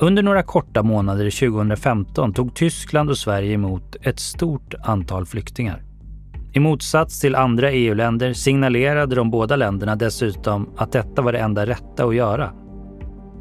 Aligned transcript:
Under 0.00 0.22
några 0.22 0.42
korta 0.42 0.82
månader 0.82 1.50
2015 1.50 2.32
tog 2.32 2.54
Tyskland 2.54 3.10
och 3.10 3.18
Sverige 3.18 3.52
emot 3.52 3.96
ett 4.02 4.18
stort 4.18 4.74
antal 4.82 5.26
flyktingar. 5.26 5.82
I 6.52 6.60
motsats 6.60 7.20
till 7.20 7.34
andra 7.34 7.70
EU-länder 7.70 8.32
signalerade 8.32 9.16
de 9.16 9.30
båda 9.30 9.56
länderna 9.56 9.96
dessutom 9.96 10.68
att 10.76 10.92
detta 10.92 11.22
var 11.22 11.32
det 11.32 11.38
enda 11.38 11.66
rätta 11.66 12.04
att 12.04 12.14
göra. 12.14 12.52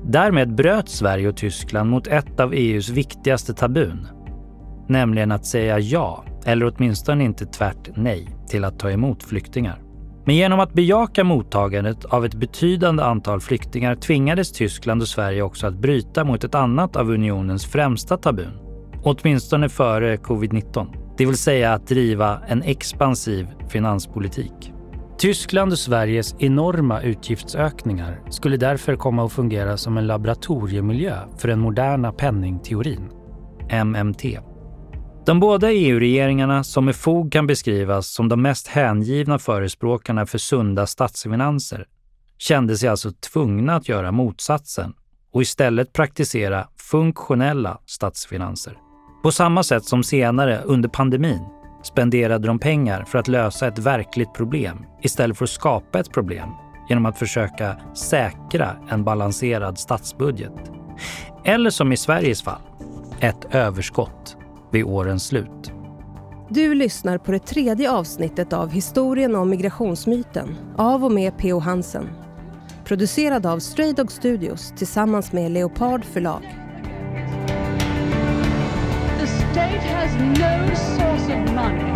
Därmed 0.05 0.55
bröt 0.55 0.89
Sverige 0.89 1.27
och 1.29 1.37
Tyskland 1.37 1.89
mot 1.89 2.07
ett 2.07 2.39
av 2.39 2.53
EUs 2.53 2.89
viktigaste 2.89 3.53
tabun, 3.53 4.07
nämligen 4.87 5.31
att 5.31 5.45
säga 5.45 5.79
ja, 5.79 6.23
eller 6.45 6.73
åtminstone 6.75 7.23
inte 7.23 7.45
tvärt 7.45 7.89
nej, 7.95 8.27
till 8.49 8.63
att 8.63 8.79
ta 8.79 8.91
emot 8.91 9.23
flyktingar. 9.23 9.86
Men 10.27 10.35
genom 10.35 10.59
att 10.59 10.73
bejaka 10.73 11.23
mottagandet 11.23 12.05
av 12.05 12.25
ett 12.25 12.35
betydande 12.35 13.03
antal 13.03 13.41
flyktingar 13.41 13.95
tvingades 13.95 14.51
Tyskland 14.51 15.01
och 15.01 15.07
Sverige 15.07 15.41
också 15.41 15.67
att 15.67 15.73
bryta 15.73 16.23
mot 16.23 16.43
ett 16.43 16.55
annat 16.55 16.95
av 16.95 17.11
unionens 17.11 17.65
främsta 17.65 18.17
tabun, 18.17 18.51
åtminstone 19.03 19.69
före 19.69 20.15
covid-19, 20.15 20.87
det 21.17 21.25
vill 21.25 21.37
säga 21.37 21.73
att 21.73 21.87
driva 21.87 22.41
en 22.47 22.61
expansiv 22.61 23.47
finanspolitik. 23.69 24.73
Tyskland 25.17 25.71
och 25.71 25.79
Sveriges 25.79 26.35
enorma 26.39 27.01
utgiftsökningar 27.01 28.19
skulle 28.29 28.57
därför 28.57 28.95
komma 28.95 29.25
att 29.25 29.33
fungera 29.33 29.77
som 29.77 29.97
en 29.97 30.07
laboratoriemiljö 30.07 31.15
för 31.37 31.47
den 31.47 31.59
moderna 31.59 32.11
penningteorin, 32.11 33.09
MMT. 33.85 34.39
De 35.27 35.39
båda 35.39 35.71
EU-regeringarna, 35.71 36.63
som 36.63 36.85
med 36.85 36.95
fog 36.95 37.31
kan 37.31 37.47
beskrivas 37.47 38.07
som 38.07 38.29
de 38.29 38.41
mest 38.41 38.67
hängivna 38.67 39.39
förespråkarna 39.39 40.25
för 40.25 40.37
sunda 40.37 40.87
statsfinanser, 40.87 41.85
kände 42.37 42.77
sig 42.77 42.89
alltså 42.89 43.11
tvungna 43.11 43.75
att 43.75 43.89
göra 43.89 44.11
motsatsen 44.11 44.93
och 45.31 45.41
istället 45.41 45.93
praktisera 45.93 46.67
funktionella 46.91 47.77
statsfinanser. 47.85 48.77
På 49.23 49.31
samma 49.31 49.63
sätt 49.63 49.85
som 49.85 50.03
senare 50.03 50.61
under 50.65 50.89
pandemin 50.89 51.41
spenderade 51.83 52.47
de 52.47 52.59
pengar 52.59 53.03
för 53.03 53.19
att 53.19 53.27
lösa 53.27 53.67
ett 53.67 53.79
verkligt 53.79 54.33
problem 54.33 54.85
istället 55.01 55.37
för 55.37 55.45
att 55.45 55.49
skapa 55.49 55.99
ett 55.99 56.11
problem 56.11 56.49
genom 56.89 57.05
att 57.05 57.19
försöka 57.19 57.77
säkra 57.95 58.77
en 58.89 59.03
balanserad 59.03 59.79
statsbudget. 59.79 60.71
Eller 61.45 61.69
som 61.69 61.91
i 61.91 61.97
Sveriges 61.97 62.43
fall, 62.43 62.61
ett 63.19 63.55
överskott 63.55 64.36
vid 64.71 64.85
årens 64.85 65.27
slut. 65.27 65.71
Du 66.49 66.73
lyssnar 66.73 67.17
på 67.17 67.31
det 67.31 67.39
tredje 67.39 67.91
avsnittet 67.91 68.53
av 68.53 68.69
Historien 68.69 69.35
om 69.35 69.49
migrationsmyten 69.49 70.55
av 70.77 71.05
och 71.05 71.11
med 71.11 71.37
P.O. 71.37 71.59
Hansen. 71.59 72.09
Producerad 72.85 73.45
av 73.45 73.59
Stray 73.59 73.93
Dog 73.93 74.11
Studios 74.11 74.73
tillsammans 74.77 75.31
med 75.31 75.51
Leopard 75.51 76.05
förlag. 76.05 76.41
The 79.19 79.27
state 79.27 79.79
has 79.79 80.15
no 80.15 80.75
source 80.75 81.33
of 81.33 81.53
money 81.55 81.91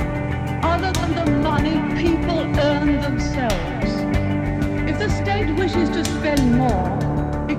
other 0.63 0.93
than 0.93 1.25
the 1.25 1.31
money 1.31 2.01
people 2.03 2.61
earn 2.61 3.01
themselves. 3.01 3.91
If 4.89 4.99
the 4.99 5.09
state 5.09 5.51
wishes 5.57 5.89
to 5.89 6.03
spend 6.05 6.57
more, 6.57 7.10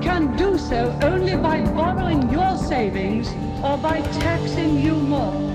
can 0.03 0.37
do 0.37 0.59
so 0.59 0.93
only 1.03 1.37
by 1.37 1.73
borrowing 1.75 2.33
your 2.33 2.57
savings 2.57 3.29
or 3.63 3.77
by 3.77 4.03
taxing 4.21 4.87
you 4.87 4.97
more. 4.97 5.53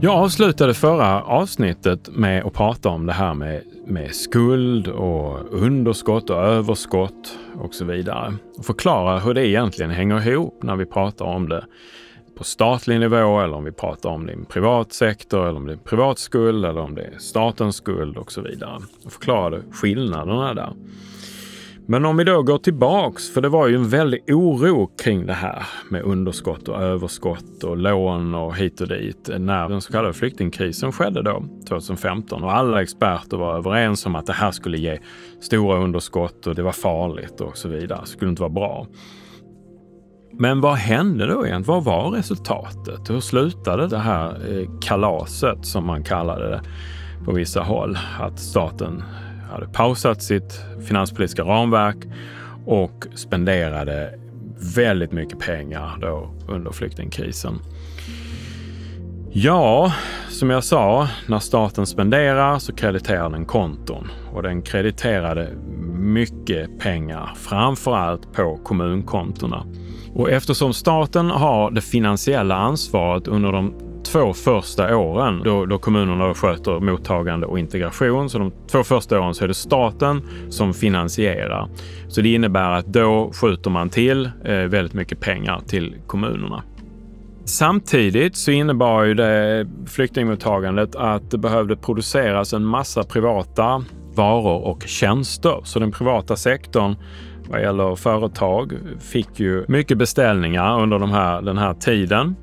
Jag 0.00 0.14
avslutade 0.14 0.74
förra 0.74 1.22
avsnittet 1.22 2.08
med 2.12 2.44
att 2.44 2.52
prata 2.52 2.88
om 2.88 3.06
det 3.06 3.12
här 3.12 3.34
med, 3.34 3.62
med 3.86 4.14
skuld 4.14 4.88
och 4.88 5.52
underskott 5.52 6.30
och 6.30 6.36
överskott 6.36 7.38
och 7.60 7.74
så 7.74 7.84
vidare. 7.84 8.34
Och 8.58 8.64
förklara 8.64 9.18
hur 9.18 9.34
det 9.34 9.46
egentligen 9.46 9.90
hänger 9.90 10.28
ihop 10.28 10.62
när 10.62 10.76
vi 10.76 10.86
pratar 10.86 11.24
om 11.24 11.48
det 11.48 11.64
på 12.38 12.44
statlig 12.44 13.00
nivå 13.00 13.40
eller 13.40 13.54
om 13.54 13.64
vi 13.64 13.72
pratar 13.72 14.10
om 14.10 14.26
det 14.26 14.32
i 14.32 14.34
en 14.34 14.44
privat 14.44 14.92
sektor 14.92 15.48
eller 15.48 15.56
om 15.56 15.66
det 15.66 15.72
är 15.72 15.76
privat 15.76 16.18
skuld 16.18 16.64
eller 16.64 16.80
om 16.80 16.94
det 16.94 17.02
är 17.02 17.18
statens 17.18 17.76
skuld 17.76 18.16
och 18.16 18.32
så 18.32 18.40
vidare. 18.40 18.78
Och 19.04 19.12
förklara 19.12 19.60
skillnaderna 19.72 20.54
där. 20.54 20.72
Men 21.90 22.04
om 22.04 22.16
vi 22.16 22.24
då 22.24 22.42
går 22.42 22.58
tillbaks, 22.58 23.30
för 23.30 23.40
det 23.40 23.48
var 23.48 23.68
ju 23.68 23.74
en 23.74 23.88
väldig 23.88 24.34
oro 24.34 24.86
kring 24.86 25.26
det 25.26 25.32
här 25.32 25.66
med 25.90 26.02
underskott 26.02 26.68
och 26.68 26.82
överskott 26.82 27.64
och 27.64 27.76
lån 27.76 28.34
och 28.34 28.56
hit 28.56 28.80
och 28.80 28.88
dit 28.88 29.30
när 29.38 29.68
den 29.68 29.80
så 29.80 29.92
kallade 29.92 30.14
flyktingkrisen 30.14 30.92
skedde 30.92 31.22
då 31.22 31.44
2015 31.68 32.44
och 32.44 32.56
alla 32.56 32.82
experter 32.82 33.36
var 33.36 33.56
överens 33.56 34.06
om 34.06 34.14
att 34.14 34.26
det 34.26 34.32
här 34.32 34.50
skulle 34.50 34.78
ge 34.78 34.98
stora 35.40 35.78
underskott 35.78 36.46
och 36.46 36.54
det 36.54 36.62
var 36.62 36.72
farligt 36.72 37.40
och 37.40 37.56
så 37.56 37.68
vidare. 37.68 38.00
Det 38.00 38.06
skulle 38.06 38.30
inte 38.30 38.42
vara 38.42 38.52
bra. 38.52 38.86
Men 40.32 40.60
vad 40.60 40.74
hände 40.74 41.26
då 41.26 41.46
egentligen? 41.46 41.62
Vad 41.62 41.84
var 41.84 42.10
resultatet? 42.10 43.10
Hur 43.10 43.20
slutade 43.20 43.86
det 43.86 43.98
här 43.98 44.28
eh, 44.28 44.68
kalaset 44.80 45.66
som 45.66 45.86
man 45.86 46.02
kallade 46.02 46.48
det 46.48 46.62
på 47.24 47.32
vissa 47.32 47.60
håll? 47.60 47.98
Att 48.20 48.38
staten 48.38 49.02
hade 49.50 49.66
pausat 49.66 50.22
sitt 50.22 50.64
finanspolitiska 50.86 51.42
ramverk 51.42 51.96
och 52.66 53.06
spenderade 53.14 54.14
väldigt 54.76 55.12
mycket 55.12 55.38
pengar 55.38 55.98
då 56.00 56.30
under 56.48 56.70
flyktingkrisen. 56.70 57.58
Ja, 59.32 59.92
som 60.28 60.50
jag 60.50 60.64
sa, 60.64 61.08
när 61.26 61.38
staten 61.38 61.86
spenderar 61.86 62.58
så 62.58 62.74
krediterar 62.74 63.30
den 63.30 63.44
konton 63.44 64.10
och 64.32 64.42
den 64.42 64.62
krediterade 64.62 65.48
mycket 65.92 66.78
pengar, 66.78 67.32
framför 67.36 67.96
allt 67.96 68.32
på 68.32 68.56
kommunkontona. 68.64 69.66
Och 70.14 70.30
eftersom 70.30 70.72
staten 70.72 71.30
har 71.30 71.70
det 71.70 71.80
finansiella 71.80 72.54
ansvaret 72.54 73.28
under 73.28 73.52
de 73.52 73.87
två 74.12 74.32
första 74.32 74.96
åren 74.96 75.42
då, 75.44 75.66
då 75.66 75.78
kommunerna 75.78 76.34
sköter 76.34 76.80
mottagande 76.80 77.46
och 77.46 77.58
integration. 77.58 78.30
Så 78.30 78.38
de 78.38 78.52
två 78.70 78.84
första 78.84 79.20
åren 79.20 79.34
så 79.34 79.44
är 79.44 79.48
det 79.48 79.54
staten 79.54 80.22
som 80.48 80.74
finansierar. 80.74 81.68
Så 82.08 82.20
det 82.20 82.34
innebär 82.34 82.70
att 82.70 82.86
då 82.86 83.32
skjuter 83.32 83.70
man 83.70 83.90
till 83.90 84.30
eh, 84.44 84.54
väldigt 84.54 84.94
mycket 84.94 85.20
pengar 85.20 85.60
till 85.66 85.96
kommunerna. 86.06 86.62
Samtidigt 87.44 88.36
så 88.36 88.50
innebar 88.50 89.02
ju 89.02 89.14
det 89.14 89.66
flyktingmottagandet 89.86 90.96
att 90.96 91.30
det 91.30 91.38
behövde 91.38 91.76
produceras 91.76 92.52
en 92.52 92.64
massa 92.64 93.02
privata 93.02 93.84
varor 94.14 94.64
och 94.64 94.82
tjänster. 94.86 95.60
Så 95.64 95.78
den 95.78 95.92
privata 95.92 96.36
sektorn 96.36 96.96
vad 97.50 97.62
gäller 97.62 97.96
företag 97.96 98.72
fick 99.00 99.40
ju 99.40 99.64
mycket 99.68 99.98
beställningar 99.98 100.82
under 100.82 100.98
de 100.98 101.10
här, 101.10 101.42
den 101.42 101.58
här 101.58 101.74
tiden. 101.74 102.36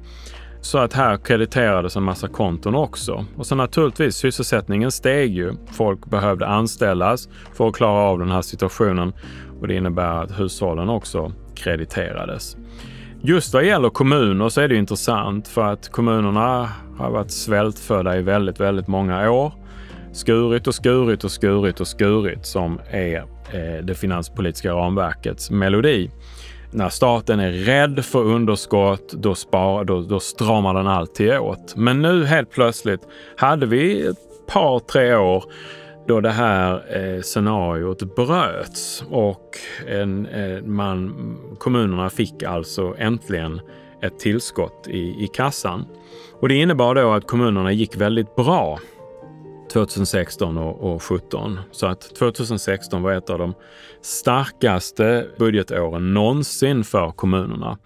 Så 0.65 0.77
att 0.77 0.93
här 0.93 1.17
krediterades 1.17 1.95
en 1.95 2.03
massa 2.03 2.27
konton 2.27 2.75
också. 2.75 3.25
Och 3.37 3.45
så 3.45 3.55
naturligtvis, 3.55 4.15
sysselsättningen 4.15 4.91
steg 4.91 5.35
ju. 5.35 5.53
Folk 5.71 6.05
behövde 6.05 6.47
anställas 6.47 7.29
för 7.53 7.67
att 7.67 7.75
klara 7.75 7.99
av 7.99 8.19
den 8.19 8.31
här 8.31 8.41
situationen 8.41 9.13
och 9.61 9.67
det 9.67 9.75
innebär 9.75 10.23
att 10.23 10.39
hushållen 10.39 10.89
också 10.89 11.31
krediterades. 11.55 12.57
Just 13.21 13.53
vad 13.53 13.65
gäller 13.65 13.89
kommuner 13.89 14.49
så 14.49 14.61
är 14.61 14.67
det 14.67 14.75
intressant 14.75 15.47
för 15.47 15.63
att 15.63 15.89
kommunerna 15.89 16.69
har 16.97 17.11
varit 17.11 17.31
svältfödda 17.31 18.17
i 18.17 18.21
väldigt, 18.21 18.59
väldigt 18.59 18.87
många 18.87 19.31
år. 19.31 19.53
Skurit 20.13 20.67
och 20.67 20.75
skurit 20.75 21.23
och 21.23 21.31
skurit 21.31 21.79
och 21.79 21.87
skurit 21.87 22.45
som 22.45 22.79
är 22.89 23.17
eh, 23.53 23.83
det 23.83 23.95
finanspolitiska 23.95 24.71
ramverkets 24.71 25.51
melodi 25.51 26.11
när 26.71 26.89
staten 26.89 27.39
är 27.39 27.51
rädd 27.51 28.05
för 28.05 28.23
underskott, 28.23 29.13
då, 29.13 29.35
spar, 29.35 29.83
då, 29.83 30.01
då 30.01 30.19
stramar 30.19 30.73
den 30.73 30.87
alltid 30.87 31.37
åt. 31.37 31.75
Men 31.75 32.01
nu 32.01 32.25
helt 32.25 32.51
plötsligt 32.51 33.01
hade 33.37 33.65
vi 33.65 34.07
ett 34.07 34.47
par, 34.47 34.79
tre 34.79 35.15
år 35.15 35.43
då 36.07 36.21
det 36.21 36.31
här 36.31 36.97
eh, 36.97 37.21
scenariot 37.21 38.15
bröts 38.15 39.03
och 39.09 39.57
en, 39.87 40.25
eh, 40.25 40.61
man, 40.61 41.37
kommunerna 41.57 42.09
fick 42.09 42.43
alltså 42.43 42.95
äntligen 42.97 43.61
ett 44.01 44.19
tillskott 44.19 44.87
i, 44.87 44.99
i 44.99 45.29
kassan. 45.33 45.85
Och 46.39 46.49
det 46.49 46.55
innebar 46.55 46.95
då 46.95 47.11
att 47.11 47.27
kommunerna 47.27 47.71
gick 47.71 47.95
väldigt 47.95 48.35
bra 48.35 48.79
2016 49.75 50.57
och, 50.57 50.93
och 50.93 51.01
2017. 51.01 51.59
Så 51.71 51.87
att 51.87 52.15
2016 52.15 53.01
var 53.01 53.11
ett 53.11 53.29
av 53.29 53.39
de 53.39 53.53
starkaste 54.01 55.27
budgetåren 55.37 56.13
någonsin 56.13 56.83
för 56.83 57.11
kommunerna. 57.11 57.77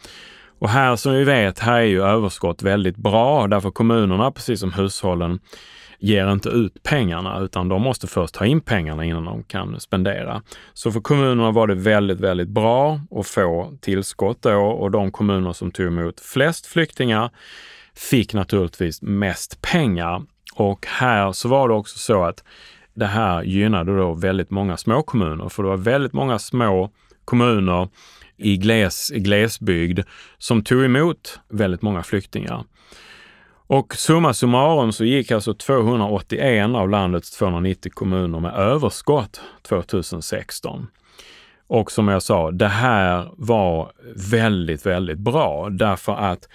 Och 0.60 0.70
här 0.70 0.96
som 0.96 1.14
vi 1.14 1.24
vet, 1.24 1.60
här 1.60 1.80
är 1.80 1.86
ju 1.86 2.04
överskott 2.04 2.64
väldigt 2.64 2.98
bra 2.98 3.48
därför 3.48 3.72
kommunerna, 3.72 4.32
precis 4.32 4.60
som 4.60 4.74
hushållen, 4.74 5.40
ger 6.00 6.32
inte 6.32 6.50
ut 6.50 6.84
pengarna 6.84 7.40
utan 7.40 7.70
de 7.70 7.82
måste 7.82 8.08
först 8.08 8.34
ta 8.34 8.46
in 8.46 8.62
pengarna 8.62 9.06
innan 9.06 9.26
de 9.26 9.44
kan 9.44 9.80
spendera. 9.80 10.42
Så 10.74 10.92
för 10.92 11.00
kommunerna 11.00 11.52
var 11.52 11.68
det 11.68 11.76
väldigt, 11.76 12.20
väldigt 12.20 12.50
bra 12.50 13.02
att 13.12 13.28
få 13.28 13.78
tillskott 13.82 14.42
då 14.42 14.60
och 14.60 14.92
de 14.92 15.12
kommuner 15.12 15.54
som 15.54 15.72
tog 15.72 15.88
emot 15.88 16.20
flest 16.20 16.66
flyktingar 16.66 17.30
fick 17.96 18.34
naturligtvis 18.34 19.02
mest 19.02 19.62
pengar 19.62 20.22
och 20.60 20.86
här 20.88 21.32
så 21.32 21.50
var 21.50 21.68
det 21.68 21.74
också 21.74 22.00
så 22.00 22.24
att 22.24 22.44
det 22.94 23.06
här 23.06 23.44
gynnade 23.44 23.98
då 23.98 24.14
väldigt 24.14 24.50
många 24.50 24.78
små 24.78 25.04
kommuner, 25.04 25.50
för 25.50 25.64
det 25.64 25.70
var 25.70 25.78
väldigt 25.78 26.14
många 26.14 26.40
små 26.40 26.90
kommuner 27.26 27.88
i 28.38 28.58
gles, 28.58 29.10
glesbygd 29.10 30.00
som 30.38 30.64
tog 30.64 30.84
emot 30.84 31.40
väldigt 31.50 31.82
många 31.82 32.04
flyktingar. 32.04 32.64
Och 33.68 33.96
summa 33.96 34.34
summarum 34.34 34.92
så 34.92 35.06
gick 35.06 35.32
alltså 35.32 35.54
281 35.54 36.76
av 36.76 36.90
landets 36.90 37.32
290 37.32 37.92
kommuner 37.96 38.40
med 38.40 38.54
överskott 38.54 39.42
2016. 39.68 40.88
Och 41.68 41.92
som 41.92 42.08
jag 42.08 42.24
sa, 42.24 42.52
det 42.52 42.68
här 42.68 43.30
var 43.38 43.92
väldigt, 44.16 44.86
väldigt 44.86 45.20
bra 45.20 45.70
därför 45.70 46.16
att 46.16 46.48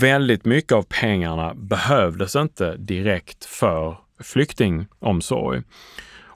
väldigt 0.00 0.44
mycket 0.44 0.72
av 0.72 0.82
pengarna 0.82 1.54
behövdes 1.54 2.36
inte 2.36 2.76
direkt 2.76 3.44
för 3.44 3.96
flyktingomsorg. 4.20 5.62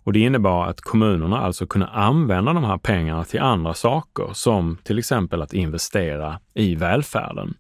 Och 0.04 0.12
det 0.12 0.20
innebar 0.20 0.66
att 0.66 0.80
kommunerna 0.80 1.38
alltså 1.38 1.66
kunde 1.66 1.86
använda 1.86 2.52
de 2.52 2.64
här 2.64 2.78
pengarna 2.78 3.24
till 3.24 3.40
andra 3.40 3.74
saker 3.74 4.30
som 4.32 4.78
till 4.82 4.98
exempel 4.98 5.42
att 5.42 5.54
investera 5.54 6.40
i 6.54 6.74
välfärden. 6.74 7.54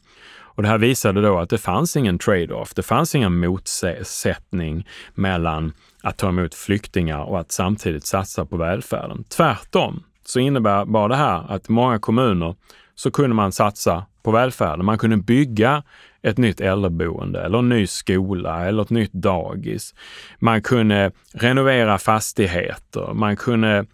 Och 0.54 0.62
det 0.62 0.68
här 0.68 0.78
visade 0.78 1.22
då 1.22 1.38
att 1.38 1.50
det 1.50 1.58
fanns 1.58 1.96
ingen 1.96 2.18
trade-off. 2.18 2.74
Det 2.74 2.82
fanns 2.82 3.14
ingen 3.14 3.38
motsättning 3.38 4.88
mellan 5.14 5.72
att 6.02 6.18
ta 6.18 6.28
emot 6.28 6.54
flyktingar 6.54 7.20
och 7.20 7.40
att 7.40 7.52
samtidigt 7.52 8.06
satsa 8.06 8.44
på 8.44 8.56
välfärden. 8.56 9.24
Tvärtom 9.24 10.02
så 10.24 10.40
innebär 10.40 10.84
bara 10.84 11.08
det 11.08 11.16
här 11.16 11.44
att 11.48 11.68
många 11.68 11.98
kommuner 11.98 12.54
så 13.02 13.10
kunde 13.10 13.36
man 13.36 13.52
satsa 13.52 14.06
på 14.22 14.30
välfärden. 14.30 14.84
Man 14.84 14.98
kunde 14.98 15.16
bygga 15.16 15.82
ett 16.22 16.38
nytt 16.38 16.60
äldreboende 16.60 17.42
eller 17.42 17.58
en 17.58 17.68
ny 17.68 17.86
skola 17.86 18.66
eller 18.66 18.82
ett 18.82 18.90
nytt 18.90 19.12
dagis. 19.12 19.94
Man 20.38 20.62
kunde 20.62 21.10
renovera 21.32 21.98
fastigheter. 21.98 23.14
Man 23.14 23.36
kunde 23.36 23.86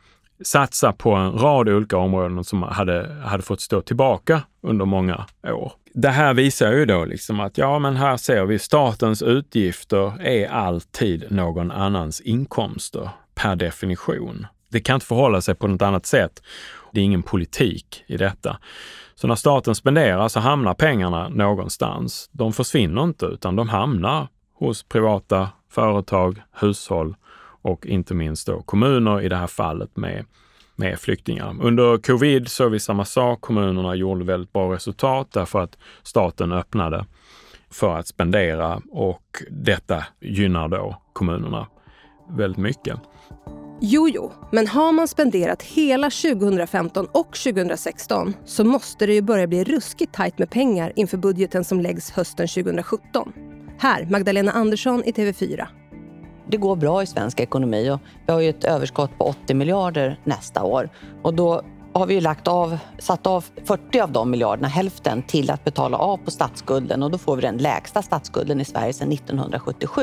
satsa 0.45 0.93
på 0.93 1.13
en 1.13 1.33
rad 1.33 1.69
olika 1.69 1.97
områden 1.97 2.45
som 2.45 2.63
hade, 2.63 3.23
hade 3.25 3.43
fått 3.43 3.61
stå 3.61 3.81
tillbaka 3.81 4.43
under 4.63 4.85
många 4.85 5.27
år. 5.45 5.73
Det 5.95 6.09
här 6.09 6.35
visar 6.35 6.73
ju 6.73 6.85
då 6.85 7.05
liksom 7.05 7.41
att 7.41 7.59
ja, 7.59 7.79
men 7.79 7.97
här 7.97 8.17
ser 8.17 8.45
vi 8.45 8.59
statens 8.59 9.23
utgifter 9.23 10.23
är 10.23 10.49
alltid 10.49 11.25
någon 11.31 11.71
annans 11.71 12.21
inkomster 12.21 13.11
per 13.35 13.57
definition. 13.57 14.47
Det 14.71 14.81
kan 14.81 14.95
inte 14.95 15.07
förhålla 15.07 15.41
sig 15.41 15.55
på 15.55 15.67
något 15.67 15.83
annat 15.83 16.07
sätt. 16.07 16.43
Det 16.93 17.01
är 17.01 17.05
ingen 17.05 17.23
politik 17.23 18.05
i 18.07 18.17
detta. 18.17 18.59
Så 19.15 19.27
när 19.27 19.35
staten 19.35 19.75
spenderar 19.75 20.29
så 20.29 20.41
hamnar 20.41 20.75
pengarna 20.75 21.29
någonstans. 21.29 22.31
De 22.33 22.53
försvinner 22.53 23.03
inte 23.03 23.27
utan 23.27 23.57
de 23.57 23.69
hamnar 23.69 24.29
hos 24.55 24.83
privata 24.83 25.49
företag, 25.71 26.43
hushåll 26.53 27.17
och 27.63 27.87
inte 27.87 28.15
minst 28.15 28.47
då 28.47 28.63
kommuner 28.63 29.21
i 29.21 29.29
det 29.29 29.37
här 29.37 29.47
fallet 29.47 29.97
med, 29.97 30.25
med 30.77 31.01
flyktingar. 31.01 31.57
Under 31.63 31.99
covid 31.99 32.49
såg 32.49 32.73
vi 32.73 32.81
samma 32.81 33.05
sak. 33.05 33.41
Kommunerna 33.41 33.95
gjorde 33.95 34.25
väldigt 34.25 34.53
bra 34.53 34.75
resultat 34.75 35.29
därför 35.33 35.61
att 35.61 35.79
staten 36.03 36.53
öppnade 36.53 37.07
för 37.71 37.99
att 37.99 38.07
spendera 38.07 38.83
och 38.91 39.43
detta 39.51 40.05
gynnar 40.21 40.69
då 40.69 41.03
kommunerna 41.13 41.67
väldigt 42.31 42.59
mycket. 42.59 43.01
Jo, 43.81 44.09
jo, 44.09 44.33
men 44.51 44.67
har 44.67 44.93
man 44.93 45.09
spenderat 45.09 45.63
hela 45.63 46.11
2015 46.11 47.07
och 47.13 47.37
2016 47.37 48.35
så 48.45 48.65
måste 48.65 49.07
det 49.07 49.15
ju 49.15 49.23
börja 49.23 49.47
bli 49.47 49.65
ruskigt 49.65 50.15
tajt 50.15 50.39
med 50.39 50.51
pengar 50.51 50.93
inför 50.97 51.17
budgeten 51.17 51.65
som 51.65 51.81
läggs 51.81 52.11
hösten 52.11 52.49
2017. 52.49 53.33
Här, 53.79 54.07
Magdalena 54.11 54.53
Andersson 54.53 55.05
i 55.05 55.13
TV4. 55.13 55.67
Det 56.51 56.57
går 56.57 56.77
bra 56.77 57.03
i 57.03 57.07
svensk 57.07 57.41
ekonomi 57.41 57.91
och 57.91 58.01
vi 58.27 58.33
har 58.33 58.41
ju 58.41 58.51
ett 58.51 58.65
överskott 58.65 59.19
på 59.19 59.25
80 59.25 59.55
miljarder 59.55 60.21
nästa 60.25 60.65
år. 60.65 60.91
Och 61.23 61.35
då 61.35 61.63
har 61.93 62.07
vi 62.07 62.21
lagt 62.21 62.49
av, 62.49 62.79
satt 62.99 63.27
av 63.27 63.45
40 63.65 64.01
av 64.01 64.13
de 64.13 64.31
miljarderna, 64.31 64.69
hälften, 64.69 65.23
till 65.23 65.51
att 65.51 65.65
betala 65.65 65.97
av 65.97 66.17
på 66.17 66.31
statsskulden 66.31 67.03
och 67.03 67.11
då 67.11 67.19
får 67.19 67.37
vi 67.37 67.43
den 67.43 67.57
lägsta 67.57 68.03
statsskulden 68.03 68.61
i 68.61 68.65
Sverige 68.65 68.93
sedan 68.93 69.13
1977. 69.13 70.03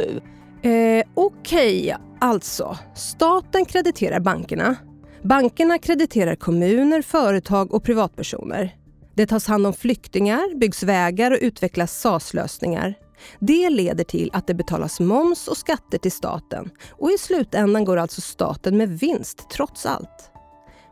Eh, 0.62 1.04
Okej, 1.13 1.94
okay 1.94 1.94
alltså. 2.25 2.77
Staten 2.95 3.66
krediterar 3.66 4.19
bankerna. 4.19 4.75
Bankerna 5.24 5.77
krediterar 5.77 6.36
kommuner, 6.36 7.01
företag 7.01 7.74
och 7.74 7.83
privatpersoner. 7.83 8.75
Det 9.16 9.27
tas 9.27 9.48
hand 9.48 9.68
om 9.68 9.74
flyktingar, 9.74 10.60
byggs 10.60 10.83
vägar 10.83 11.31
och 11.31 11.38
utvecklas 11.42 12.01
SAS-lösningar. 12.01 12.94
Det 13.39 13.69
leder 13.69 14.04
till 14.04 14.30
att 14.33 14.48
det 14.48 14.54
betalas 14.54 15.00
moms 15.00 15.48
och 15.48 15.57
skatter 15.57 15.98
till 15.98 16.12
staten 16.12 16.69
och 16.89 17.12
i 17.12 17.18
slutändan 17.18 17.86
går 17.86 17.98
alltså 17.98 18.22
staten 18.22 18.77
med 18.77 19.00
vinst 19.00 19.50
trots 19.50 19.86
allt. 19.86 20.31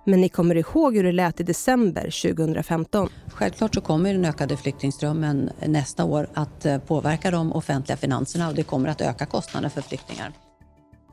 Men 0.05 0.21
ni 0.21 0.29
kommer 0.29 0.55
ihåg 0.55 0.95
hur 0.95 1.03
det 1.03 1.11
lät 1.11 1.39
i 1.39 1.43
december 1.43 2.33
2015? 2.33 3.09
Självklart 3.33 3.75
så 3.75 3.81
kommer 3.81 4.13
den 4.13 4.25
ökade 4.25 4.57
flyktingströmmen 4.57 5.49
nästa 5.65 6.03
år 6.03 6.29
att 6.33 6.65
eh, 6.65 6.77
påverka 6.77 7.31
de 7.31 7.53
offentliga 7.53 7.97
finanserna 7.97 8.47
och 8.47 8.55
det 8.55 8.63
kommer 8.63 8.89
att 8.89 9.01
öka 9.01 9.25
kostnaderna 9.25 9.69
för 9.69 9.81
flyktingar. 9.81 10.33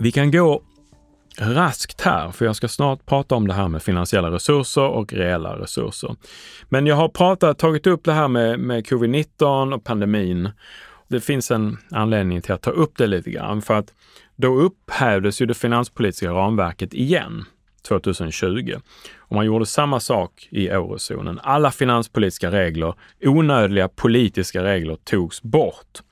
Vi 0.02 0.12
kan 0.12 0.30
gå 0.30 0.62
raskt 1.38 2.00
här, 2.00 2.30
för 2.30 2.44
jag 2.44 2.56
ska 2.56 2.68
snart 2.68 3.06
prata 3.06 3.34
om 3.34 3.48
det 3.48 3.54
här 3.54 3.68
med 3.68 3.82
finansiella 3.82 4.30
resurser 4.30 4.88
och 4.88 5.12
reella 5.12 5.58
resurser. 5.58 6.16
Men 6.68 6.86
jag 6.86 6.96
har 6.96 7.08
pratat, 7.08 7.58
tagit 7.58 7.86
upp 7.86 8.04
det 8.04 8.12
här 8.12 8.28
med, 8.28 8.60
med 8.60 8.86
covid-19 8.86 9.74
och 9.74 9.84
pandemin. 9.84 10.50
Det 11.08 11.20
finns 11.20 11.50
en 11.50 11.78
anledning 11.90 12.42
till 12.42 12.52
att 12.52 12.62
ta 12.62 12.70
upp 12.70 12.98
det 12.98 13.06
lite 13.06 13.30
grann, 13.30 13.62
för 13.62 13.74
att 13.74 13.94
då 14.36 14.54
upphävdes 14.54 15.42
ju 15.42 15.46
det 15.46 15.54
finanspolitiska 15.54 16.30
ramverket 16.30 16.94
igen 16.94 17.44
2020. 17.88 18.74
Och 19.18 19.36
man 19.36 19.46
gjorde 19.46 19.66
samma 19.66 20.00
sak 20.00 20.48
i 20.50 20.68
eurozonen. 20.68 21.40
Alla 21.42 21.70
finanspolitiska 21.70 22.50
regler, 22.50 22.94
onödiga 23.24 23.88
politiska 23.88 24.64
regler 24.64 24.96
togs 25.04 25.42
bort. 25.42 26.02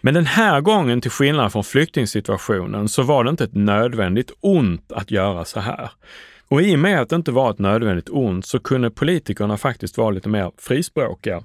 Men 0.00 0.14
den 0.14 0.26
här 0.26 0.60
gången, 0.60 1.00
till 1.00 1.10
skillnad 1.10 1.52
från 1.52 1.64
flyktingsituationen, 1.64 2.88
så 2.88 3.02
var 3.02 3.24
det 3.24 3.30
inte 3.30 3.44
ett 3.44 3.54
nödvändigt 3.54 4.32
ont 4.40 4.92
att 4.92 5.10
göra 5.10 5.44
så 5.44 5.60
här. 5.60 5.90
Och 6.48 6.62
i 6.62 6.74
och 6.74 6.78
med 6.78 7.00
att 7.00 7.08
det 7.08 7.16
inte 7.16 7.32
var 7.32 7.50
ett 7.50 7.58
nödvändigt 7.58 8.08
ont 8.10 8.46
så 8.46 8.58
kunde 8.58 8.90
politikerna 8.90 9.56
faktiskt 9.56 9.98
vara 9.98 10.10
lite 10.10 10.28
mer 10.28 10.52
frispråkiga. 10.58 11.42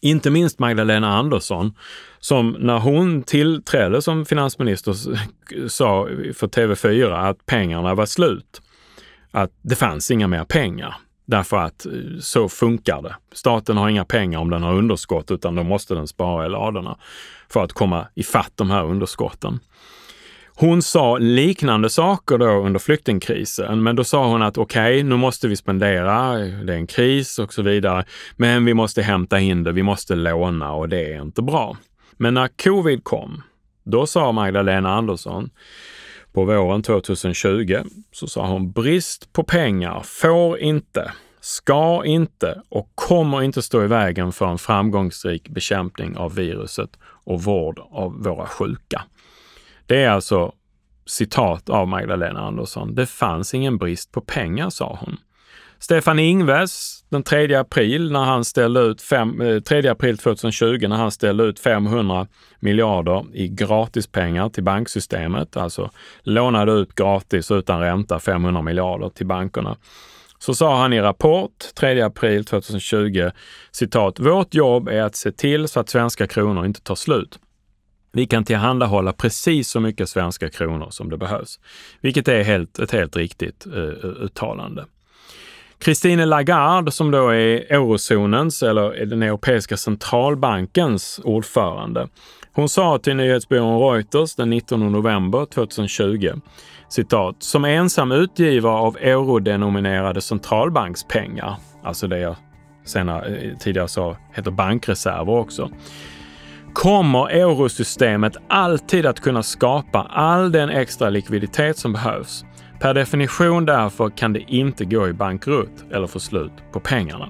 Inte 0.00 0.30
minst 0.30 0.58
Magdalena 0.58 1.16
Andersson, 1.16 1.74
som 2.20 2.56
när 2.58 2.78
hon 2.78 3.22
tillträdde 3.22 4.02
som 4.02 4.26
finansminister 4.26 4.92
sa 5.68 6.08
för 6.34 6.46
TV4 6.46 7.30
att 7.30 7.46
pengarna 7.46 7.94
var 7.94 8.06
slut 8.06 8.60
att 9.30 9.50
det 9.62 9.74
fanns 9.74 10.10
inga 10.10 10.28
mer 10.28 10.44
pengar. 10.44 10.96
Därför 11.26 11.56
att 11.56 11.86
eh, 11.86 11.92
så 12.20 12.48
funkar 12.48 13.02
det. 13.02 13.16
Staten 13.32 13.76
har 13.76 13.88
inga 13.88 14.04
pengar 14.04 14.38
om 14.38 14.50
den 14.50 14.62
har 14.62 14.74
underskott 14.74 15.30
utan 15.30 15.54
då 15.54 15.62
måste 15.62 15.94
den 15.94 16.08
spara 16.08 16.46
i 16.46 16.48
ladorna 16.48 16.98
för 17.48 17.64
att 17.64 17.72
komma 17.72 18.06
ifatt 18.14 18.52
de 18.54 18.70
här 18.70 18.84
underskotten. 18.84 19.60
Hon 20.56 20.82
sa 20.82 21.18
liknande 21.18 21.90
saker 21.90 22.38
då 22.38 22.46
under 22.46 22.80
flyktingkrisen, 22.80 23.82
men 23.82 23.96
då 23.96 24.04
sa 24.04 24.26
hon 24.26 24.42
att 24.42 24.58
okej, 24.58 24.98
okay, 24.98 25.02
nu 25.02 25.16
måste 25.16 25.48
vi 25.48 25.56
spendera, 25.56 26.38
det 26.38 26.72
är 26.72 26.76
en 26.76 26.86
kris 26.86 27.38
och 27.38 27.52
så 27.52 27.62
vidare, 27.62 28.04
men 28.36 28.64
vi 28.64 28.74
måste 28.74 29.02
hämta 29.02 29.40
in 29.40 29.62
det, 29.62 29.72
vi 29.72 29.82
måste 29.82 30.14
låna 30.14 30.72
och 30.72 30.88
det 30.88 31.12
är 31.12 31.22
inte 31.22 31.42
bra. 31.42 31.76
Men 32.16 32.34
när 32.34 32.48
covid 32.48 33.04
kom, 33.04 33.42
då 33.84 34.06
sa 34.06 34.32
Magdalena 34.32 34.94
Andersson, 34.94 35.50
på 36.34 36.44
våren 36.44 36.82
2020 36.82 37.82
så 38.12 38.26
sa 38.26 38.46
hon 38.46 38.72
brist 38.72 39.32
på 39.32 39.44
pengar 39.44 40.02
får 40.04 40.58
inte, 40.58 41.12
ska 41.40 42.04
inte 42.04 42.62
och 42.68 42.92
kommer 42.94 43.42
inte 43.42 43.62
stå 43.62 43.84
i 43.84 43.86
vägen 43.86 44.32
för 44.32 44.46
en 44.46 44.58
framgångsrik 44.58 45.48
bekämpning 45.48 46.16
av 46.16 46.34
viruset 46.34 46.90
och 47.02 47.42
vård 47.42 47.80
av 47.90 48.22
våra 48.22 48.46
sjuka. 48.46 49.02
Det 49.86 50.02
är 50.02 50.10
alltså 50.10 50.52
citat 51.06 51.70
av 51.70 51.88
Magdalena 51.88 52.40
Andersson. 52.40 52.94
Det 52.94 53.06
fanns 53.06 53.54
ingen 53.54 53.78
brist 53.78 54.12
på 54.12 54.20
pengar, 54.20 54.70
sa 54.70 54.98
hon. 55.00 55.16
Stefan 55.84 56.18
Ingves 56.18 57.04
den 57.08 57.22
3 57.22 57.54
april 57.54 58.12
när 58.12 58.24
han 58.24 58.44
ställde 58.44 58.80
ut 58.80 59.02
fem, 59.02 59.40
eh, 59.40 59.60
3 59.60 59.88
april 59.88 60.18
2020 60.18 60.88
när 60.88 60.96
han 60.96 61.10
ställde 61.10 61.44
ut 61.44 61.60
500 61.60 62.26
miljarder 62.60 63.24
i 63.32 63.48
gratispengar 63.48 64.48
till 64.48 64.62
banksystemet, 64.62 65.56
alltså 65.56 65.90
lånade 66.22 66.72
ut 66.72 66.94
gratis 66.94 67.50
utan 67.50 67.80
ränta 67.80 68.18
500 68.18 68.62
miljarder 68.62 69.08
till 69.08 69.26
bankerna. 69.26 69.76
Så 70.38 70.54
sa 70.54 70.76
han 70.76 70.92
i 70.92 71.00
Rapport 71.00 71.74
3 71.74 72.00
april 72.00 72.44
2020, 72.44 73.30
citat, 73.72 74.20
vårt 74.20 74.54
jobb 74.54 74.88
är 74.88 75.02
att 75.02 75.16
se 75.16 75.32
till 75.32 75.68
så 75.68 75.80
att 75.80 75.88
svenska 75.88 76.26
kronor 76.26 76.66
inte 76.66 76.80
tar 76.80 76.94
slut. 76.94 77.38
Vi 78.12 78.26
kan 78.26 78.44
tillhandahålla 78.44 79.12
precis 79.12 79.68
så 79.68 79.80
mycket 79.80 80.08
svenska 80.08 80.50
kronor 80.50 80.90
som 80.90 81.10
det 81.10 81.16
behövs, 81.16 81.60
vilket 82.00 82.28
är 82.28 82.42
helt, 82.42 82.78
ett 82.78 82.90
helt 82.90 83.16
riktigt 83.16 83.66
uh, 83.66 84.04
uttalande. 84.04 84.84
Christine 85.84 86.26
Lagarde 86.26 86.90
som 86.90 87.10
då 87.10 87.28
är 87.28 87.72
eurozonens 87.72 88.62
eller 88.62 89.06
den 89.06 89.22
europeiska 89.22 89.76
centralbankens 89.76 91.20
ordförande. 91.24 92.08
Hon 92.52 92.68
sa 92.68 92.98
till 92.98 93.16
nyhetsbyrån 93.16 93.80
Reuters 93.80 94.34
den 94.34 94.50
19 94.50 94.92
november 94.92 95.46
2020 95.46 96.32
citat, 96.88 97.36
som 97.38 97.64
ensam 97.64 98.12
utgivare 98.12 98.74
av 98.74 98.96
eurodenominerade 98.96 100.20
centralbankspengar, 100.20 101.56
alltså 101.82 102.06
det 102.06 102.18
jag 102.18 102.36
senare, 102.84 103.36
eh, 103.36 103.56
tidigare 103.58 103.88
sa 103.88 104.16
heter 104.32 104.50
bankreserver 104.50 105.32
också, 105.32 105.70
kommer 106.72 107.28
eurosystemet 107.30 108.36
alltid 108.48 109.06
att 109.06 109.20
kunna 109.20 109.42
skapa 109.42 110.02
all 110.02 110.52
den 110.52 110.70
extra 110.70 111.10
likviditet 111.10 111.78
som 111.78 111.92
behövs. 111.92 112.44
Per 112.84 112.94
definition 112.94 113.66
därför 113.66 114.10
kan 114.10 114.32
det 114.32 114.40
inte 114.40 114.84
gå 114.84 115.08
i 115.08 115.12
bankrutt 115.12 115.84
eller 115.92 116.06
få 116.06 116.20
slut 116.20 116.52
på 116.72 116.80
pengarna. 116.80 117.28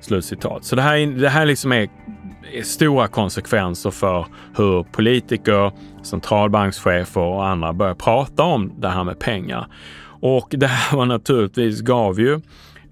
Slutcitat. 0.00 0.64
Så 0.64 0.76
det 0.76 0.82
här, 0.82 1.06
det 1.06 1.28
här 1.28 1.46
liksom 1.46 1.72
är, 1.72 1.88
är 2.52 2.62
stora 2.62 3.08
konsekvenser 3.08 3.90
för 3.90 4.26
hur 4.56 4.82
politiker, 4.82 5.72
centralbankschefer 6.02 7.20
och 7.20 7.46
andra 7.46 7.72
börjar 7.72 7.94
prata 7.94 8.42
om 8.42 8.72
det 8.80 8.88
här 8.88 9.04
med 9.04 9.18
pengar. 9.18 9.66
Och 10.20 10.48
det 10.50 10.66
här 10.66 10.96
var 10.96 11.06
naturligtvis 11.06 11.80
gav 11.80 12.20
ju 12.20 12.40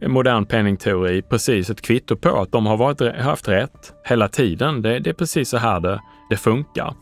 modern 0.07 0.47
penningteori 0.47 1.23
precis 1.23 1.71
ett 1.71 1.83
kvitto 1.83 2.17
på 2.17 2.41
att 2.41 2.53
de 2.53 2.67
har 2.67 2.77
varit, 2.77 3.17
haft 3.17 3.49
rätt 3.49 3.93
hela 4.05 4.29
tiden. 4.29 4.83
Det, 4.83 4.99
det 4.99 5.11
är 5.11 5.15
precis 5.15 5.49
så 5.49 5.57
här 5.57 5.81
det, 5.81 6.01
det 6.31 6.37
funkar. 6.37 6.95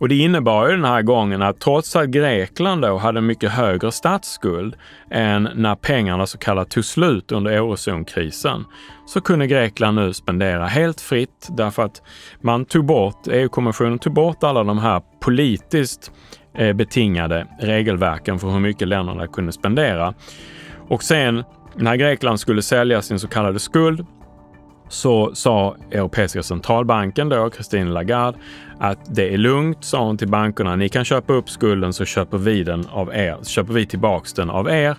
Och 0.00 0.08
det 0.08 0.14
innebar 0.14 0.66
ju 0.66 0.76
den 0.76 0.84
här 0.84 1.02
gången 1.02 1.42
att 1.42 1.60
trots 1.60 1.96
att 1.96 2.08
Grekland 2.08 2.82
då 2.82 2.98
hade 2.98 3.20
mycket 3.20 3.50
högre 3.50 3.92
statsskuld 3.92 4.76
än 5.10 5.48
när 5.54 5.74
pengarna 5.74 6.26
så 6.26 6.38
kallat 6.38 6.70
tog 6.70 6.84
slut 6.84 7.32
under 7.32 7.50
eurozonkrisen, 7.50 8.64
så 9.06 9.20
kunde 9.20 9.46
Grekland 9.46 9.96
nu 9.96 10.12
spendera 10.12 10.66
helt 10.66 11.00
fritt 11.00 11.48
därför 11.50 11.82
att 11.82 12.02
man 12.40 12.64
tog 12.64 12.84
bort, 12.84 13.26
EU-kommissionen 13.30 13.98
tog 13.98 14.12
bort 14.12 14.44
alla 14.44 14.64
de 14.64 14.78
här 14.78 15.02
politiskt 15.20 16.12
eh, 16.54 16.72
betingade 16.72 17.46
regelverken 17.60 18.38
för 18.38 18.48
hur 18.48 18.60
mycket 18.60 18.88
länderna 18.88 19.26
kunde 19.26 19.52
spendera. 19.52 20.14
Och 20.88 21.02
sen 21.02 21.44
när 21.76 21.96
Grekland 21.96 22.40
skulle 22.40 22.62
sälja 22.62 23.02
sin 23.02 23.18
så 23.18 23.28
kallade 23.28 23.58
skuld 23.58 24.06
så 24.90 25.34
sa 25.34 25.76
Europeiska 25.90 26.42
centralbanken 26.42 27.28
då, 27.28 27.50
Christine 27.50 27.90
Lagarde, 27.90 28.38
att 28.78 29.14
det 29.14 29.34
är 29.34 29.38
lugnt, 29.38 29.84
sa 29.84 30.04
hon 30.04 30.18
till 30.18 30.28
bankerna. 30.28 30.76
Ni 30.76 30.88
kan 30.88 31.04
köpa 31.04 31.32
upp 31.32 31.50
skulden 31.50 31.92
så 31.92 32.04
köper 32.04 32.38
vi 32.38 32.64
den 32.64 32.86
av 32.92 33.14
er, 33.14 33.36
så 33.42 33.50
köper 33.50 33.72
vi 33.72 33.86
tillbaks 33.86 34.32
den 34.32 34.50
av 34.50 34.68
er 34.68 34.96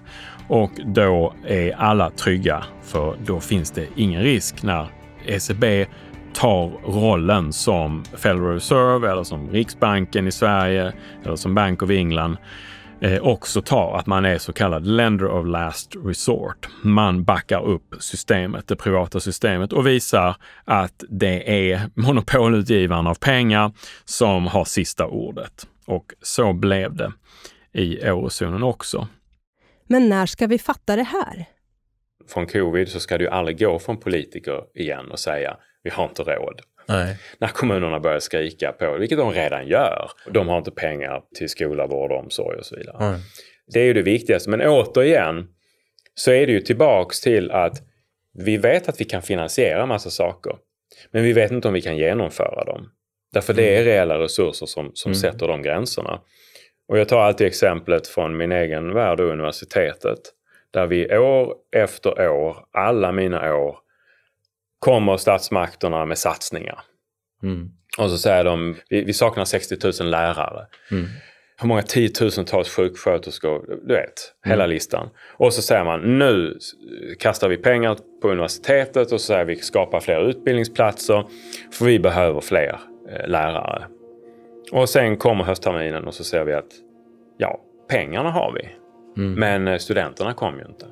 och 0.48 0.72
då 0.86 1.34
är 1.48 1.72
alla 1.72 2.10
trygga 2.10 2.64
för 2.84 3.16
då 3.26 3.40
finns 3.40 3.72
det 3.72 3.88
ingen 3.96 4.22
risk 4.22 4.64
när 4.64 4.88
ECB 5.26 5.86
tar 6.34 6.72
rollen 6.86 7.54
som 7.54 8.04
Federal 8.04 8.54
Reserve 8.54 9.12
eller 9.12 9.24
som 9.24 9.50
Riksbanken 9.50 10.28
i 10.28 10.32
Sverige 10.32 10.94
eller 11.24 11.36
som 11.36 11.56
Bank 11.56 11.82
of 11.82 11.90
England 11.90 12.38
eh, 13.01 13.22
också 13.22 13.62
tar 13.62 13.98
att 13.98 14.05
man 14.05 14.25
är 14.25 14.38
så 14.38 14.53
kallad 14.53 14.88
lender 14.88 15.27
of 15.27 15.48
last 15.48 15.96
resort. 16.05 16.67
Man 16.81 17.24
backar 17.24 17.65
upp 17.65 17.96
systemet, 18.00 18.67
det 18.67 18.75
privata 18.75 19.20
systemet 19.20 19.74
och 19.74 19.88
visar 19.88 20.36
att 20.65 21.03
det 21.10 21.70
är 21.70 21.89
monopolutgivaren 21.93 23.08
av 23.08 23.15
pengar 23.15 23.72
som 24.05 24.48
har 24.48 24.65
sista 24.65 25.08
ordet. 25.08 25.67
Och 25.86 26.13
så 26.22 26.53
blev 26.53 26.96
det 26.96 27.12
i 27.74 28.00
eurozonen 28.00 28.63
också. 28.63 29.08
Men 29.88 30.10
när 30.10 30.25
ska 30.25 30.48
vi 30.48 30.60
fatta 30.60 30.96
det 30.96 31.03
här? 31.03 31.46
Från 32.27 32.48
covid 32.48 32.89
så 32.89 33.00
ska 33.00 33.20
ju 33.20 33.27
aldrig 33.27 33.60
gå 33.60 33.79
från 33.79 33.98
politiker 33.98 34.62
igen 34.75 35.12
och 35.12 35.20
säga 35.20 35.58
vi 35.84 35.89
har 35.89 36.03
inte 36.03 36.24
råd. 36.24 36.62
Nej. 36.92 37.18
När 37.38 37.48
kommunerna 37.48 38.00
börjar 38.00 38.20
skrika 38.20 38.72
på, 38.72 38.98
vilket 38.98 39.18
de 39.18 39.32
redan 39.32 39.68
gör. 39.68 40.12
De 40.34 40.48
har 40.48 40.58
inte 40.58 40.72
pengar 40.72 41.22
till 41.36 41.50
skola, 41.50 41.88
vård 41.88 42.12
och 42.12 42.20
omsorg 42.20 42.58
och 42.58 42.66
så 42.66 42.76
vidare. 42.76 42.98
Nej. 43.00 43.20
Det 43.74 43.80
är 43.80 43.84
ju 43.84 43.94
det 43.94 44.02
viktigaste. 44.02 44.50
Men 44.50 44.62
återigen 44.62 45.48
så 46.14 46.32
är 46.32 46.48
det 46.48 46.52
ju 46.52 46.60
tillbaks 46.60 47.22
till 47.22 47.52
att 47.52 47.78
vi 48.34 48.58
vet 48.58 48.90
att 48.90 49.02
vi 49.02 49.06
kan 49.06 49.22
finansiera 49.22 49.86
massa 49.86 50.10
saker. 50.10 50.56
Men 51.12 51.24
vi 51.24 51.34
vet 51.34 51.52
inte 51.52 51.68
om 51.68 51.74
vi 51.74 51.82
kan 51.82 51.98
genomföra 51.98 52.64
dem. 52.64 52.90
Därför 53.34 53.54
det 53.54 53.76
är 53.76 53.82
mm. 53.82 53.86
reella 53.86 54.20
resurser 54.20 54.66
som, 54.66 54.92
som 54.94 55.10
mm. 55.10 55.20
sätter 55.20 55.48
de 55.48 55.62
gränserna. 55.62 56.22
Och 56.88 57.00
jag 57.00 57.08
tar 57.08 57.22
alltid 57.22 57.48
exemplet 57.48 58.08
från 58.08 58.38
min 58.38 58.52
egen 58.52 58.94
värld 58.94 59.20
och 59.20 59.30
universitetet. 59.30 60.20
Där 60.72 60.88
vi 60.88 61.18
år 61.18 61.56
efter 61.76 62.30
år, 62.30 62.58
alla 62.72 63.12
mina 63.12 63.56
år, 63.56 63.78
kommer 64.82 65.18
statsmakterna 65.18 66.06
med 66.06 66.18
satsningar. 66.18 66.80
Mm. 67.44 67.70
Och 67.98 68.10
så 68.10 68.18
säger 68.18 68.44
de, 68.44 68.76
vi, 68.90 69.04
vi 69.04 69.14
saknar 69.14 69.46
60 69.46 69.76
000 70.02 70.12
lärare. 70.12 70.66
Mm. 70.92 71.06
Hur 71.62 71.68
många 71.68 71.82
tiotusentals 71.82 72.70
sjuksköterskor, 72.70 73.66
du 73.88 73.94
vet, 73.94 74.34
mm. 74.46 74.52
hela 74.52 74.66
listan. 74.66 75.10
Och 75.38 75.54
så 75.54 75.62
säger 75.62 75.84
man, 75.84 76.20
nu 76.20 76.58
kastar 77.20 77.50
vi 77.50 77.58
pengar 77.58 77.98
på 78.22 78.30
universitetet 78.30 79.12
och 79.12 79.22
så 79.22 79.28
säger 79.28 79.46
vi 79.46 79.56
skapa 79.56 80.00
fler 80.00 80.30
utbildningsplatser. 80.30 81.26
För 81.72 81.86
vi 81.86 82.00
behöver 82.00 82.42
fler 82.42 82.80
eh, 83.10 83.28
lärare. 83.28 83.86
Och 84.72 84.90
sen 84.90 85.18
kommer 85.18 85.44
höstterminen 85.44 86.08
och 86.08 86.14
så 86.14 86.24
ser 86.24 86.44
vi 86.44 86.54
att, 86.54 86.72
ja, 87.38 87.62
pengarna 87.90 88.32
har 88.32 88.52
vi. 88.52 88.70
Mm. 89.22 89.34
Men 89.34 89.68
eh, 89.68 89.78
studenterna 89.78 90.34
kom 90.34 90.58
ju 90.60 90.66
inte. 90.66 90.86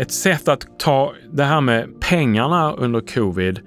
Ett 0.00 0.10
sätt 0.10 0.48
att 0.48 0.78
ta 0.78 1.12
det 1.32 1.44
här 1.44 1.60
med 1.60 2.00
pengarna 2.00 2.72
under 2.72 3.00
covid 3.00 3.60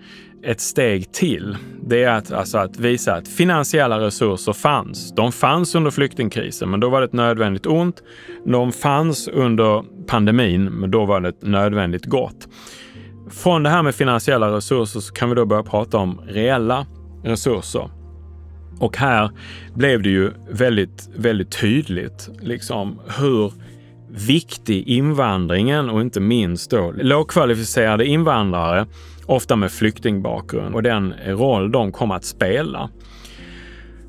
ett 0.43 0.59
steg 0.61 1.11
till. 1.11 1.57
Det 1.81 2.03
är 2.03 2.11
att, 2.11 2.31
alltså 2.31 2.57
att 2.57 2.79
visa 2.79 3.15
att 3.15 3.27
finansiella 3.27 3.99
resurser 3.99 4.53
fanns. 4.53 5.13
De 5.15 5.31
fanns 5.31 5.75
under 5.75 5.91
flyktingkrisen, 5.91 6.69
men 6.69 6.79
då 6.79 6.89
var 6.89 7.01
det 7.01 7.05
ett 7.05 7.13
nödvändigt 7.13 7.65
ont. 7.65 8.03
De 8.45 8.71
fanns 8.71 9.27
under 9.27 9.83
pandemin, 10.07 10.63
men 10.65 10.91
då 10.91 11.05
var 11.05 11.21
det 11.21 11.29
ett 11.29 11.41
nödvändigt 11.41 12.05
gott. 12.05 12.47
Från 13.31 13.63
det 13.63 13.69
här 13.69 13.83
med 13.83 13.95
finansiella 13.95 14.55
resurser 14.55 14.99
så 14.99 15.13
kan 15.13 15.29
vi 15.29 15.35
då 15.35 15.45
börja 15.45 15.63
prata 15.63 15.97
om 15.97 16.21
reella 16.27 16.85
resurser. 17.23 17.89
Och 18.79 18.97
här 18.97 19.31
blev 19.75 20.01
det 20.01 20.09
ju 20.09 20.31
väldigt, 20.49 21.09
väldigt 21.15 21.51
tydligt 21.61 22.29
liksom 22.41 22.99
hur 23.19 23.53
viktig 24.15 24.87
invandringen 24.87 25.89
och 25.89 26.01
inte 26.01 26.19
minst 26.19 26.71
då 26.71 26.93
lågkvalificerade 26.97 28.05
invandrare, 28.05 28.87
ofta 29.25 29.55
med 29.55 29.71
flyktingbakgrund 29.71 30.75
och 30.75 30.83
den 30.83 31.13
roll 31.25 31.71
de 31.71 31.91
kom 31.91 32.11
att 32.11 32.25
spela. 32.25 32.89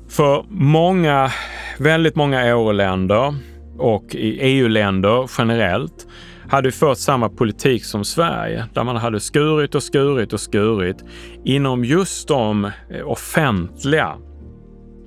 För 0.09 0.45
många, 0.49 1.31
väldigt 1.79 2.15
många 2.15 2.41
euroländer 2.41 3.35
och 3.77 4.15
i 4.15 4.39
EU-länder 4.41 5.29
generellt 5.37 6.07
hade 6.49 6.71
fört 6.71 6.97
samma 6.97 7.29
politik 7.29 7.85
som 7.85 8.05
Sverige 8.05 8.65
där 8.73 8.83
man 8.83 8.95
hade 8.95 9.19
skurit 9.19 9.75
och 9.75 9.83
skurit 9.83 10.33
och 10.33 10.39
skurit 10.39 11.03
inom 11.45 11.85
just 11.85 12.27
de 12.27 12.71
offentliga 13.05 14.15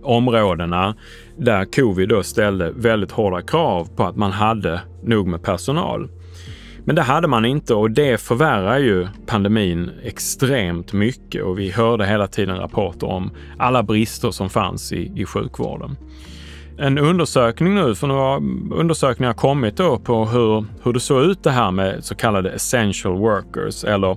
områdena 0.03 0.97
där 1.39 1.65
covid 1.65 2.09
då 2.09 2.23
ställde 2.23 2.71
väldigt 2.71 3.13
hårda 3.13 3.43
krav 3.43 3.89
på 3.97 4.05
att 4.05 4.17
man 4.17 4.33
hade 4.33 4.81
nog 5.03 5.27
med 5.27 5.43
personal. 5.43 6.09
Men 6.85 6.97
det 6.97 7.03
hade 7.03 7.29
man 7.29 7.45
inte 7.45 7.75
och 7.75 7.91
det 7.91 8.21
förvärrar 8.21 8.79
ju 8.79 9.09
pandemin 9.27 9.91
extremt 10.05 10.93
mycket 10.93 11.43
och 11.43 11.59
vi 11.59 11.71
hörde 11.71 12.07
hela 12.07 12.27
tiden 12.27 12.57
rapporter 12.57 13.07
om 13.07 13.31
alla 13.59 13.83
brister 13.83 14.31
som 14.31 14.51
fanns 14.51 14.93
i, 14.93 15.13
i 15.17 15.25
sjukvården. 15.25 15.97
En 16.79 16.99
undersökning 16.99 17.75
nu, 17.75 17.95
för 17.95 18.07
några 18.07 18.37
undersökningar 18.81 19.29
har 19.29 19.39
kommit 19.39 19.77
då 19.77 19.99
på 19.99 20.25
hur, 20.25 20.65
hur 20.83 20.93
det 20.93 21.01
såg 21.01 21.25
ut 21.25 21.43
det 21.43 21.51
här 21.51 21.71
med 21.71 22.05
så 22.05 22.15
kallade 22.15 22.51
essential 22.51 23.19
workers 23.19 23.85
eller 23.85 24.17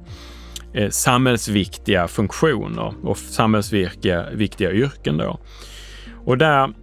eh, 0.73 0.89
samhällsviktiga 0.89 2.07
funktioner 2.07 2.93
och 3.03 3.17
samhällsviktiga 3.17 4.25
viktiga 4.33 4.71
yrken 4.71 5.17
då. 5.17 5.39
Och 6.25 6.37
där 6.37 6.73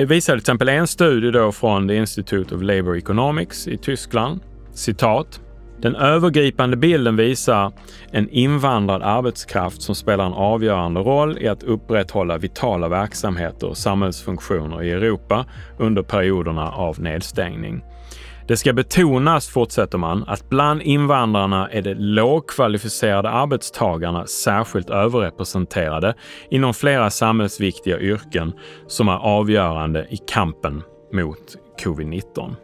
det 0.00 0.06
visade 0.06 0.38
till 0.38 0.42
exempel 0.42 0.68
en 0.68 0.86
studie 0.86 1.30
då 1.30 1.52
från 1.52 1.88
The 1.88 1.94
Institute 1.94 2.54
of 2.54 2.62
Labour 2.62 2.96
Economics 2.96 3.68
i 3.68 3.76
Tyskland. 3.76 4.40
Citat. 4.72 5.40
Den 5.82 5.96
övergripande 5.96 6.76
bilden 6.76 7.16
visar 7.16 7.72
en 8.12 8.28
invandrad 8.28 9.02
arbetskraft 9.02 9.82
som 9.82 9.94
spelar 9.94 10.26
en 10.26 10.32
avgörande 10.32 11.00
roll 11.00 11.38
i 11.38 11.48
att 11.48 11.62
upprätthålla 11.62 12.38
vitala 12.38 12.88
verksamheter 12.88 13.66
och 13.66 13.76
samhällsfunktioner 13.76 14.82
i 14.82 14.90
Europa 14.90 15.44
under 15.78 16.02
perioderna 16.02 16.70
av 16.70 17.00
nedstängning. 17.00 17.82
Det 18.50 18.56
ska 18.56 18.72
betonas, 18.72 19.48
fortsätter 19.48 19.98
man, 19.98 20.24
att 20.26 20.48
bland 20.48 20.82
invandrarna 20.82 21.68
är 21.70 21.82
de 21.82 21.94
lågkvalificerade 21.94 23.30
arbetstagarna 23.30 24.26
särskilt 24.26 24.90
överrepresenterade 24.90 26.14
inom 26.50 26.74
flera 26.74 27.10
samhällsviktiga 27.10 28.00
yrken 28.00 28.52
som 28.86 29.08
är 29.08 29.16
avgörande 29.16 30.06
i 30.10 30.16
kampen 30.16 30.82
mot 31.12 31.56
covid-19. 31.82 32.54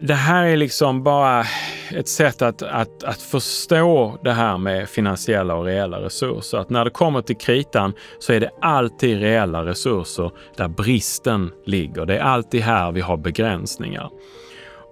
Det 0.00 0.14
här 0.14 0.46
är 0.46 0.56
liksom 0.56 1.02
bara 1.02 1.44
ett 1.90 2.08
sätt 2.08 2.42
att, 2.42 2.62
att, 2.62 3.04
att 3.04 3.22
förstå 3.22 4.18
det 4.22 4.32
här 4.32 4.58
med 4.58 4.88
finansiella 4.88 5.54
och 5.54 5.64
reella 5.64 6.00
resurser. 6.00 6.58
Att 6.58 6.70
när 6.70 6.84
det 6.84 6.90
kommer 6.90 7.22
till 7.22 7.36
kritan 7.36 7.92
så 8.18 8.32
är 8.32 8.40
det 8.40 8.50
alltid 8.60 9.20
reella 9.20 9.64
resurser 9.64 10.30
där 10.56 10.68
bristen 10.68 11.50
ligger. 11.66 12.06
Det 12.06 12.16
är 12.16 12.22
alltid 12.22 12.60
här 12.60 12.92
vi 12.92 13.00
har 13.00 13.16
begränsningar. 13.16 14.10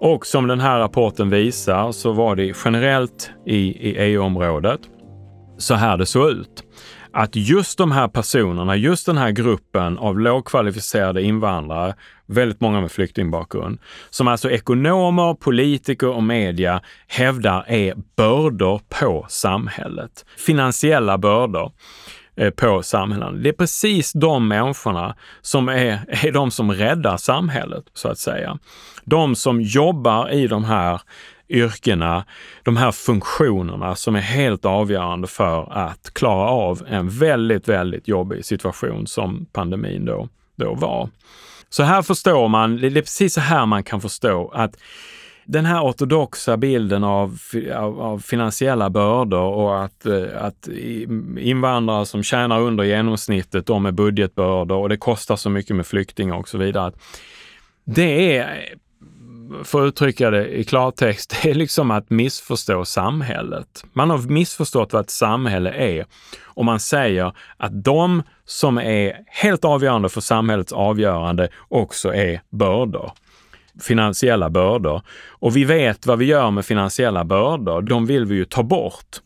Och 0.05 0.25
som 0.25 0.47
den 0.47 0.59
här 0.59 0.79
rapporten 0.79 1.29
visar 1.29 1.91
så 1.91 2.11
var 2.11 2.35
det 2.35 2.53
generellt 2.65 3.31
i, 3.45 3.57
i 3.89 3.97
EU-området 3.97 4.81
så 5.57 5.73
här 5.73 5.97
det 5.97 6.05
såg 6.05 6.29
ut 6.29 6.63
att 7.13 7.35
just 7.35 7.77
de 7.77 7.91
här 7.91 8.07
personerna, 8.07 8.75
just 8.75 9.05
den 9.05 9.17
här 9.17 9.31
gruppen 9.31 9.97
av 9.97 10.19
lågkvalificerade 10.19 11.21
invandrare, 11.21 11.95
väldigt 12.25 12.61
många 12.61 12.81
med 12.81 12.91
flyktingbakgrund, 12.91 13.79
som 14.09 14.27
alltså 14.27 14.51
ekonomer, 14.51 15.33
politiker 15.33 16.09
och 16.09 16.23
media 16.23 16.81
hävdar 17.07 17.65
är 17.67 17.95
bördor 18.17 18.81
på 18.99 19.25
samhället. 19.29 20.25
Finansiella 20.37 21.17
bördor 21.17 21.71
Eh, 22.35 22.49
på 22.49 22.83
samhällen. 22.83 23.43
Det 23.43 23.49
är 23.49 23.53
precis 23.53 24.13
de 24.13 24.47
människorna 24.47 25.15
som 25.41 25.69
är, 25.69 25.99
är 26.07 26.31
de 26.31 26.51
som 26.51 26.71
räddar 26.71 27.17
samhället, 27.17 27.83
så 27.93 28.07
att 28.09 28.19
säga. 28.19 28.59
De 29.03 29.35
som 29.35 29.61
jobbar 29.61 30.31
i 30.31 30.47
de 30.47 30.63
här 30.63 31.01
yrkena, 31.49 32.25
de 32.63 32.77
här 32.77 32.91
funktionerna 32.91 33.95
som 33.95 34.15
är 34.15 34.21
helt 34.21 34.65
avgörande 34.65 35.27
för 35.27 35.73
att 35.73 36.13
klara 36.13 36.49
av 36.49 36.83
en 36.87 37.09
väldigt, 37.09 37.67
väldigt 37.67 38.07
jobbig 38.07 38.45
situation 38.45 39.07
som 39.07 39.45
pandemin 39.45 40.05
då, 40.05 40.29
då 40.55 40.73
var. 40.73 41.09
Så 41.69 41.83
här 41.83 42.01
förstår 42.01 42.47
man, 42.47 42.77
det 42.77 42.87
är 42.87 42.91
precis 42.91 43.33
så 43.33 43.41
här 43.41 43.65
man 43.65 43.83
kan 43.83 44.01
förstå 44.01 44.51
att 44.53 44.75
den 45.45 45.65
här 45.65 45.81
ortodoxa 45.81 46.57
bilden 46.57 47.03
av, 47.03 47.39
av, 47.75 48.01
av, 48.01 48.19
finansiella 48.19 48.89
bördor 48.89 49.53
och 49.53 49.83
att, 49.83 50.05
eh, 50.05 50.45
att 50.45 50.67
invandrare 51.39 52.05
som 52.05 52.23
tjänar 52.23 52.61
under 52.61 52.83
genomsnittet, 52.83 53.65
de 53.65 53.85
är 53.85 53.91
budgetbördor 53.91 54.77
och 54.77 54.89
det 54.89 54.97
kostar 54.97 55.35
så 55.35 55.49
mycket 55.49 55.75
med 55.75 55.87
flyktingar 55.87 56.35
och 56.35 56.49
så 56.49 56.57
vidare. 56.57 56.91
Det 57.85 58.37
är 58.37 58.75
för 59.63 59.83
att 59.83 59.87
uttrycka 59.87 60.29
det 60.29 60.47
i 60.47 60.63
klartext, 60.63 61.35
det 61.43 61.49
är 61.49 61.53
liksom 61.53 61.91
att 61.91 62.09
missförstå 62.09 62.85
samhället. 62.85 63.85
Man 63.93 64.09
har 64.09 64.17
missförstått 64.17 64.93
vad 64.93 65.01
ett 65.01 65.09
samhälle 65.09 65.71
är 65.71 66.05
och 66.43 66.65
man 66.65 66.79
säger 66.79 67.33
att 67.57 67.83
de 67.83 68.23
som 68.45 68.77
är 68.77 69.17
helt 69.27 69.65
avgörande 69.65 70.09
för 70.09 70.21
samhällets 70.21 70.73
avgörande 70.73 71.49
också 71.69 72.13
är 72.13 72.41
bördor 72.49 73.11
finansiella 73.81 74.49
bördor. 74.49 75.01
Och 75.29 75.57
vi 75.57 75.63
vet 75.63 76.05
vad 76.05 76.19
vi 76.19 76.25
gör 76.25 76.51
med 76.51 76.65
finansiella 76.65 77.23
bördor. 77.23 77.81
De 77.81 78.05
vill 78.05 78.25
vi 78.25 78.35
ju 78.35 78.45
ta 78.45 78.63
bort. 78.63 79.21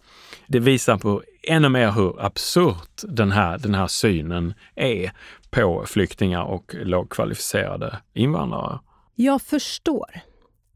Det 0.47 0.59
visar 0.59 0.97
på 0.97 1.23
ännu 1.43 1.69
mer 1.69 1.91
hur 1.91 2.25
absurt 2.25 3.01
den 3.03 3.31
här, 3.31 3.57
den 3.57 3.75
här 3.75 3.87
synen 3.87 4.53
är 4.75 5.11
på 5.49 5.85
flyktingar 5.87 6.43
och 6.43 6.75
lågkvalificerade 6.75 7.97
invandrare. 8.13 8.79
Jag 9.15 9.41
förstår. 9.41 10.19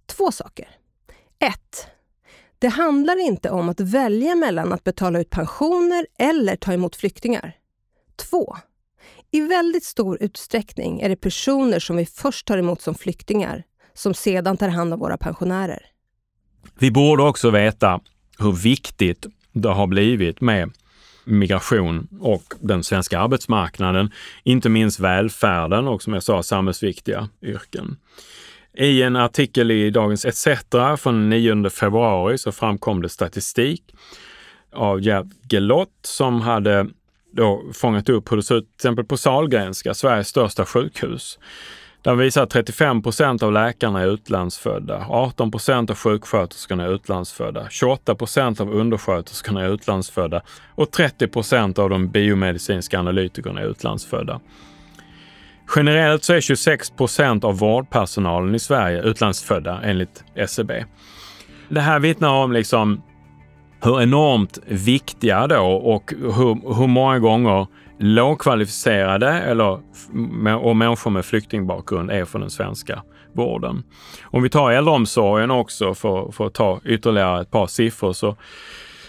Två 0.05 0.31
saker. 0.31 0.67
Ett. 1.39 1.87
Det 2.59 2.67
handlar 2.67 3.19
inte 3.19 3.49
om 3.49 3.69
att 3.69 3.79
välja 3.79 4.35
mellan 4.35 4.73
att 4.73 4.83
betala 4.83 5.19
ut 5.19 5.29
pensioner 5.29 6.07
eller 6.19 6.55
ta 6.55 6.73
emot 6.73 6.95
flyktingar. 6.95 7.53
Två. 8.29 8.57
I 9.33 9.41
väldigt 9.41 9.83
stor 9.83 10.17
utsträckning 10.21 11.01
är 11.01 11.09
det 11.09 11.15
personer 11.15 11.79
som 11.79 11.95
vi 11.97 12.05
först 12.05 12.47
tar 12.47 12.57
emot 12.57 12.81
som 12.81 12.95
flyktingar 12.95 13.63
som 13.93 14.13
sedan 14.13 14.57
tar 14.57 14.69
hand 14.69 14.93
om 14.93 14.99
våra 14.99 15.17
pensionärer. 15.17 15.85
Vi 16.79 16.91
borde 16.91 17.23
också 17.23 17.49
veta 17.49 17.99
hur 18.39 18.51
viktigt 18.51 19.25
det 19.53 19.69
har 19.69 19.87
blivit 19.87 20.41
med 20.41 20.71
migration 21.25 22.07
och 22.19 22.53
den 22.59 22.83
svenska 22.83 23.19
arbetsmarknaden, 23.19 24.11
inte 24.43 24.69
minst 24.69 24.99
välfärden 24.99 25.87
och 25.87 26.03
som 26.03 26.13
jag 26.13 26.23
sa 26.23 26.43
samhällsviktiga 26.43 27.29
yrken. 27.41 27.97
I 28.77 29.01
en 29.01 29.15
artikel 29.15 29.71
i 29.71 29.89
Dagens 29.89 30.25
ETC 30.25 30.47
från 30.97 31.29
9 31.29 31.69
februari 31.69 32.37
så 32.37 32.51
framkom 32.51 33.01
det 33.01 33.09
statistik 33.09 33.95
av 34.73 35.01
Gerd 35.01 35.31
Gelott 35.49 35.99
som 36.01 36.41
hade 36.41 36.87
då 37.31 37.63
fångat 37.73 38.09
upp 38.09 38.31
hur 38.31 38.37
det 38.37 38.43
ser 38.43 38.55
ut 38.55 38.63
till 38.63 38.75
exempel 38.75 39.05
på 39.05 39.17
Sahlgrenska, 39.17 39.93
Sveriges 39.93 40.27
största 40.27 40.65
sjukhus. 40.65 41.39
Den 42.03 42.17
visar 42.17 42.43
att 42.43 42.49
35 42.49 43.01
procent 43.01 43.43
av 43.43 43.51
läkarna 43.51 44.01
är 44.01 44.07
utlandsfödda, 44.07 45.05
18 45.09 45.51
procent 45.51 45.89
av 45.89 45.95
sjuksköterskorna 45.95 46.83
är 46.83 46.93
utlandsfödda, 46.93 47.69
28 47.69 48.15
procent 48.15 48.61
av 48.61 48.73
undersköterskorna 48.73 49.61
är 49.61 49.73
utlandsfödda 49.73 50.41
och 50.75 50.91
30 50.91 51.27
procent 51.27 51.79
av 51.79 51.89
de 51.89 52.07
biomedicinska 52.09 52.99
analytikerna 52.99 53.61
är 53.61 53.65
utlandsfödda. 53.65 54.39
Generellt 55.75 56.23
så 56.23 56.33
är 56.33 56.41
26 56.41 56.89
procent 56.89 57.43
av 57.43 57.57
vårdpersonalen 57.57 58.55
i 58.55 58.59
Sverige 58.59 59.01
utlandsfödda 59.01 59.81
enligt 59.83 60.23
SCB. 60.35 60.85
Det 61.69 61.81
här 61.81 61.99
vittnar 61.99 62.29
om 62.29 62.51
liksom 62.51 63.01
hur 63.83 64.01
enormt 64.01 64.59
viktiga 64.65 65.47
då 65.47 65.65
och 65.65 66.13
hur, 66.19 66.75
hur 66.75 66.87
många 66.87 67.19
gånger 67.19 67.67
lågkvalificerade 67.99 69.29
eller, 69.29 69.79
och 70.55 70.75
människor 70.75 71.11
med 71.11 71.25
flyktingbakgrund 71.25 72.11
är 72.11 72.25
för 72.25 72.39
den 72.39 72.49
svenska 72.49 73.03
vården. 73.33 73.83
Om 74.23 74.43
vi 74.43 74.49
tar 74.49 74.71
äldreomsorgen 74.71 75.51
också 75.51 75.93
för, 75.93 76.31
för 76.31 76.47
att 76.47 76.53
ta 76.53 76.79
ytterligare 76.85 77.41
ett 77.41 77.51
par 77.51 77.67
siffror 77.67 78.13
så, 78.13 78.35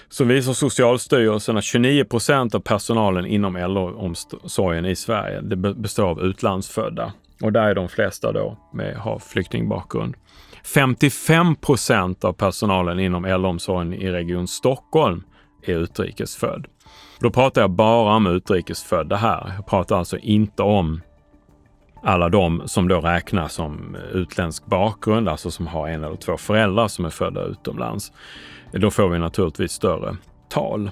så 0.08 0.24
visar 0.24 0.52
Socialstyrelsen 0.52 1.56
att 1.56 1.64
29 1.64 2.04
procent 2.04 2.54
av 2.54 2.60
personalen 2.60 3.26
inom 3.26 3.56
äldreomsorgen 3.56 4.86
i 4.86 4.96
Sverige 4.96 5.40
det 5.40 5.56
består 5.56 6.04
av 6.08 6.20
utlandsfödda. 6.20 7.12
Och 7.42 7.52
där 7.52 7.68
är 7.68 7.74
de 7.74 7.88
flesta 7.88 8.32
då 8.32 8.56
med, 8.72 8.96
har 8.96 9.18
flyktingbakgrund. 9.18 10.14
55 10.64 11.56
procent 11.56 12.24
av 12.24 12.32
personalen 12.32 13.00
inom 13.00 13.24
äldreomsorgen 13.24 13.92
i 13.92 14.10
Region 14.10 14.48
Stockholm 14.48 15.22
är 15.62 15.74
utrikesfödd. 15.74 16.66
Då 17.20 17.30
pratar 17.30 17.60
jag 17.60 17.70
bara 17.70 18.16
om 18.16 18.26
utrikesfödda 18.26 19.16
här. 19.16 19.52
Jag 19.56 19.66
pratar 19.66 19.98
alltså 19.98 20.18
inte 20.18 20.62
om 20.62 21.00
alla 22.02 22.28
de 22.28 22.62
som 22.66 22.88
då 22.88 23.00
räknas 23.00 23.52
som 23.52 23.96
utländsk 24.12 24.66
bakgrund, 24.66 25.28
alltså 25.28 25.50
som 25.50 25.66
har 25.66 25.88
en 25.88 26.04
eller 26.04 26.16
två 26.16 26.36
föräldrar 26.36 26.88
som 26.88 27.04
är 27.04 27.10
födda 27.10 27.44
utomlands. 27.44 28.12
Då 28.72 28.90
får 28.90 29.08
vi 29.08 29.18
naturligtvis 29.18 29.72
större 29.72 30.16
tal, 30.48 30.90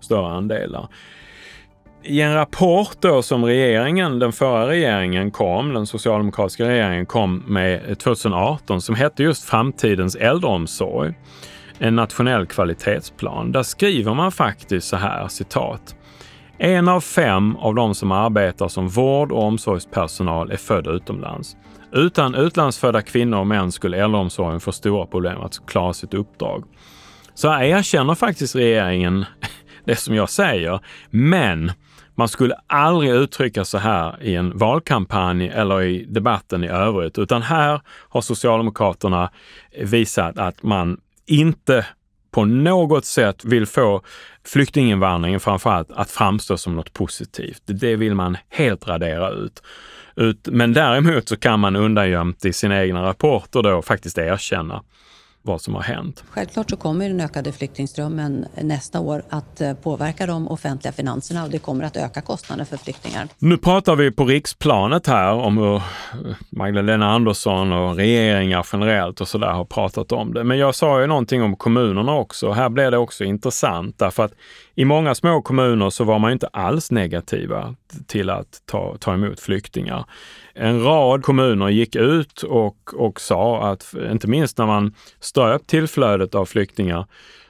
större 0.00 0.28
andelar. 0.28 0.88
I 2.04 2.20
en 2.20 2.34
rapport 2.34 2.96
då 3.00 3.22
som 3.22 3.44
regeringen, 3.44 4.18
den 4.18 4.32
förra 4.32 4.68
regeringen 4.68 5.30
kom, 5.30 5.74
den 5.74 5.86
socialdemokratiska 5.86 6.68
regeringen 6.68 7.06
kom 7.06 7.44
med 7.46 7.98
2018 7.98 8.82
som 8.82 8.94
hette 8.94 9.22
just 9.22 9.44
Framtidens 9.44 10.16
äldreomsorg 10.16 11.14
en 11.78 11.96
nationell 11.96 12.46
kvalitetsplan. 12.46 13.52
Där 13.52 13.62
skriver 13.62 14.14
man 14.14 14.32
faktiskt 14.32 14.88
så 14.88 14.96
här, 14.96 15.28
citat. 15.28 15.96
En 16.58 16.88
av 16.88 17.00
fem 17.00 17.56
av 17.56 17.74
de 17.74 17.94
som 17.94 18.12
arbetar 18.12 18.68
som 18.68 18.88
vård 18.88 19.32
och 19.32 19.44
omsorgspersonal 19.44 20.50
är 20.50 20.56
född 20.56 20.86
utomlands. 20.86 21.56
Utan 21.92 22.34
utlandsfödda 22.34 23.02
kvinnor 23.02 23.38
och 23.38 23.46
män 23.46 23.72
skulle 23.72 24.04
äldreomsorgen 24.04 24.60
få 24.60 24.72
stora 24.72 25.06
problem 25.06 25.40
att 25.40 25.66
klara 25.66 25.92
sitt 25.92 26.14
uppdrag. 26.14 26.64
Så 27.34 27.48
här 27.48 27.64
erkänner 27.64 28.14
faktiskt 28.14 28.56
regeringen 28.56 29.24
det 29.84 29.96
som 29.96 30.14
jag 30.14 30.30
säger, 30.30 30.80
men 31.10 31.72
man 32.22 32.28
skulle 32.28 32.54
aldrig 32.66 33.10
uttrycka 33.10 33.64
så 33.64 33.78
här 33.78 34.22
i 34.22 34.34
en 34.34 34.58
valkampanj 34.58 35.48
eller 35.48 35.82
i 35.82 36.04
debatten 36.04 36.64
i 36.64 36.68
övrigt, 36.68 37.18
utan 37.18 37.42
här 37.42 37.80
har 37.86 38.20
Socialdemokraterna 38.20 39.30
visat 39.82 40.38
att 40.38 40.62
man 40.62 41.00
inte 41.26 41.86
på 42.30 42.44
något 42.44 43.04
sätt 43.04 43.44
vill 43.44 43.66
få 43.66 44.02
flyktinginvandringen 44.44 45.40
framförallt 45.40 45.92
att 45.92 46.10
framstå 46.10 46.56
som 46.56 46.76
något 46.76 46.92
positivt. 46.92 47.62
Det 47.64 47.96
vill 47.96 48.14
man 48.14 48.36
helt 48.48 48.88
radera 48.88 49.30
ut. 49.30 49.62
Men 50.44 50.72
däremot 50.72 51.28
så 51.28 51.36
kan 51.36 51.60
man 51.60 51.76
undangömt 51.76 52.44
i 52.44 52.52
sina 52.52 52.82
egna 52.82 53.02
rapporter 53.02 53.62
då 53.62 53.82
faktiskt 53.82 54.18
erkänna 54.18 54.82
vad 55.42 55.60
som 55.60 55.74
har 55.74 55.82
hänt. 55.82 56.24
Självklart 56.30 56.70
så 56.70 56.76
kommer 56.76 57.08
den 57.08 57.20
ökade 57.20 57.52
flyktingströmmen 57.52 58.46
nästa 58.62 59.00
år 59.00 59.22
att 59.28 59.60
eh, 59.60 59.74
påverka 59.74 60.26
de 60.26 60.48
offentliga 60.48 60.92
finanserna 60.92 61.44
och 61.44 61.50
det 61.50 61.58
kommer 61.58 61.84
att 61.84 61.96
öka 61.96 62.20
kostnaden 62.20 62.66
för 62.66 62.76
flyktingar. 62.76 63.28
Nu 63.38 63.56
pratar 63.56 63.96
vi 63.96 64.10
på 64.10 64.24
riksplanet 64.24 65.06
här 65.06 65.32
om 65.32 65.58
hur 65.58 65.82
Magdalena 66.50 67.10
Andersson 67.10 67.72
och 67.72 67.96
regeringar 67.96 68.66
generellt 68.72 69.20
och 69.20 69.28
sådär 69.28 69.52
har 69.52 69.64
pratat 69.64 70.12
om 70.12 70.34
det. 70.34 70.44
Men 70.44 70.58
jag 70.58 70.74
sa 70.74 71.00
ju 71.00 71.06
någonting 71.06 71.42
om 71.42 71.56
kommunerna 71.56 72.14
också. 72.14 72.52
Här 72.52 72.68
blir 72.68 72.90
det 72.90 72.98
också 72.98 73.24
intressant 73.24 73.98
därför 73.98 74.24
att 74.24 74.32
i 74.74 74.84
många 74.84 75.14
små 75.14 75.42
kommuner 75.42 75.90
så 75.90 76.04
var 76.04 76.18
man 76.18 76.32
inte 76.32 76.46
alls 76.46 76.90
negativa 76.90 77.74
till 78.06 78.30
att 78.30 78.62
ta, 78.66 78.96
ta 79.00 79.14
emot 79.14 79.40
flyktingar. 79.40 80.04
En 80.54 80.82
rad 80.82 81.22
kommuner 81.22 81.68
gick 81.68 81.96
ut 81.96 82.42
och, 82.42 82.94
och 82.94 83.20
sa 83.20 83.70
att, 83.72 83.94
inte 84.10 84.28
minst 84.28 84.58
när 84.58 84.66
man 84.66 84.94
ströp 85.20 85.66
tillflödet 85.66 86.34
av 86.34 86.46
flyktingar 86.46 87.06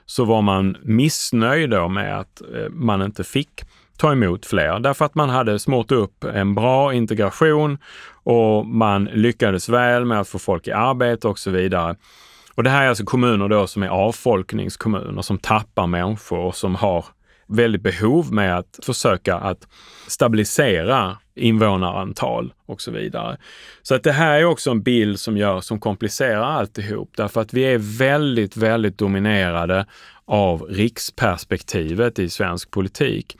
så 0.07 0.25
var 0.25 0.43
man 0.43 0.77
missnöjd 0.83 1.71
då 1.71 1.89
med 1.89 2.19
att 2.19 2.41
eh, 2.41 2.69
man 2.71 3.03
inte 3.03 3.25
fick 3.25 3.51
ta 3.97 4.13
emot 4.13 4.47
fler 4.47 4.79
därför 4.79 5.05
att 5.05 5.15
man 5.15 5.29
hade 5.29 5.59
smort 5.59 5.93
upp 5.93 6.25
en 6.25 6.55
bra 6.55 6.95
integration 6.95 7.79
och 8.25 8.67
man 8.67 9.05
lyckades 9.05 9.69
väl 9.69 10.05
med 10.05 10.21
att 10.21 10.29
få 10.29 10.39
folk 10.39 10.69
i 10.69 10.73
arbete 10.73 11.29
och 11.29 11.39
så 11.39 11.51
vidare. 11.51 11.97
Och 12.55 12.63
det 12.63 12.71
här 12.71 12.85
är 12.85 12.89
alltså 12.89 13.05
kommuner 13.05 13.49
då 13.49 13.67
som 13.67 13.83
är 13.83 13.89
avfolkningskommuner 13.89 15.23
som 15.23 15.39
tappar 15.39 15.87
människor 15.87 16.39
och 16.39 16.57
som 16.57 16.75
har 16.75 17.05
väldigt 17.53 17.83
behov 17.83 18.33
med 18.33 18.59
att 18.59 18.79
försöka 18.83 19.35
att 19.35 19.69
stabilisera 20.07 21.19
invånarantal 21.35 22.53
och 22.67 22.81
så 22.81 22.91
vidare. 22.91 23.37
Så 23.83 23.95
att 23.95 24.03
det 24.03 24.13
här 24.13 24.41
är 24.41 24.45
också 24.45 24.71
en 24.71 24.83
bild 24.83 25.21
som 25.21 25.37
gör, 25.37 25.61
som 25.61 25.81
komplicerar 25.81 26.43
alltihop 26.43 27.13
därför 27.17 27.41
att 27.41 27.55
vi 27.55 27.63
är 27.63 27.99
väldigt, 27.99 28.57
väldigt 28.57 28.99
dominerade 28.99 29.87
av 30.25 30.63
riksperspektivet 30.63 32.19
i 32.19 32.29
svensk 32.29 32.71
politik. 32.71 33.37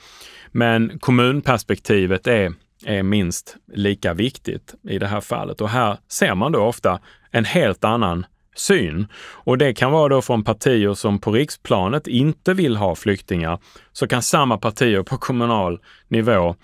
Men 0.53 0.99
kommunperspektivet 0.99 2.27
är, 2.27 2.53
är 2.87 3.03
minst 3.03 3.57
lika 3.73 4.15
viktigt 4.15 4.75
i 4.89 4.99
det 4.99 5.07
här 5.07 5.21
fallet 5.21 5.61
och 5.61 5.69
här 5.69 5.99
ser 6.09 6.35
man 6.35 6.53
då 6.53 6.61
ofta 6.61 7.01
en 7.31 7.45
helt 7.45 7.85
annan 7.85 8.27
syn. 8.55 9.07
Och 9.17 9.59
det 9.59 9.75
kan 9.75 9.93
vara 9.93 10.09
då 10.09 10.23
från 10.23 10.45
partier 10.45 10.95
som 10.95 11.19
på 11.19 11.33
riksplanet 11.33 12.07
inte 12.07 12.55
vill 12.55 12.77
ha 12.77 12.95
flyktingar, 12.95 13.59
så 13.93 14.09
kan 14.09 14.23
samma 14.23 14.59
partier 14.59 15.03
på 15.03 15.19
kommunal 15.19 15.81
nivå 16.09 16.55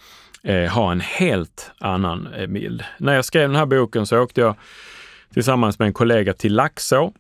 eh, 0.43 0.71
ha 0.71 0.93
en 0.93 1.01
helt 1.01 1.71
annan 1.79 2.27
eh, 2.27 2.47
bild. 2.47 2.85
När 2.99 3.15
jag 3.15 3.25
skrev 3.25 3.49
den 3.49 3.57
här 3.57 3.67
boken 3.67 4.07
så 4.07 4.19
åkte 4.19 4.41
jag 4.41 4.55
tillsammans 5.35 5.79
med 5.79 5.87
en 5.87 5.93
kollega 5.93 6.33
till 6.33 6.55
Laxå 6.55 7.13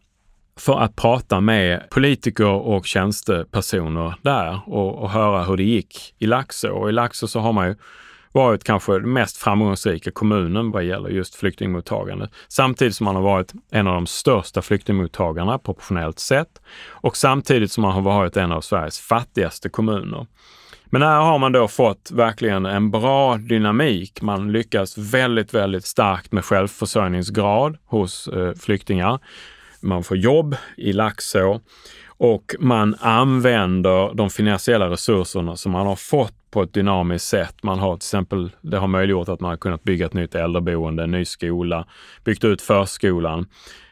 för 0.56 0.80
att 0.80 0.96
prata 0.96 1.40
med 1.40 1.90
politiker 1.90 2.48
och 2.48 2.86
tjänstepersoner 2.86 4.14
där 4.22 4.60
och, 4.66 5.02
och 5.02 5.10
höra 5.10 5.44
hur 5.44 5.56
det 5.56 5.62
gick 5.62 6.14
i 6.18 6.26
Laxå. 6.26 6.72
Och 6.72 6.88
I 6.88 6.92
Laxå 6.92 7.28
så 7.28 7.40
har 7.40 7.52
man 7.52 7.68
ju 7.68 7.74
varit 8.32 8.64
kanske 8.64 8.92
den 8.92 9.12
mest 9.12 9.36
framgångsrika 9.36 10.10
kommunen 10.10 10.70
vad 10.70 10.84
gäller 10.84 11.08
just 11.08 11.34
flyktingmottagande. 11.34 12.28
Samtidigt 12.48 12.96
som 12.96 13.04
man 13.04 13.16
har 13.16 13.22
varit 13.22 13.52
en 13.70 13.86
av 13.86 13.94
de 13.94 14.06
största 14.06 14.62
flyktingmottagarna 14.62 15.58
proportionellt 15.58 16.18
sett 16.18 16.60
och 16.88 17.16
samtidigt 17.16 17.72
som 17.72 17.82
man 17.82 17.92
har 17.92 18.02
varit 18.02 18.36
en 18.36 18.52
av 18.52 18.60
Sveriges 18.60 19.00
fattigaste 19.00 19.68
kommuner. 19.68 20.26
Men 20.90 21.02
här 21.02 21.20
har 21.20 21.38
man 21.38 21.52
då 21.52 21.68
fått 21.68 22.10
verkligen 22.10 22.66
en 22.66 22.90
bra 22.90 23.36
dynamik. 23.36 24.22
Man 24.22 24.52
lyckas 24.52 24.98
väldigt, 24.98 25.54
väldigt 25.54 25.84
starkt 25.84 26.32
med 26.32 26.44
självförsörjningsgrad 26.44 27.76
hos 27.86 28.28
eh, 28.28 28.54
flyktingar. 28.54 29.18
Man 29.80 30.04
får 30.04 30.16
jobb 30.16 30.56
i 30.76 30.92
Laxå 30.92 31.60
och 32.18 32.54
man 32.58 32.94
använder 33.00 34.14
de 34.14 34.30
finansiella 34.30 34.90
resurserna 34.90 35.56
som 35.56 35.72
man 35.72 35.86
har 35.86 35.96
fått 35.96 36.34
på 36.50 36.62
ett 36.62 36.72
dynamiskt 36.72 37.28
sätt. 37.28 37.54
Man 37.62 37.78
har 37.78 37.96
till 37.96 38.06
exempel, 38.06 38.50
det 38.60 38.76
har 38.76 38.88
möjliggjort 38.88 39.28
att 39.28 39.40
man 39.40 39.50
har 39.50 39.56
kunnat 39.56 39.82
bygga 39.82 40.06
ett 40.06 40.14
nytt 40.14 40.34
äldreboende, 40.34 41.02
en 41.02 41.10
ny 41.10 41.24
skola, 41.24 41.86
byggt 42.24 42.44
ut 42.44 42.62
förskolan 42.62 43.46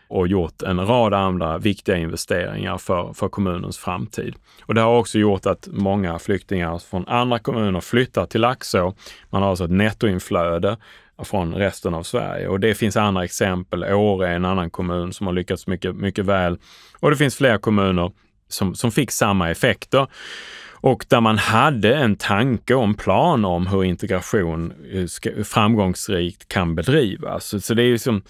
och 0.08 0.28
gjort 0.28 0.62
en 0.62 0.86
rad 0.86 1.14
andra 1.14 1.58
viktiga 1.58 1.96
investeringar 1.96 2.78
för, 2.78 3.12
för 3.12 3.28
kommunens 3.28 3.78
framtid. 3.78 4.34
Och 4.66 4.74
det 4.74 4.80
har 4.80 4.98
också 4.98 5.18
gjort 5.18 5.46
att 5.46 5.68
många 5.72 6.18
flyktingar 6.18 6.78
från 6.78 7.08
andra 7.08 7.38
kommuner 7.38 7.80
flyttar 7.80 8.26
till 8.26 8.40
Laxå. 8.40 8.94
Man 9.30 9.42
har 9.42 9.50
alltså 9.50 9.64
ett 9.64 9.70
nettoinflöde 9.70 10.76
från 11.24 11.54
resten 11.54 11.94
av 11.94 12.02
Sverige. 12.02 12.48
Och 12.48 12.60
det 12.60 12.74
finns 12.74 12.96
andra 12.96 13.24
exempel. 13.24 13.84
Åre 13.84 14.28
är 14.28 14.32
en 14.32 14.44
annan 14.44 14.70
kommun 14.70 15.12
som 15.12 15.26
har 15.26 15.34
lyckats 15.34 15.66
mycket, 15.66 15.96
mycket 15.96 16.24
väl. 16.24 16.58
Och 17.00 17.10
det 17.10 17.16
finns 17.16 17.36
fler 17.36 17.58
kommuner 17.58 18.12
som, 18.48 18.74
som 18.74 18.92
fick 18.92 19.10
samma 19.10 19.50
effekter 19.50 20.06
och 20.86 21.06
där 21.08 21.20
man 21.20 21.38
hade 21.38 21.94
en 21.94 22.16
tanke 22.16 22.74
och 22.74 22.84
en 22.84 22.94
plan 22.94 23.44
om 23.44 23.66
hur 23.66 23.84
integration 23.84 24.72
eh, 24.92 25.44
framgångsrikt 25.44 26.48
kan 26.48 26.74
bedrivas. 26.74 27.64
Så 27.64 27.74
det 27.74 27.82
är 27.82 27.98
som, 27.98 28.22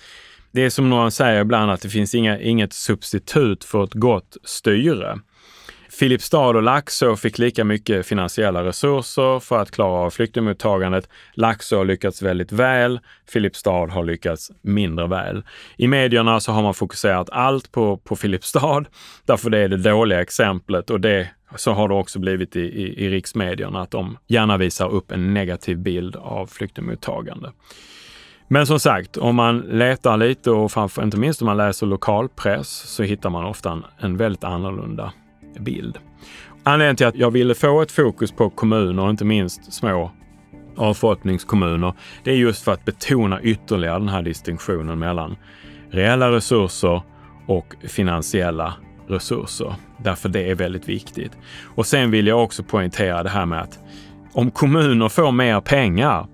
det 0.53 0.63
är 0.63 0.71
som 0.71 0.91
någon 0.91 1.11
säger 1.11 1.41
ibland 1.41 1.71
att 1.71 1.81
det 1.81 1.89
finns 1.89 2.15
inga, 2.15 2.41
inget 2.41 2.73
substitut 2.73 3.65
för 3.65 3.85
ett 3.85 3.95
gott 3.95 4.37
styre. 4.45 5.19
Filipstad 5.91 6.57
och 6.57 6.63
Laxå 6.63 7.17
fick 7.17 7.39
lika 7.39 7.65
mycket 7.65 8.07
finansiella 8.07 8.65
resurser 8.65 9.41
för 9.41 9.59
att 9.59 9.71
klara 9.71 10.01
av 10.01 10.11
flyktingmottagandet. 10.11 11.09
Laxå 11.35 11.77
har 11.77 11.85
lyckats 11.85 12.23
väldigt 12.23 12.53
väl. 12.53 13.01
Filipstad 13.29 13.87
har 13.87 14.05
lyckats 14.05 14.51
mindre 14.63 15.07
väl. 15.07 15.45
I 15.77 15.89
medierna 15.89 16.41
så 16.41 16.53
har 16.53 16.63
man 16.63 16.75
fokuserat 16.75 17.31
allt 17.31 17.73
på, 17.73 17.97
på 17.97 18.17
Filipstad, 18.17 18.85
därför 19.25 19.51
det 19.51 19.59
är 19.59 19.69
det 19.69 19.77
dåliga 19.77 20.21
exemplet 20.21 20.91
och 20.91 21.01
det 21.01 21.29
så 21.57 21.73
har 21.73 21.89
det 21.89 21.95
också 21.95 22.19
blivit 22.19 22.57
i, 22.57 22.61
i, 22.61 23.05
i 23.05 23.11
riksmedierna, 23.11 23.83
att 23.83 23.91
de 23.91 24.19
gärna 24.27 24.57
visar 24.57 24.89
upp 24.89 25.13
en 25.13 25.35
negativ 25.35 25.79
bild 25.79 26.17
av 26.17 26.47
flyktingmottagande. 26.47 27.53
Men 28.49 28.67
som 28.67 28.81
sagt, 28.81 29.17
om 29.17 29.37
man 29.37 29.59
letar 29.59 30.17
lite 30.17 30.51
och 30.51 30.73
framför, 30.73 31.03
inte 31.03 31.17
minst 31.17 31.43
om 31.43 31.47
man 31.47 31.57
läser 31.57 31.87
lokalpress 31.87 32.69
så 32.69 33.03
hittar 33.03 33.31
man 33.31 33.45
ofta 33.45 33.71
en, 33.71 33.85
en 33.99 34.17
väldigt 34.17 34.45
annorlunda 34.45 35.13
bild. 35.61 35.99
Anledningen 36.63 36.97
till 36.97 37.07
att 37.07 37.17
jag 37.17 37.31
ville 37.31 37.55
få 37.55 37.83
ett 37.83 37.93
fokus 37.93 38.33
på 38.33 38.51
kommuner, 38.51 39.11
inte 39.11 39.25
minst 39.25 39.73
små 39.73 40.11
avfolkningskommuner, 40.77 41.93
det 42.25 42.31
är 42.31 42.37
just 42.37 42.65
för 42.65 42.73
att 42.73 42.85
betona 42.85 43.43
ytterligare 43.43 43.99
den 43.99 44.09
här 44.09 44.23
distinktionen 44.23 44.99
mellan 44.99 45.37
reella 45.91 46.31
resurser 46.31 47.03
och 47.47 47.75
finansiella 47.89 48.75
resurser. 49.09 49.75
Därför 49.99 50.29
det 50.29 50.51
är 50.51 50.55
väldigt 50.55 50.89
viktigt. 50.89 51.33
Och 51.65 51.87
sen 51.87 52.11
vill 52.11 52.27
jag 52.27 52.43
också 52.43 52.63
poängtera 52.63 53.23
det 53.23 53.29
här 53.29 53.47
med 53.47 53.61
att 53.61 53.79
om 54.33 54.51
kommuner 54.51 55.09
får 55.09 55.33
mer 55.33 55.61
pengar 55.61 56.27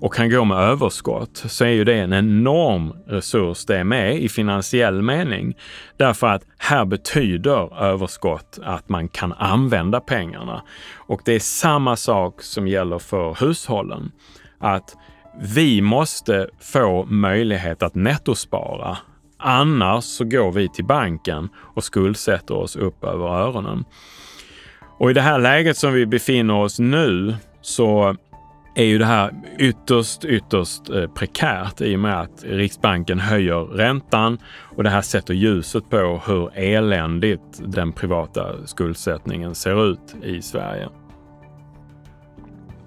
och 0.00 0.14
kan 0.14 0.30
gå 0.30 0.44
med 0.44 0.58
överskott 0.58 1.36
så 1.36 1.64
är 1.64 1.68
ju 1.68 1.84
det 1.84 1.94
en 1.94 2.12
enorm 2.12 2.92
resurs 3.06 3.64
det 3.64 3.84
med 3.84 4.16
i 4.16 4.28
finansiell 4.28 5.02
mening. 5.02 5.56
Därför 5.96 6.26
att 6.26 6.42
här 6.58 6.84
betyder 6.84 7.82
överskott 7.82 8.58
att 8.62 8.88
man 8.88 9.08
kan 9.08 9.32
använda 9.32 10.00
pengarna. 10.00 10.62
Och 10.96 11.20
det 11.24 11.32
är 11.32 11.40
samma 11.40 11.96
sak 11.96 12.42
som 12.42 12.68
gäller 12.68 12.98
för 12.98 13.36
hushållen. 13.40 14.12
Att 14.58 14.96
vi 15.40 15.80
måste 15.80 16.48
få 16.60 17.04
möjlighet 17.04 17.82
att 17.82 17.94
nettospara. 17.94 18.98
Annars 19.38 20.04
så 20.04 20.24
går 20.24 20.52
vi 20.52 20.68
till 20.68 20.84
banken 20.84 21.48
och 21.56 21.84
skuldsätter 21.84 22.54
oss 22.54 22.76
upp 22.76 23.04
över 23.04 23.26
öronen. 23.26 23.84
Och 24.98 25.10
i 25.10 25.14
det 25.14 25.20
här 25.20 25.38
läget 25.38 25.76
som 25.76 25.92
vi 25.92 26.06
befinner 26.06 26.54
oss 26.54 26.78
nu 26.78 27.34
så 27.60 28.16
är 28.78 28.84
ju 28.84 28.98
det 28.98 29.04
här 29.04 29.34
ytterst, 29.58 30.24
ytterst 30.24 30.90
eh, 30.90 31.06
prekärt 31.06 31.80
i 31.80 31.96
och 31.96 32.00
med 32.00 32.20
att 32.20 32.44
Riksbanken 32.44 33.18
höjer 33.18 33.64
räntan 33.64 34.38
och 34.76 34.84
det 34.84 34.90
här 34.90 35.02
sätter 35.02 35.34
ljuset 35.34 35.90
på 35.90 36.22
hur 36.26 36.58
eländigt 36.58 37.60
den 37.66 37.92
privata 37.92 38.66
skuldsättningen 38.66 39.54
ser 39.54 39.90
ut 39.92 40.16
i 40.22 40.42
Sverige. 40.42 40.88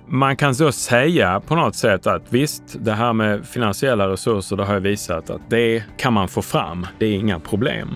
Man 0.08 0.36
kan 0.36 0.56
så 0.56 0.72
säga 0.72 1.40
på 1.40 1.56
något 1.56 1.76
sätt 1.76 2.08
att 2.08 2.34
visst, 2.34 2.64
det 2.80 2.94
här 2.94 3.14
med 3.14 3.46
finansiella 3.46 4.08
resurser, 4.08 4.56
det 4.56 4.64
har 4.64 4.74
jag 4.74 4.82
visat 4.82 5.30
att 5.30 5.50
det 5.50 5.84
kan 5.98 6.14
man 6.14 6.28
få 6.28 6.42
fram. 6.42 6.88
Det 7.00 7.06
är 7.06 7.14
inga 7.14 7.40
problem. 7.40 7.90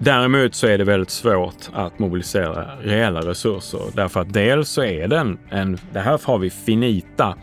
Däremot 0.00 0.54
så 0.54 0.66
är 0.66 0.78
det 0.78 0.84
väldigt 0.84 1.10
svårt 1.10 1.68
att 1.72 1.98
mobilisera 1.98 2.76
reella 2.82 3.20
resurser 3.20 3.80
därför 3.94 4.20
att 4.20 4.32
dels 4.32 4.68
så 4.68 4.82
är 4.82 5.08
den 5.08 5.38
en, 5.50 5.78
det 5.92 6.00
här 6.00 6.20
har 6.24 6.38
vi 6.38 6.50
finita 6.50 7.36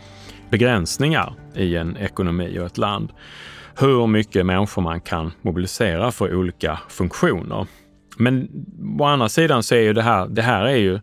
begränsningar 0.50 1.34
i 1.54 1.76
en 1.76 1.96
ekonomi 1.96 2.58
och 2.58 2.66
ett 2.66 2.78
land. 2.78 3.12
Hur 3.78 4.06
mycket 4.06 4.46
människor 4.46 4.82
man 4.82 5.00
kan 5.00 5.32
mobilisera 5.42 6.12
för 6.12 6.34
olika 6.34 6.78
funktioner. 6.88 7.66
Men 8.16 8.48
å 9.00 9.04
andra 9.04 9.28
sidan 9.28 9.62
så 9.62 9.74
är 9.74 9.80
ju 9.80 9.92
det 9.92 10.02
här, 10.02 10.26
det 10.26 10.42
här 10.42 10.64
är 10.64 10.76
ju 10.76 11.00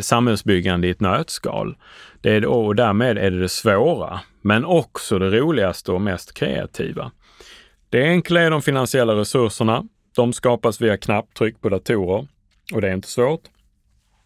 samhällsbyggande 0.00 0.86
i 0.86 0.90
ett 0.90 1.00
nötskal. 1.00 1.76
Det 2.20 2.30
är, 2.30 2.46
och 2.46 2.76
därmed 2.76 3.18
är 3.18 3.30
det 3.30 3.40
det 3.40 3.48
svåra, 3.48 4.20
men 4.42 4.64
också 4.64 5.18
det 5.18 5.30
roligaste 5.30 5.92
och 5.92 6.00
mest 6.00 6.34
kreativa. 6.34 7.10
Det 7.90 8.02
enkla 8.02 8.40
är 8.40 8.50
de 8.50 8.62
finansiella 8.62 9.14
resurserna. 9.14 9.84
De 10.16 10.32
skapas 10.32 10.80
via 10.80 10.96
knapptryck 10.96 11.60
på 11.60 11.68
datorer 11.68 12.26
och 12.74 12.80
det 12.80 12.88
är 12.88 12.94
inte 12.94 13.08
svårt. 13.08 13.40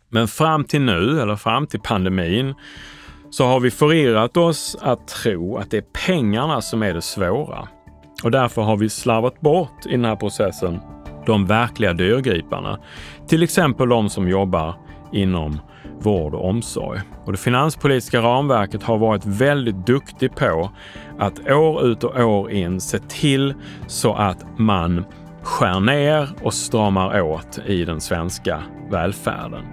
Men 0.08 0.28
fram 0.28 0.64
till 0.64 0.80
nu, 0.80 1.20
eller 1.20 1.36
fram 1.36 1.66
till 1.66 1.80
pandemin, 1.80 2.54
så 3.30 3.46
har 3.46 3.60
vi 3.60 3.70
förirrat 3.70 4.36
oss 4.36 4.76
att 4.80 5.08
tro 5.08 5.56
att 5.56 5.70
det 5.70 5.76
är 5.76 6.06
pengarna 6.06 6.60
som 6.60 6.82
är 6.82 6.94
det 6.94 7.02
svåra. 7.02 7.68
Och 8.24 8.30
därför 8.30 8.62
har 8.62 8.76
vi 8.76 8.88
slarvat 8.88 9.40
bort 9.40 9.86
i 9.86 9.90
den 9.90 10.04
här 10.04 10.16
processen 10.16 10.80
de 11.26 11.46
verkliga 11.46 11.92
dyrgriparna. 11.92 12.78
Till 13.26 13.42
exempel 13.42 13.88
de 13.88 14.10
som 14.10 14.28
jobbar 14.28 14.74
inom 15.12 15.60
vård 16.00 16.34
och 16.34 16.48
omsorg. 16.48 17.00
Och 17.24 17.32
det 17.32 17.38
finanspolitiska 17.38 18.20
ramverket 18.20 18.82
har 18.82 18.98
varit 18.98 19.26
väldigt 19.26 19.86
duktig 19.86 20.36
på 20.36 20.70
att 21.18 21.50
år 21.50 21.86
ut 21.86 22.04
och 22.04 22.20
år 22.20 22.50
in 22.50 22.80
se 22.80 22.98
till 22.98 23.54
så 23.86 24.14
att 24.14 24.58
man 24.58 25.04
skär 25.42 25.80
ner 25.80 26.28
och 26.42 26.54
stramar 26.54 27.20
åt 27.20 27.58
i 27.66 27.84
den 27.84 28.00
svenska 28.00 28.62
välfärden. 28.90 29.64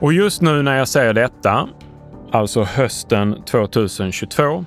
Och 0.00 0.12
just 0.12 0.42
nu 0.42 0.62
när 0.62 0.78
jag 0.78 0.88
säger 0.88 1.12
detta, 1.12 1.68
alltså 2.32 2.62
hösten 2.62 3.42
2022, 3.42 4.64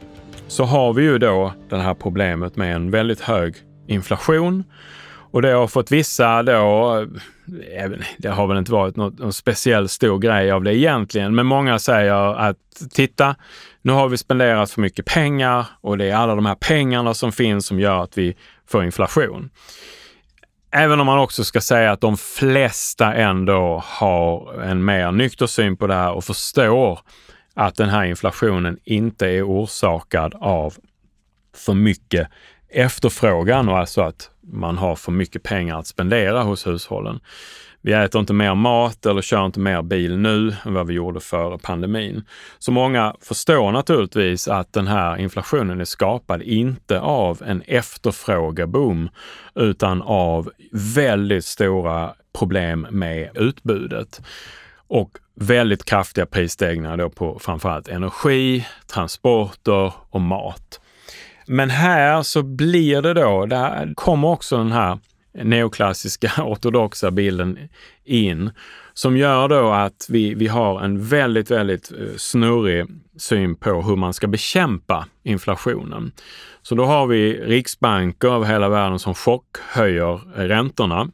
så 0.48 0.64
har 0.64 0.94
vi 0.94 1.04
ju 1.04 1.18
då 1.18 1.54
det 1.70 1.78
här 1.78 1.94
problemet 1.94 2.56
med 2.56 2.76
en 2.76 2.92
väldigt 2.92 3.22
hög 3.22 3.56
inflation. 3.88 4.64
Och 5.32 5.42
det 5.42 5.52
har 5.52 5.68
fått 5.68 5.92
vissa 5.92 6.44
då, 6.44 7.08
Eh, 7.48 7.92
det 8.18 8.30
har 8.30 8.48
väl 8.48 8.58
inte 8.58 8.72
varit 8.72 8.96
något, 8.96 9.20
någon 9.20 9.34
speciell 9.34 9.90
stor 9.90 10.20
grej 10.20 10.52
av 10.52 10.64
det 10.64 10.76
egentligen, 10.76 11.36
men 11.36 11.46
många 11.46 11.80
säger 11.80 12.36
att 12.36 12.58
titta, 12.92 13.36
nu 13.82 13.92
har 13.92 14.10
vi 14.10 14.18
spenderat 14.18 14.72
för 14.72 14.82
mycket 14.82 15.06
pengar 15.06 15.66
och 15.82 15.98
det 15.98 16.06
är 16.06 16.16
alla 16.16 16.36
de 16.36 16.46
här 16.46 16.56
pengarna 16.56 17.14
som 17.14 17.32
finns 17.32 17.66
som 17.66 17.80
gör 17.80 18.04
att 18.04 18.18
vi 18.18 18.36
får 18.68 18.84
inflation. 18.84 19.50
Även 20.72 21.00
om 21.00 21.06
man 21.06 21.20
också 21.20 21.44
ska 21.44 21.62
säga 21.62 21.92
att 21.92 22.02
de 22.02 22.18
flesta 22.18 23.14
ändå 23.14 23.84
har 23.86 24.62
en 24.62 24.86
mer 24.86 25.12
nykter 25.12 25.48
syn 25.48 25.78
på 25.78 25.88
det 25.88 25.94
här 25.94 26.12
och 26.12 26.24
förstår 26.24 27.00
att 27.54 27.76
den 27.76 27.90
här 27.90 28.04
inflationen 28.06 28.78
inte 28.84 29.28
är 29.28 29.44
orsakad 29.44 30.36
av 30.36 30.74
för 31.56 31.74
mycket 31.74 32.28
efterfrågan 32.74 33.70
och 33.70 33.78
alltså 33.78 34.02
att 34.02 34.30
man 34.42 34.78
har 34.78 34.96
för 34.96 35.12
mycket 35.12 35.44
pengar 35.44 35.80
att 35.80 35.88
spendera 35.88 36.44
hos 36.44 36.68
hushållen. 36.68 37.20
Vi 37.82 37.94
äter 37.94 38.22
inte 38.22 38.34
mer 38.34 38.56
mat 38.56 39.06
eller 39.06 39.22
kör 39.22 39.46
inte 39.46 39.60
mer 39.60 39.82
bil 39.82 40.18
nu 40.18 40.56
än 40.66 40.74
vad 40.74 40.88
vi 40.88 40.94
gjorde 40.94 41.20
före 41.20 41.58
pandemin. 41.58 42.24
Så 42.60 42.72
många 42.72 43.16
förstår 43.22 43.72
naturligtvis 43.72 44.48
att 44.48 44.74
den 44.74 44.88
här 44.88 45.18
inflationen 45.18 45.82
är 45.82 45.86
skapad 45.86 46.42
inte 46.42 47.00
av 47.00 47.42
en 47.46 47.62
efterfrågeboom 47.62 49.10
utan 49.56 50.02
av 50.02 50.52
väldigt 50.96 51.46
stora 51.46 52.14
problem 52.40 52.88
med 52.92 53.30
utbudet. 53.38 54.22
Och 54.88 55.18
väldigt 55.36 55.86
kraftiga 55.86 56.26
prisstegringar 56.26 56.98
då 56.98 57.10
på 57.10 57.40
framförallt 57.40 57.88
energi, 57.88 58.66
transporter 58.88 59.94
och 60.10 60.22
mat. 60.22 60.80
Men 61.48 61.70
här 61.70 62.24
så 62.24 62.44
blir 62.44 63.02
det 63.02 63.14
då, 63.14 63.46
där 63.46 63.94
kommer 63.96 64.28
också 64.28 64.58
den 64.58 64.72
här 64.72 65.00
neoklassiska 65.44 66.32
ortodoxa 66.44 67.12
bilden 67.12 67.60
in 68.04 68.52
som 68.94 69.18
gör 69.18 69.48
då 69.48 69.72
att 69.72 70.08
vi, 70.10 70.34
vi 70.34 70.48
har 70.48 70.82
en 70.82 71.06
väldigt, 71.06 71.52
väldigt 71.52 71.92
eh, 71.92 72.16
snurrig 72.18 72.86
syn 73.18 73.56
på 73.56 73.82
hur 73.82 73.96
man 73.96 74.14
ska 74.14 74.28
bekämpa 74.28 75.08
inflationen. 75.24 76.12
Så 76.62 76.76
då 76.76 76.86
har 76.86 77.08
vi 77.08 77.34
riksbanker 77.34 78.28
över 78.28 78.46
hela 78.46 78.70
världen 78.70 79.00
som 79.00 79.14
chockhöjer 79.14 80.22
räntorna 80.36 81.08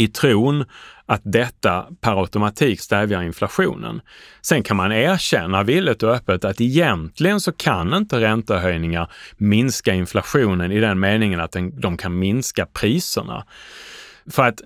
i 0.00 0.08
tron 0.08 0.64
att 1.06 1.20
detta 1.24 1.86
per 2.00 2.20
automatik 2.20 2.80
stävjar 2.80 3.22
inflationen. 3.22 4.00
Sen 4.42 4.62
kan 4.62 4.76
man 4.76 4.92
erkänna 4.92 5.62
villigt 5.62 6.02
och 6.02 6.14
öppet 6.14 6.44
att 6.44 6.60
egentligen 6.60 7.40
så 7.40 7.52
kan 7.52 7.94
inte 7.94 8.20
räntehöjningar 8.20 9.12
minska 9.36 9.94
inflationen 9.94 10.72
i 10.72 10.80
den 10.80 11.00
meningen 11.00 11.40
att 11.40 11.56
de 11.72 11.96
kan 11.96 12.18
minska 12.18 12.66
priserna. 12.66 13.44
För 14.30 14.42
att 14.42 14.60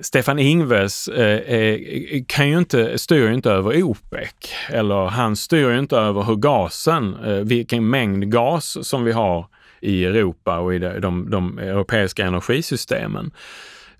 Stefan 0.00 0.38
Ingves 0.38 1.08
eh, 1.08 1.56
eh, 1.56 1.78
kan 2.26 2.48
ju 2.48 2.58
inte, 2.58 2.98
styr 2.98 3.28
ju 3.28 3.34
inte 3.34 3.50
över 3.50 3.82
OPEC 3.82 4.34
eller 4.68 5.06
han 5.06 5.36
styr 5.36 5.70
ju 5.70 5.78
inte 5.78 5.96
över 5.96 6.22
hur 6.22 6.36
gasen, 6.36 7.16
eh, 7.24 7.34
vilken 7.34 7.90
mängd 7.90 8.32
gas 8.32 8.88
som 8.88 9.04
vi 9.04 9.12
har 9.12 9.46
i 9.80 10.04
Europa 10.04 10.58
och 10.58 10.74
i 10.74 10.78
de, 10.78 11.00
de, 11.00 11.30
de 11.30 11.58
europeiska 11.58 12.26
energisystemen 12.26 13.30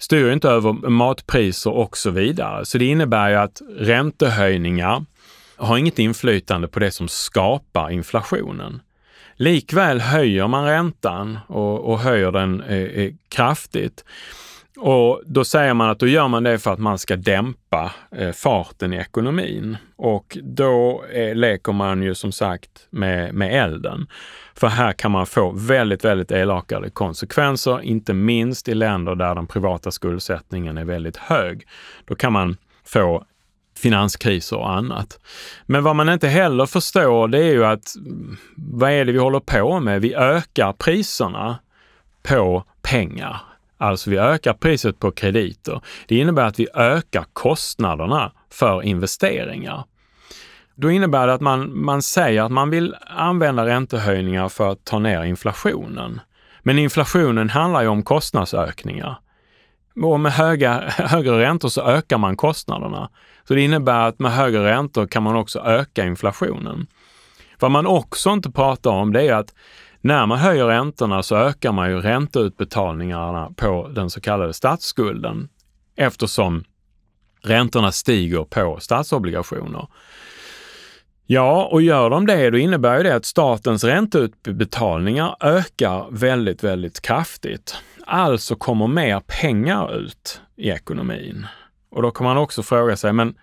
styr 0.01 0.31
inte 0.31 0.49
över 0.49 0.73
matpriser 0.73 1.71
och 1.71 1.97
så 1.97 2.11
vidare. 2.11 2.65
Så 2.65 2.79
det 2.79 2.85
innebär 2.85 3.29
ju 3.29 3.37
att 3.37 3.63
räntehöjningar 3.77 5.05
har 5.57 5.79
inget 5.79 5.99
inflytande 5.99 6.69
på 6.69 6.79
det 6.81 6.91
som 6.91 7.09
skapar 7.09 7.91
inflationen. 7.91 8.83
Likväl 9.35 10.01
höjer 10.01 10.49
man 10.49 10.65
räntan 10.65 11.39
och, 11.47 11.81
och 11.81 11.99
höjer 11.99 12.33
den 12.33 12.63
eh, 12.63 12.77
eh, 12.77 13.13
kraftigt. 13.29 14.05
Och 14.83 15.23
då 15.27 15.45
säger 15.45 15.75
man 15.75 15.91
att 15.91 15.99
då 15.99 16.07
gör 16.07 16.29
man 16.29 16.43
det 16.43 16.59
för 16.59 16.73
att 16.73 16.79
man 16.79 16.99
ska 16.99 17.17
dämpa 17.17 17.93
eh, 18.17 18.33
farten 18.33 18.93
i 18.93 18.97
ekonomin. 18.97 19.77
Och 19.97 20.39
då 20.43 21.05
eh, 21.13 21.35
leker 21.35 21.73
man 21.73 22.03
ju 22.03 22.15
som 22.15 22.33
sagt 22.33 22.87
med, 22.91 23.35
med 23.35 23.65
elden. 23.65 24.07
För 24.55 24.67
här 24.67 24.93
kan 24.93 25.11
man 25.11 25.27
få 25.27 25.51
väldigt, 25.51 26.05
väldigt 26.05 26.31
elakade 26.31 26.91
konsekvenser, 26.91 27.83
inte 27.83 28.15
minst 28.15 28.69
i 28.69 28.75
länder 28.75 29.15
där 29.15 29.35
den 29.35 29.47
privata 29.47 29.91
skuldsättningen 29.91 30.79
är 30.79 30.85
väldigt 30.85 31.17
hög. 31.17 31.67
Då 32.05 32.15
kan 32.15 32.33
man 32.33 32.57
få 32.85 33.25
finanskriser 33.77 34.57
och 34.57 34.73
annat. 34.73 35.21
Men 35.67 35.85
vad 35.85 35.97
man 35.97 36.09
inte 36.09 36.29
heller 36.29 36.67
förstår 36.67 37.29
det 37.29 37.39
är 37.39 37.53
ju 37.53 37.65
att 37.65 37.97
mm, 37.97 38.37
vad 38.57 38.91
är 38.91 39.05
det 39.05 39.13
vi 39.13 39.19
håller 39.19 39.41
på 39.41 39.81
med? 39.81 40.01
Vi 40.01 40.15
ökar 40.15 40.73
priserna 40.73 41.59
på 42.23 42.65
pengar. 42.83 43.50
Alltså 43.81 44.11
vi 44.11 44.17
ökar 44.19 44.53
priset 44.53 44.99
på 44.99 45.11
krediter. 45.11 45.81
Det 46.09 46.19
innebär 46.19 46.45
att 46.45 46.61
vi 46.61 46.69
ökar 46.75 47.25
kostnaderna 47.33 48.33
för 48.51 48.83
investeringar. 48.83 49.85
Då 50.75 50.91
innebär 50.91 51.27
det 51.27 51.35
att 51.35 51.41
man, 51.41 51.85
man 51.85 52.03
säger 52.03 52.43
att 52.43 52.53
man 52.53 52.71
vill 52.71 52.95
använda 53.07 53.67
räntehöjningar 53.67 54.49
för 54.49 54.73
att 54.73 54.85
ta 54.85 54.99
ner 54.99 55.25
inflationen. 55.25 56.21
Men 56.63 56.79
inflationen 56.79 57.51
handlar 57.51 57.83
ju 57.83 57.89
om 57.89 58.03
kostnadsökningar. 58.03 59.19
Och 60.03 60.21
med 60.21 60.33
höga, 60.33 60.81
högre 60.99 61.39
räntor 61.39 61.69
så 61.69 61.83
ökar 61.83 62.19
man 62.19 62.37
kostnaderna. 62.37 63.11
Så 63.49 63.55
det 63.55 63.61
innebär 63.61 64.09
att 64.09 64.19
med 64.19 64.33
högre 64.33 64.65
räntor 64.65 65.07
kan 65.07 65.23
man 65.23 65.37
också 65.37 65.59
öka 65.59 66.05
inflationen. 66.05 66.87
Vad 67.59 67.71
man 67.71 67.87
också 67.87 68.31
inte 68.31 68.51
pratar 68.51 68.91
om 68.91 69.13
det 69.13 69.23
är 69.23 69.35
att 69.35 69.55
när 70.01 70.27
man 70.27 70.39
höjer 70.39 70.67
räntorna 70.67 71.23
så 71.23 71.37
ökar 71.37 71.73
man 71.73 71.91
ju 71.91 72.01
ränteutbetalningarna 72.01 73.53
på 73.57 73.89
den 73.89 74.11
så 74.11 74.21
kallade 74.21 74.53
statsskulden 74.53 75.49
eftersom 75.97 76.65
räntorna 77.43 77.93
stiger 77.93 78.45
på 78.45 78.79
statsobligationer. 78.81 79.87
Ja, 81.27 81.69
och 81.73 81.83
gör 81.83 82.11
de 82.11 82.27
det, 82.27 82.51
då 82.51 82.59
innebär 82.59 82.97
ju 82.97 83.03
det 83.03 83.17
att 83.17 83.25
statens 83.25 83.85
ränteutbetalningar 83.85 85.37
ökar 85.41 86.07
väldigt, 86.11 86.65
väldigt 86.65 87.01
kraftigt. 87.01 87.77
Alltså 88.07 88.57
kommer 88.57 88.87
mer 88.87 89.21
pengar 89.21 89.97
ut 89.97 90.41
i 90.57 90.69
ekonomin. 90.69 91.47
Och 91.91 92.03
då 92.03 92.11
kan 92.11 92.25
man 92.25 92.37
också 92.37 92.63
fråga 92.63 92.97
sig, 92.97 93.13
men 93.13 93.35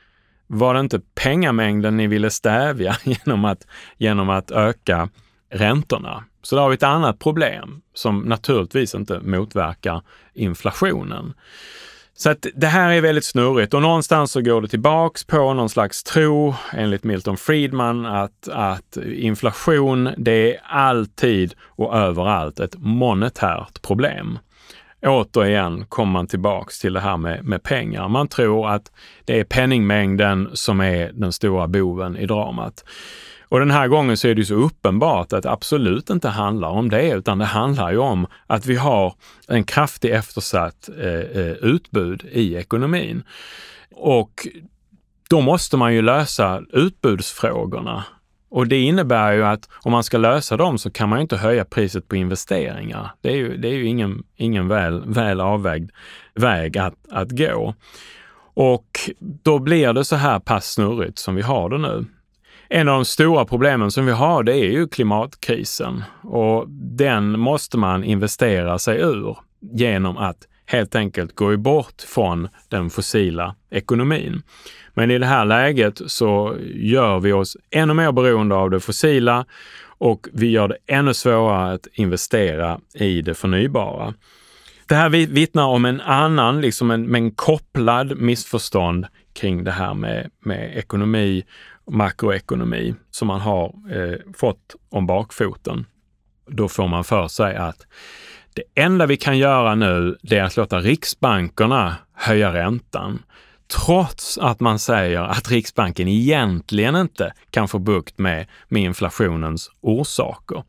var 0.47 0.73
det 0.73 0.79
inte 0.79 0.99
pengamängden 1.15 1.97
ni 1.97 2.07
ville 2.07 2.29
stävja 2.29 2.95
genom 3.03 3.45
att, 3.45 3.67
genom 3.97 4.29
att 4.29 4.51
öka 4.51 5.09
räntorna? 5.49 6.23
Så 6.47 6.55
där 6.55 6.61
har 6.61 6.69
vi 6.69 6.75
ett 6.75 6.83
annat 6.83 7.19
problem 7.19 7.81
som 7.93 8.19
naturligtvis 8.19 8.95
inte 8.95 9.19
motverkar 9.19 10.01
inflationen. 10.33 11.33
Så 12.13 12.29
att 12.29 12.45
det 12.55 12.67
här 12.67 12.91
är 12.91 13.01
väldigt 13.01 13.25
snurrigt 13.25 13.73
och 13.73 13.81
någonstans 13.81 14.31
så 14.31 14.41
går 14.41 14.61
det 14.61 14.67
tillbaks 14.67 15.23
på 15.23 15.53
någon 15.53 15.69
slags 15.69 16.03
tro, 16.03 16.55
enligt 16.73 17.03
Milton 17.03 17.37
Friedman, 17.37 18.05
att, 18.05 18.47
att 18.51 18.97
inflation, 18.97 20.09
det 20.17 20.55
är 20.55 20.61
alltid 20.63 21.53
och 21.61 21.95
överallt 21.95 22.59
ett 22.59 22.75
monetärt 22.77 23.81
problem. 23.81 24.39
Återigen 25.01 25.85
kommer 25.85 26.11
man 26.11 26.27
tillbaks 26.27 26.79
till 26.79 26.93
det 26.93 26.99
här 26.99 27.17
med, 27.17 27.45
med 27.45 27.63
pengar. 27.63 28.07
Man 28.07 28.27
tror 28.27 28.69
att 28.69 28.91
det 29.25 29.39
är 29.39 29.43
penningmängden 29.43 30.49
som 30.53 30.81
är 30.81 31.11
den 31.13 31.31
stora 31.31 31.67
boven 31.67 32.17
i 32.17 32.25
dramat. 32.25 32.83
Och 33.49 33.59
den 33.59 33.71
här 33.71 33.87
gången 33.87 34.17
så 34.17 34.27
är 34.27 34.35
det 34.35 34.45
så 34.45 34.53
uppenbart 34.53 35.33
att 35.33 35.43
det 35.43 35.51
absolut 35.51 36.09
inte 36.09 36.29
handlar 36.29 36.69
om 36.69 36.89
det, 36.89 37.11
utan 37.11 37.37
det 37.37 37.45
handlar 37.45 37.91
ju 37.91 37.97
om 37.97 38.27
att 38.47 38.65
vi 38.65 38.75
har 38.75 39.13
en 39.47 39.63
kraftig 39.63 40.11
eftersatt 40.11 40.89
eh, 40.99 41.41
eh, 41.41 41.51
utbud 41.51 42.25
i 42.31 42.55
ekonomin. 42.55 43.23
Och 43.95 44.47
då 45.29 45.41
måste 45.41 45.77
man 45.77 45.93
ju 45.93 46.01
lösa 46.01 46.61
utbudsfrågorna. 46.69 48.03
Och 48.49 48.67
det 48.67 48.79
innebär 48.79 49.31
ju 49.31 49.45
att 49.45 49.69
om 49.81 49.91
man 49.91 50.03
ska 50.03 50.17
lösa 50.17 50.57
dem 50.57 50.77
så 50.77 50.91
kan 50.91 51.09
man 51.09 51.19
ju 51.19 51.21
inte 51.21 51.37
höja 51.37 51.65
priset 51.65 52.07
på 52.07 52.15
investeringar. 52.15 53.11
Det 53.21 53.29
är 53.29 53.35
ju, 53.35 53.57
det 53.57 53.67
är 53.67 53.73
ju 53.73 53.85
ingen, 53.85 54.23
ingen 54.35 54.67
väl, 54.67 55.03
väl 55.05 55.41
avvägd 55.41 55.91
väg 56.35 56.77
att, 56.77 56.95
att 57.11 57.31
gå. 57.31 57.75
Och 58.53 58.99
då 59.19 59.59
blir 59.59 59.93
det 59.93 60.05
så 60.05 60.15
här 60.15 60.39
pass 60.39 60.71
snurrigt 60.73 61.17
som 61.17 61.35
vi 61.35 61.41
har 61.41 61.69
det 61.69 61.77
nu. 61.77 62.05
En 62.69 62.87
av 62.87 62.95
de 62.95 63.05
stora 63.05 63.45
problemen 63.45 63.91
som 63.91 64.05
vi 64.05 64.11
har, 64.11 64.43
det 64.43 64.53
är 64.53 64.71
ju 64.71 64.87
klimatkrisen 64.87 66.03
och 66.23 66.65
den 66.69 67.39
måste 67.39 67.77
man 67.77 68.03
investera 68.03 68.79
sig 68.79 68.99
ur 68.99 69.37
genom 69.59 70.17
att 70.17 70.47
helt 70.65 70.95
enkelt 70.95 71.35
gå 71.35 71.57
bort 71.57 72.01
från 72.01 72.47
den 72.69 72.89
fossila 72.89 73.55
ekonomin. 73.69 74.41
Men 74.93 75.11
i 75.11 75.17
det 75.17 75.25
här 75.25 75.45
läget 75.45 76.01
så 76.07 76.55
gör 76.75 77.19
vi 77.19 77.33
oss 77.33 77.57
ännu 77.71 77.93
mer 77.93 78.11
beroende 78.11 78.55
av 78.55 78.69
det 78.69 78.79
fossila 78.79 79.45
och 79.97 80.27
vi 80.33 80.49
gör 80.49 80.67
det 80.67 80.77
ännu 80.87 81.13
svårare 81.13 81.73
att 81.73 81.87
investera 81.93 82.79
i 82.93 83.21
det 83.21 83.33
förnybara. 83.33 84.13
Det 84.87 84.95
här 84.95 85.09
vittnar 85.09 85.65
om 85.65 85.85
en 85.85 86.01
annan, 86.01 86.61
liksom 86.61 86.91
en, 86.91 87.15
en 87.15 87.31
kopplad 87.31 88.17
missförstånd 88.17 89.05
kring 89.33 89.63
det 89.63 89.71
här 89.71 89.93
med, 89.93 90.29
med 90.39 90.77
ekonomi 90.77 91.43
makroekonomi 91.91 92.95
som 93.11 93.27
man 93.27 93.41
har 93.41 93.73
eh, 93.91 94.33
fått 94.37 94.75
om 94.89 95.07
bakfoten. 95.07 95.85
Då 96.47 96.67
får 96.67 96.87
man 96.87 97.03
för 97.03 97.27
sig 97.27 97.55
att 97.55 97.85
det 98.53 98.81
enda 98.81 99.05
vi 99.05 99.17
kan 99.17 99.37
göra 99.37 99.75
nu, 99.75 100.17
det 100.21 100.37
är 100.37 100.43
att 100.43 100.57
låta 100.57 100.79
riksbankerna 100.79 101.95
höja 102.13 102.53
räntan. 102.53 103.19
Trots 103.85 104.37
att 104.37 104.59
man 104.59 104.79
säger 104.79 105.21
att 105.21 105.51
Riksbanken 105.51 106.07
egentligen 106.07 106.95
inte 106.95 107.33
kan 107.49 107.67
få 107.67 107.79
bukt 107.79 108.17
med, 108.17 108.47
med 108.67 108.83
inflationens 108.83 109.71
orsaker. 109.81 110.63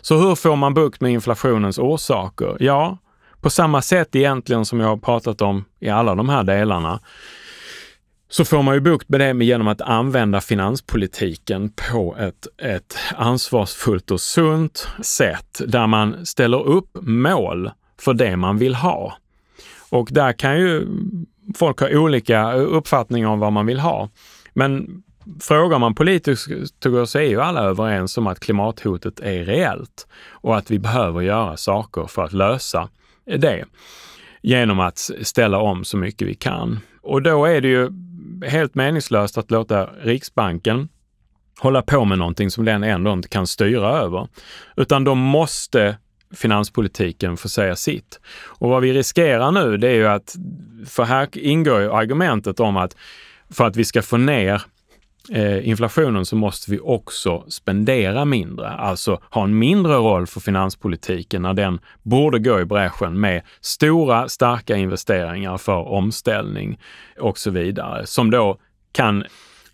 Så 0.00 0.16
hur 0.18 0.34
får 0.34 0.56
man 0.56 0.74
bukt 0.74 1.00
med 1.00 1.12
inflationens 1.12 1.78
orsaker? 1.78 2.56
Ja, 2.60 2.98
på 3.40 3.50
samma 3.50 3.82
sätt 3.82 4.16
egentligen 4.16 4.64
som 4.64 4.80
jag 4.80 4.88
har 4.88 4.96
pratat 4.96 5.42
om 5.42 5.64
i 5.80 5.88
alla 5.88 6.14
de 6.14 6.28
här 6.28 6.44
delarna, 6.44 7.00
så 8.28 8.44
får 8.44 8.62
man 8.62 8.74
ju 8.74 8.80
bukt 8.80 9.08
med 9.08 9.20
det 9.20 9.44
genom 9.44 9.68
att 9.68 9.80
använda 9.80 10.40
finanspolitiken 10.40 11.72
på 11.90 12.16
ett, 12.16 12.46
ett 12.62 12.96
ansvarsfullt 13.16 14.10
och 14.10 14.20
sunt 14.20 14.88
sätt 15.02 15.60
där 15.66 15.86
man 15.86 16.26
ställer 16.26 16.66
upp 16.66 16.88
mål 17.00 17.70
för 18.00 18.14
det 18.14 18.36
man 18.36 18.58
vill 18.58 18.74
ha. 18.74 19.18
Och 19.90 20.08
där 20.10 20.32
kan 20.32 20.58
ju 20.58 20.86
folk 21.54 21.80
ha 21.80 21.88
olika 21.88 22.52
uppfattningar 22.52 23.28
om 23.28 23.40
vad 23.40 23.52
man 23.52 23.66
vill 23.66 23.80
ha. 23.80 24.08
Men 24.54 25.02
frågar 25.40 25.78
man 25.78 25.94
politiker 25.94 27.04
så 27.06 27.18
är 27.18 27.22
ju 27.22 27.40
alla 27.40 27.60
överens 27.60 28.18
om 28.18 28.26
att 28.26 28.40
klimathotet 28.40 29.20
är 29.20 29.44
reellt 29.44 30.06
och 30.30 30.56
att 30.56 30.70
vi 30.70 30.78
behöver 30.78 31.20
göra 31.20 31.56
saker 31.56 32.06
för 32.06 32.24
att 32.24 32.32
lösa 32.32 32.88
det 33.24 33.64
genom 34.42 34.80
att 34.80 34.98
ställa 35.22 35.58
om 35.58 35.84
så 35.84 35.96
mycket 35.96 36.28
vi 36.28 36.34
kan. 36.34 36.80
Och 37.02 37.22
då 37.22 37.44
är 37.44 37.60
det 37.60 37.68
ju 37.68 37.90
helt 38.46 38.74
meningslöst 38.74 39.38
att 39.38 39.50
låta 39.50 39.86
Riksbanken 39.86 40.88
hålla 41.58 41.82
på 41.82 42.04
med 42.04 42.18
någonting 42.18 42.50
som 42.50 42.64
den 42.64 42.84
ändå 42.84 43.12
inte 43.12 43.28
kan 43.28 43.46
styra 43.46 43.88
över. 43.88 44.28
Utan 44.76 45.04
då 45.04 45.14
måste 45.14 45.96
finanspolitiken 46.34 47.36
få 47.36 47.48
säga 47.48 47.76
sitt. 47.76 48.20
Och 48.44 48.70
vad 48.70 48.82
vi 48.82 48.92
riskerar 48.92 49.50
nu 49.52 49.76
det 49.76 49.88
är 49.88 49.94
ju 49.94 50.08
att, 50.08 50.36
för 50.86 51.04
här 51.04 51.28
ingår 51.32 51.80
ju 51.80 51.92
argumentet 51.92 52.60
om 52.60 52.76
att 52.76 52.96
för 53.50 53.66
att 53.66 53.76
vi 53.76 53.84
ska 53.84 54.02
få 54.02 54.16
ner 54.16 54.62
eh, 55.32 55.68
inflationen 55.68 56.26
så 56.26 56.36
måste 56.36 56.70
vi 56.70 56.80
också 56.80 57.44
spendera 57.48 58.24
mindre, 58.24 58.68
alltså 58.68 59.20
ha 59.30 59.44
en 59.44 59.58
mindre 59.58 59.94
roll 59.94 60.26
för 60.26 60.40
finanspolitiken 60.40 61.42
när 61.42 61.54
den 61.54 61.78
borde 62.02 62.38
gå 62.38 62.60
i 62.60 62.64
bräschen 62.64 63.20
med 63.20 63.42
stora, 63.60 64.28
starka 64.28 64.76
investeringar 64.76 65.58
för 65.58 65.88
omställning 65.88 66.78
och 67.20 67.38
så 67.38 67.50
vidare, 67.50 68.06
som 68.06 68.30
då 68.30 68.58
kan 68.92 69.24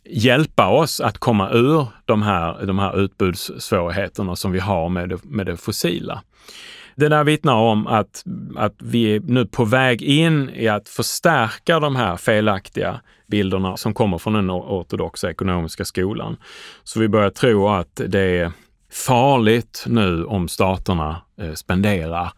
hjälpa 0.04 0.68
oss 0.68 1.00
att 1.00 1.18
komma 1.18 1.50
ur 1.50 1.86
de 2.04 2.22
här, 2.22 2.66
de 2.66 2.78
här 2.78 3.00
utbudssvårigheterna 3.00 4.36
som 4.36 4.52
vi 4.52 4.58
har 4.58 4.88
med 4.88 5.08
det, 5.08 5.24
med 5.24 5.46
det 5.46 5.56
fossila. 5.56 6.22
Det 6.96 7.08
där 7.08 7.24
vittnar 7.24 7.54
om 7.54 7.86
att, 7.86 8.24
att 8.56 8.74
vi 8.78 9.16
är 9.16 9.20
nu 9.20 9.46
på 9.46 9.64
väg 9.64 10.02
in 10.02 10.50
i 10.50 10.68
att 10.68 10.88
förstärka 10.88 11.80
de 11.80 11.96
här 11.96 12.16
felaktiga 12.16 13.00
bilderna 13.26 13.76
som 13.76 13.94
kommer 13.94 14.18
från 14.18 14.32
den 14.32 14.50
ortodoxa 14.50 15.30
ekonomiska 15.30 15.84
skolan. 15.84 16.36
Så 16.84 17.00
vi 17.00 17.08
börjar 17.08 17.30
tro 17.30 17.68
att 17.68 18.00
det 18.06 18.20
är 18.20 18.52
farligt 18.94 19.84
nu 19.86 20.24
om 20.24 20.48
staterna 20.48 21.22
eh, 21.40 21.52
spenderar. 21.52 22.32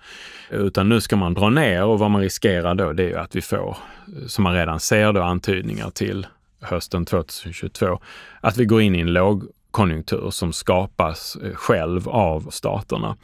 Utan 0.51 0.89
nu 0.89 1.01
ska 1.01 1.17
man 1.17 1.35
dra 1.35 1.51
ner 1.51 1.85
och 1.85 1.99
vad 1.99 2.11
man 2.11 2.21
riskerar 2.21 2.75
då 2.75 2.93
det 2.93 3.03
är 3.03 3.09
ju 3.09 3.17
att 3.17 3.37
vi 3.37 3.43
får, 3.43 3.69
eh, 3.69 4.27
som 4.27 4.45
man 4.45 4.55
redan 4.55 4.81
ser 4.81 5.13
då, 5.13 5.23
antydningar 5.23 5.91
till 5.91 6.27
hösten 6.61 7.05
2022, 7.05 8.01
att 8.41 8.57
vi 8.57 8.65
går 8.65 8.83
in 8.83 8.95
i 8.95 9.01
en 9.01 9.13
lågkonjunktur 9.13 10.31
som 10.31 10.53
skapas 10.53 11.37
eh, 11.37 11.55
själv 11.55 12.09
av 12.09 12.51
staterna. 12.51 13.17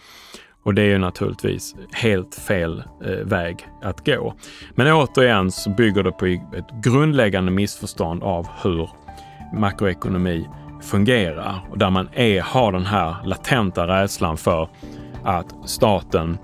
Och 0.62 0.75
det 0.75 0.83
är 0.83 0.87
ju 0.87 0.98
naturligtvis 0.98 1.75
helt 1.92 2.35
fel 2.35 2.83
eh, 3.05 3.11
väg 3.11 3.66
att 3.83 4.07
gå. 4.07 4.35
Men 4.75 4.92
återigen 4.92 5.51
så 5.51 5.70
bygger 5.70 6.03
det 6.03 6.12
på 6.12 6.27
ett 6.27 6.83
grundläggande 6.83 7.53
missförstånd 7.53 8.22
av 8.22 8.48
hur 8.62 8.90
makroekonomi 9.55 10.48
fungerar 10.83 11.66
och 11.70 11.79
där 11.79 11.90
man 11.90 12.09
är, 12.12 12.40
har 12.40 12.72
den 12.72 12.87
här 12.87 13.16
latenta 13.25 13.87
rädslan 13.87 14.37
för 14.37 14.68
att 15.25 15.55
staten 15.64 16.38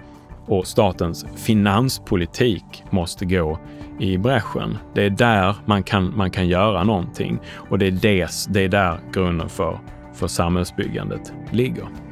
och 0.46 0.66
statens 0.66 1.26
finanspolitik 1.37 2.85
måste 2.90 3.24
gå 3.24 3.59
i 3.98 4.18
bräschen. 4.18 4.78
Det 4.94 5.02
är 5.02 5.11
där 5.11 5.54
man 5.66 5.83
kan, 5.83 6.16
man 6.16 6.31
kan 6.31 6.48
göra 6.48 6.85
någonting 6.85 7.38
och 7.54 7.78
det 7.78 7.87
är, 7.87 7.90
des, 7.90 8.46
det 8.46 8.61
är 8.61 8.68
där 8.68 9.00
grunden 9.12 9.48
för, 9.48 9.78
för 10.14 10.26
samhällsbyggandet 10.26 11.33
ligger. 11.50 12.08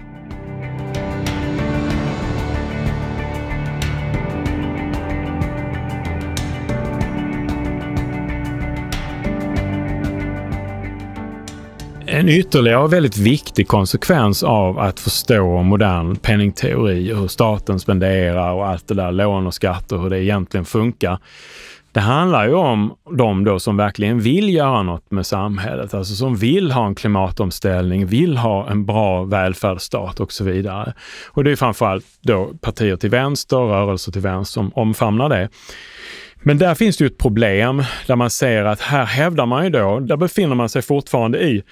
En 12.16 12.28
ytterligare 12.28 12.82
och 12.82 12.92
väldigt 12.92 13.18
viktig 13.18 13.68
konsekvens 13.68 14.42
av 14.42 14.78
att 14.78 15.00
förstå 15.00 15.62
modern 15.62 16.16
penningteori, 16.16 17.14
hur 17.14 17.28
staten 17.28 17.80
spenderar 17.80 18.52
och 18.52 18.66
allt 18.66 18.88
det 18.88 18.94
där, 18.94 19.12
lån 19.12 19.46
och 19.46 19.54
skatter, 19.54 19.96
hur 19.96 20.10
det 20.10 20.24
egentligen 20.24 20.64
funkar. 20.64 21.18
Det 21.92 22.00
handlar 22.00 22.46
ju 22.46 22.54
om 22.54 22.94
de 23.16 23.44
då 23.44 23.58
som 23.58 23.76
verkligen 23.76 24.20
vill 24.20 24.54
göra 24.54 24.82
något 24.82 25.10
med 25.10 25.26
samhället, 25.26 25.94
alltså 25.94 26.14
som 26.14 26.36
vill 26.36 26.70
ha 26.70 26.86
en 26.86 26.94
klimatomställning, 26.94 28.06
vill 28.06 28.36
ha 28.36 28.70
en 28.70 28.86
bra 28.86 29.24
välfärdsstat 29.24 30.20
och 30.20 30.32
så 30.32 30.44
vidare. 30.44 30.92
Och 31.30 31.44
det 31.44 31.50
är 31.50 31.56
framförallt 31.56 32.06
då 32.20 32.50
partier 32.60 32.96
till 32.96 33.10
vänster, 33.10 33.56
rörelser 33.56 34.12
till 34.12 34.22
vänster 34.22 34.52
som 34.52 34.70
omfamnar 34.74 35.28
det. 35.28 35.48
Men 36.42 36.58
där 36.58 36.74
finns 36.74 36.96
det 36.96 37.04
ju 37.04 37.08
ett 37.08 37.18
problem 37.18 37.82
där 38.06 38.16
man 38.16 38.30
ser 38.30 38.64
att 38.64 38.80
här 38.80 39.04
hävdar 39.04 39.46
man 39.46 39.64
ju 39.64 39.70
då, 39.70 40.00
där 40.00 40.16
befinner 40.16 40.54
man 40.54 40.68
sig 40.68 40.82
fortfarande 40.82 41.38
i 41.38 41.62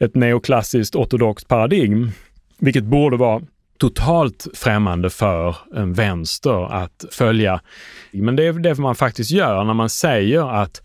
ett 0.00 0.14
neoklassiskt 0.14 0.96
ortodoxt 0.96 1.48
paradigm, 1.48 2.10
vilket 2.58 2.84
borde 2.84 3.16
vara 3.16 3.42
totalt 3.78 4.46
främmande 4.54 5.10
för 5.10 5.56
en 5.74 5.92
vänster 5.92 6.72
att 6.72 7.04
följa. 7.10 7.60
Men 8.12 8.36
det 8.36 8.46
är 8.46 8.52
det 8.52 8.78
man 8.78 8.94
faktiskt 8.94 9.30
gör 9.30 9.64
när 9.64 9.74
man 9.74 9.90
säger 9.90 10.62
att 10.62 10.82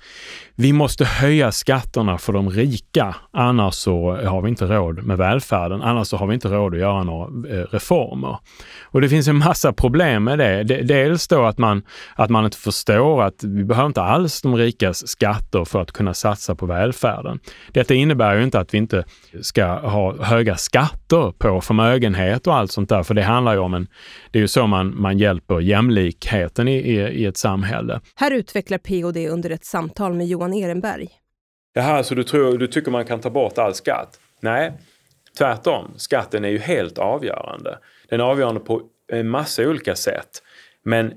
vi 0.57 0.73
måste 0.73 1.05
höja 1.05 1.51
skatterna 1.51 2.17
för 2.17 2.33
de 2.33 2.49
rika, 2.49 3.15
annars 3.31 3.73
så 3.73 4.15
har 4.15 4.41
vi 4.41 4.49
inte 4.49 4.65
råd 4.65 5.03
med 5.03 5.17
välfärden. 5.17 5.81
Annars 5.81 6.07
så 6.07 6.17
har 6.17 6.27
vi 6.27 6.33
inte 6.33 6.47
råd 6.47 6.73
att 6.73 6.79
göra 6.79 7.03
några 7.03 7.57
eh, 7.57 7.65
reformer. 7.71 8.37
Och 8.83 9.01
det 9.01 9.09
finns 9.09 9.27
en 9.27 9.35
massa 9.35 9.73
problem 9.73 10.23
med 10.23 10.39
det. 10.39 10.63
Dels 10.63 11.27
då 11.27 11.43
att 11.43 11.57
man, 11.57 11.83
att 12.15 12.29
man 12.29 12.45
inte 12.45 12.57
förstår 12.57 13.23
att 13.23 13.43
vi 13.43 13.63
behöver 13.63 13.87
inte 13.87 14.01
alls 14.01 14.41
de 14.41 14.55
rikas 14.55 15.07
skatter 15.07 15.65
för 15.65 15.81
att 15.81 15.91
kunna 15.91 16.13
satsa 16.13 16.55
på 16.55 16.65
välfärden. 16.65 17.39
Detta 17.71 17.93
innebär 17.93 18.37
ju 18.37 18.43
inte 18.43 18.59
att 18.59 18.73
vi 18.73 18.77
inte 18.77 19.03
ska 19.41 19.65
ha 19.65 20.23
höga 20.23 20.55
skatter 20.55 21.31
på 21.31 21.61
förmögenhet 21.61 22.47
och 22.47 22.55
allt 22.55 22.71
sånt 22.71 22.89
där, 22.89 23.03
för 23.03 23.13
det 23.13 23.23
handlar 23.23 23.53
ju 23.53 23.59
om 23.59 23.73
en... 23.73 23.87
Det 24.31 24.39
är 24.39 24.41
ju 24.41 24.47
så 24.47 24.67
man, 24.67 25.01
man 25.01 25.17
hjälper 25.17 25.59
jämlikheten 25.59 26.67
i, 26.67 26.75
i, 26.75 26.95
i 26.99 27.25
ett 27.25 27.37
samhälle. 27.37 28.01
Här 28.15 28.31
utvecklar 28.31 28.77
POD 28.77 29.17
under 29.17 29.49
ett 29.49 29.65
samtal 29.65 30.13
med 30.13 30.27
Johan 30.27 30.44
Ehrenberg. 30.53 31.09
Jaha, 31.73 32.03
så 32.03 32.15
du, 32.15 32.23
tror, 32.23 32.57
du 32.57 32.67
tycker 32.67 32.91
man 32.91 33.05
kan 33.05 33.21
ta 33.21 33.29
bort 33.29 33.57
all 33.57 33.73
skatt? 33.73 34.19
Nej, 34.39 34.71
tvärtom. 35.37 35.93
Skatten 35.97 36.45
är 36.45 36.49
ju 36.49 36.57
helt 36.57 36.97
avgörande. 36.97 37.79
Den 38.09 38.19
är 38.19 38.23
avgörande 38.23 38.59
på 38.59 38.81
en 39.11 39.29
massa 39.29 39.63
olika 39.63 39.95
sätt. 39.95 40.43
Men 40.83 41.13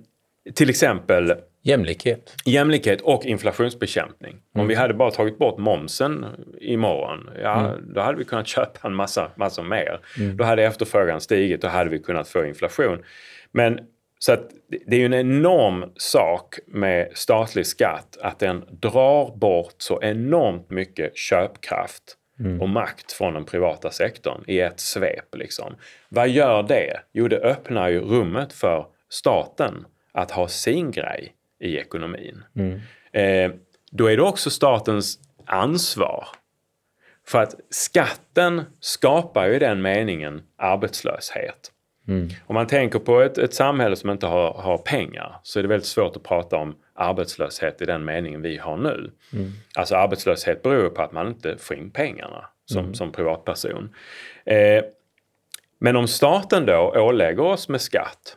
till 0.54 0.70
exempel 0.70 1.34
Jämlikhet. 1.62 2.34
Jämlikhet 2.44 3.00
och 3.00 3.24
inflationsbekämpning. 3.24 4.30
Mm. 4.30 4.42
Om 4.62 4.68
vi 4.68 4.74
hade 4.74 4.94
bara 4.94 5.10
tagit 5.10 5.38
bort 5.38 5.58
momsen 5.58 6.26
imorgon, 6.60 7.30
ja, 7.42 7.60
mm. 7.60 7.94
då 7.94 8.00
hade 8.00 8.18
vi 8.18 8.24
kunnat 8.24 8.46
köpa 8.56 8.88
en 8.88 8.94
massa, 8.94 9.30
massa 9.36 9.62
mer. 9.62 10.00
Mm. 10.18 10.36
Då 10.36 10.44
hade 10.44 10.64
efterfrågan 10.64 11.20
stigit 11.20 11.64
och 11.64 11.70
hade 11.70 11.90
vi 11.90 11.98
kunnat 11.98 12.28
få 12.28 12.46
inflation. 12.46 12.98
Men 13.52 13.80
så 14.18 14.32
att 14.32 14.50
det 14.86 14.96
är 14.96 15.00
ju 15.00 15.06
en 15.06 15.14
enorm 15.14 15.92
sak 15.96 16.58
med 16.66 17.08
statlig 17.14 17.66
skatt 17.66 18.18
att 18.22 18.38
den 18.38 18.64
drar 18.70 19.36
bort 19.36 19.74
så 19.78 20.02
enormt 20.02 20.70
mycket 20.70 21.16
köpkraft 21.16 22.16
mm. 22.40 22.60
och 22.60 22.68
makt 22.68 23.12
från 23.12 23.34
den 23.34 23.44
privata 23.44 23.90
sektorn 23.90 24.44
i 24.46 24.60
ett 24.60 24.80
svep. 24.80 25.34
Liksom. 25.34 25.74
Vad 26.08 26.28
gör 26.28 26.62
det? 26.62 27.00
Jo, 27.12 27.28
det 27.28 27.38
öppnar 27.38 27.88
ju 27.88 28.00
rummet 28.00 28.52
för 28.52 28.86
staten 29.08 29.86
att 30.12 30.30
ha 30.30 30.48
sin 30.48 30.90
grej 30.90 31.34
i 31.60 31.76
ekonomin. 31.76 32.44
Mm. 32.56 32.80
Eh, 33.12 33.58
då 33.90 34.06
är 34.06 34.16
det 34.16 34.22
också 34.22 34.50
statens 34.50 35.18
ansvar. 35.46 36.28
För 37.26 37.42
att 37.42 37.54
skatten 37.70 38.62
skapar 38.80 39.46
ju 39.46 39.54
i 39.54 39.58
den 39.58 39.82
meningen 39.82 40.42
arbetslöshet. 40.56 41.72
Mm. 42.08 42.28
Om 42.46 42.54
man 42.54 42.66
tänker 42.66 42.98
på 42.98 43.20
ett, 43.20 43.38
ett 43.38 43.54
samhälle 43.54 43.96
som 43.96 44.10
inte 44.10 44.26
har, 44.26 44.52
har, 44.52 44.78
pengar 44.78 45.40
så 45.42 45.58
är 45.58 45.62
det 45.62 45.68
väldigt 45.68 45.86
svårt 45.86 46.16
att 46.16 46.22
prata 46.22 46.56
om 46.56 46.76
arbetslöshet 46.94 47.82
i 47.82 47.84
den 47.84 48.04
meningen 48.04 48.42
vi 48.42 48.56
har 48.56 48.76
nu. 48.76 49.10
Mm. 49.32 49.52
Alltså 49.74 49.96
arbetslöshet 49.96 50.62
beror 50.62 50.88
på 50.88 51.02
att 51.02 51.12
man 51.12 51.28
inte 51.28 51.56
får 51.58 51.76
in 51.76 51.90
pengarna 51.90 52.44
som, 52.64 52.78
mm. 52.78 52.94
som 52.94 53.12
privatperson. 53.12 53.94
Eh, 54.44 54.84
men 55.80 55.96
om 55.96 56.08
staten 56.08 56.66
då 56.66 56.92
ålägger 56.96 57.42
oss 57.42 57.68
med 57.68 57.80
skatt, 57.80 58.36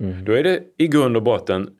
mm. 0.00 0.24
då 0.24 0.32
är 0.32 0.42
det 0.42 0.62
i 0.76 0.88
grund 0.88 1.16
och 1.16 1.22
botten 1.22 1.70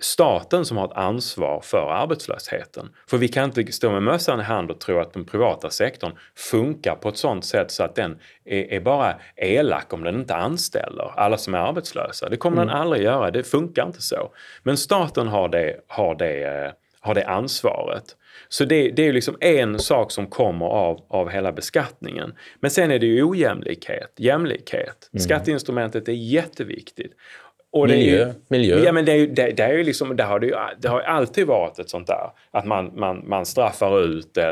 staten 0.00 0.64
som 0.64 0.76
har 0.76 0.84
ett 0.84 0.96
ansvar 0.96 1.60
för 1.64 1.92
arbetslösheten. 1.92 2.88
För 3.10 3.18
vi 3.18 3.28
kan 3.28 3.44
inte 3.44 3.72
stå 3.72 3.90
med 3.90 4.02
mössan 4.02 4.40
i 4.40 4.42
hand 4.42 4.70
och 4.70 4.80
tro 4.80 4.98
att 4.98 5.12
den 5.12 5.24
privata 5.24 5.70
sektorn 5.70 6.12
funkar 6.36 6.94
på 6.94 7.08
ett 7.08 7.16
sånt 7.16 7.44
sätt 7.44 7.70
så 7.70 7.82
att 7.82 7.94
den 7.94 8.18
är, 8.44 8.72
är 8.72 8.80
bara 8.80 9.14
elak 9.36 9.92
om 9.92 10.04
den 10.04 10.14
inte 10.14 10.34
anställer 10.34 11.12
alla 11.16 11.38
som 11.38 11.54
är 11.54 11.58
arbetslösa. 11.58 12.28
Det 12.28 12.36
kommer 12.36 12.56
mm. 12.56 12.68
den 12.68 12.76
aldrig 12.76 13.02
göra, 13.02 13.30
det 13.30 13.44
funkar 13.44 13.86
inte 13.86 14.02
så. 14.02 14.30
Men 14.62 14.76
staten 14.76 15.28
har 15.28 15.48
det, 15.48 15.76
har 15.86 16.14
det, 16.14 16.64
eh, 16.64 16.72
har 17.00 17.14
det 17.14 17.24
ansvaret. 17.24 18.16
Så 18.48 18.64
det, 18.64 18.90
det 18.90 19.08
är 19.08 19.12
liksom 19.12 19.36
en 19.40 19.78
sak 19.78 20.12
som 20.12 20.26
kommer 20.26 20.66
av, 20.66 21.06
av 21.08 21.28
hela 21.28 21.52
beskattningen. 21.52 22.32
Men 22.60 22.70
sen 22.70 22.90
är 22.90 22.98
det 22.98 23.06
ju 23.06 23.22
ojämlikhet, 23.22 24.12
jämlikhet. 24.16 25.10
Mm. 25.12 25.20
Skatteinstrumentet 25.20 26.08
är 26.08 26.12
jätteviktigt. 26.12 27.12
Och 27.72 27.88
miljö. 27.88 28.28
Är, 28.28 28.34
miljö. 28.48 28.78
Ja, 28.84 28.92
men 28.92 29.04
det, 29.04 29.12
är, 29.12 29.26
det, 29.26 29.50
det, 29.50 29.62
är 29.62 29.72
ju 29.72 29.84
liksom, 29.84 30.16
det, 30.16 30.22
har 30.22 30.40
det, 30.40 30.58
det 30.78 30.88
har 30.88 31.00
alltid 31.00 31.46
varit 31.46 31.78
ett 31.78 31.90
sånt 31.90 32.06
där. 32.06 32.30
Att 32.50 32.64
man, 32.64 32.92
man, 32.94 33.28
man 33.28 33.46
straffar 33.46 34.00
ut 34.04 34.36
äh, 34.36 34.44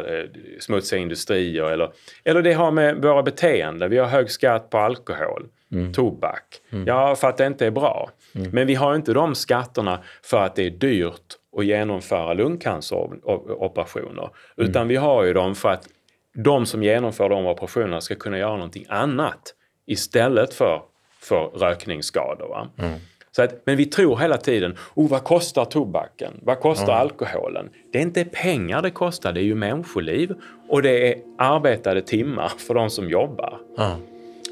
smutsiga 0.61 1.01
industrier. 1.01 1.65
Eller, 1.65 1.91
eller 2.25 2.43
det 2.43 2.53
har 2.53 2.71
med 2.71 3.03
våra 3.03 3.23
beteenden. 3.23 3.91
Vi 3.91 3.99
har 3.99 4.07
hög 4.07 4.31
skatt 4.31 4.71
på 4.71 4.79
alkohol, 4.79 5.47
mm. 5.73 5.93
tobak. 5.93 6.45
Mm. 6.73 6.87
Ja, 6.87 7.17
för 7.17 7.29
att 7.29 7.37
det 7.37 7.47
inte 7.47 7.67
är 7.67 7.71
bra. 7.71 8.11
Mm. 8.35 8.51
Men 8.51 8.67
vi 8.67 8.75
har 8.75 8.95
inte 8.95 9.13
de 9.13 9.35
skatterna 9.35 9.99
för 10.23 10.45
att 10.45 10.57
det 10.57 10.67
är 10.67 10.71
dyrt 10.71 11.35
att 11.57 11.65
genomföra 11.65 12.35
lungcanceroperationer. 12.35 14.23
Mm. 14.23 14.71
Utan 14.71 14.89
vi 14.89 14.97
har 14.97 15.25
ju 15.25 15.33
dem 15.33 15.55
för 15.55 15.69
att 15.69 15.89
de 16.35 16.67
som 16.67 16.83
genomför 16.83 17.29
de 17.29 17.47
operationerna 17.47 18.01
ska 18.01 18.15
kunna 18.15 18.39
göra 18.39 18.57
någonting 18.57 18.87
annat 18.89 19.55
istället 19.87 20.55
för 20.55 20.83
för 21.21 21.45
rökningsskador. 21.45 22.69
Mm. 22.79 22.99
Så 23.31 23.43
att, 23.43 23.61
men 23.65 23.77
vi 23.77 23.87
tror 23.87 24.19
hela 24.19 24.37
tiden, 24.37 24.77
oh, 24.95 25.09
vad 25.09 25.25
kostar 25.25 25.65
tobaken? 25.65 26.33
Vad 26.43 26.61
kostar 26.61 26.93
mm. 26.93 27.01
alkoholen? 27.01 27.71
Det 27.93 27.99
är 27.99 28.03
inte 28.03 28.25
pengar 28.25 28.83
det 28.83 28.91
kostar, 28.91 29.33
det 29.33 29.41
är 29.41 29.45
ju 29.45 29.55
människoliv 29.55 30.35
och 30.69 30.83
det 30.83 31.13
är 31.13 31.23
arbetade 31.39 32.03
timmar 32.03 32.49
för 32.49 32.75
de 32.75 32.91
som 32.91 33.11
jobbar. 33.11 33.59
Mm. 33.79 34.01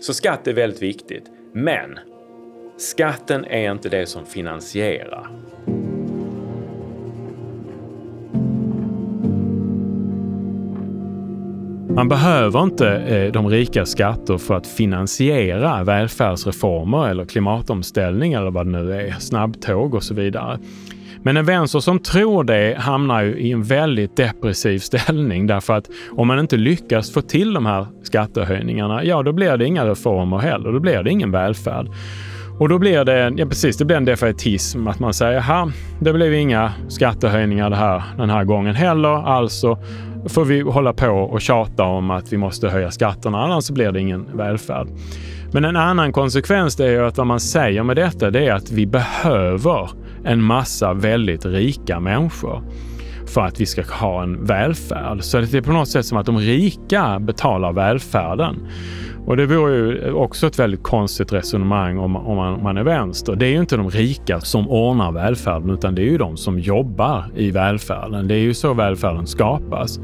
Så 0.00 0.14
skatt 0.14 0.46
är 0.46 0.52
väldigt 0.52 0.82
viktigt. 0.82 1.24
Men 1.52 1.98
skatten 2.76 3.44
är 3.44 3.70
inte 3.70 3.88
det 3.88 4.06
som 4.06 4.26
finansierar. 4.26 5.28
Man 11.96 12.08
behöver 12.08 12.62
inte 12.62 12.88
eh, 12.88 13.32
de 13.32 13.48
rika 13.48 13.86
skatter 13.86 14.38
för 14.38 14.54
att 14.54 14.66
finansiera 14.66 15.84
välfärdsreformer 15.84 17.08
eller 17.08 17.24
klimatomställning 17.24 18.32
eller 18.32 18.50
vad 18.50 18.66
det 18.66 18.72
nu 18.72 18.92
är, 18.92 19.10
snabbtåg 19.18 19.94
och 19.94 20.02
så 20.02 20.14
vidare. 20.14 20.58
Men 21.22 21.36
en 21.36 21.44
vänster 21.44 21.80
som 21.80 21.98
tror 21.98 22.44
det 22.44 22.76
hamnar 22.78 23.22
ju 23.22 23.38
i 23.38 23.52
en 23.52 23.62
väldigt 23.62 24.16
depressiv 24.16 24.78
ställning 24.78 25.46
därför 25.46 25.74
att 25.74 25.90
om 26.10 26.28
man 26.28 26.38
inte 26.38 26.56
lyckas 26.56 27.12
få 27.12 27.20
till 27.20 27.54
de 27.54 27.66
här 27.66 27.86
skattehöjningarna, 28.02 29.04
ja 29.04 29.22
då 29.22 29.32
blir 29.32 29.56
det 29.56 29.66
inga 29.66 29.86
reformer 29.86 30.38
heller. 30.38 30.72
Då 30.72 30.80
blir 30.80 31.02
det 31.02 31.10
ingen 31.10 31.30
välfärd. 31.30 31.88
Och 32.58 32.68
då 32.68 32.78
blir 32.78 33.04
det, 33.04 33.32
ja 33.36 33.46
precis, 33.46 33.76
det 33.76 33.84
blir 33.84 33.96
en 33.96 34.04
defaitism 34.04 34.88
att 34.88 34.98
man 34.98 35.14
säger, 35.14 35.40
ha, 35.40 35.70
det 36.00 36.12
blev 36.12 36.34
inga 36.34 36.72
skattehöjningar 36.88 37.70
det 37.70 37.76
här, 37.76 38.02
den 38.16 38.30
här 38.30 38.44
gången 38.44 38.74
heller, 38.74 39.28
alltså 39.28 39.78
får 40.28 40.44
vi 40.44 40.60
hålla 40.60 40.92
på 40.92 41.08
och 41.08 41.40
tjata 41.40 41.84
om 41.84 42.10
att 42.10 42.32
vi 42.32 42.36
måste 42.36 42.68
höja 42.68 42.90
skatterna, 42.90 43.38
annars 43.38 43.70
blir 43.70 43.92
det 43.92 44.00
ingen 44.00 44.36
välfärd. 44.36 44.88
Men 45.52 45.64
en 45.64 45.76
annan 45.76 46.12
konsekvens 46.12 46.80
är 46.80 47.02
att 47.02 47.18
vad 47.18 47.26
man 47.26 47.40
säger 47.40 47.82
med 47.82 47.96
detta 47.96 48.30
det 48.30 48.46
är 48.46 48.52
att 48.52 48.70
vi 48.70 48.86
behöver 48.86 49.90
en 50.24 50.42
massa 50.42 50.92
väldigt 50.92 51.46
rika 51.46 52.00
människor 52.00 52.62
för 53.26 53.40
att 53.40 53.60
vi 53.60 53.66
ska 53.66 53.82
ha 53.82 54.22
en 54.22 54.44
välfärd. 54.44 55.22
Så 55.22 55.40
det 55.40 55.54
är 55.54 55.62
på 55.62 55.72
något 55.72 55.88
sätt 55.88 56.06
som 56.06 56.18
att 56.18 56.26
de 56.26 56.38
rika 56.38 57.18
betalar 57.20 57.72
välfärden. 57.72 58.68
Och 59.26 59.36
det 59.36 59.46
vore 59.46 59.76
ju 59.76 60.12
också 60.12 60.46
ett 60.46 60.58
väldigt 60.58 60.82
konstigt 60.82 61.32
resonemang 61.32 61.98
om, 61.98 62.16
om, 62.16 62.36
man, 62.36 62.54
om 62.54 62.62
man 62.62 62.76
är 62.76 62.82
vänster. 62.82 63.36
Det 63.36 63.46
är 63.46 63.50
ju 63.50 63.60
inte 63.60 63.76
de 63.76 63.90
rika 63.90 64.40
som 64.40 64.70
ordnar 64.70 65.12
välfärden 65.12 65.70
utan 65.70 65.94
det 65.94 66.02
är 66.02 66.10
ju 66.10 66.18
de 66.18 66.36
som 66.36 66.58
jobbar 66.58 67.24
i 67.36 67.50
välfärden. 67.50 68.28
Det 68.28 68.34
är 68.34 68.38
ju 68.38 68.54
så 68.54 68.74
välfärden 68.74 69.26
skapas. 69.26 70.00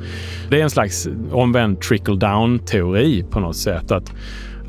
Det 0.50 0.60
är 0.60 0.62
en 0.62 0.70
slags 0.70 1.08
omvänd 1.30 1.80
trickle 1.80 2.16
down 2.16 2.58
teori 2.58 3.24
på 3.30 3.40
något 3.40 3.56
sätt. 3.56 3.90
att 3.90 4.12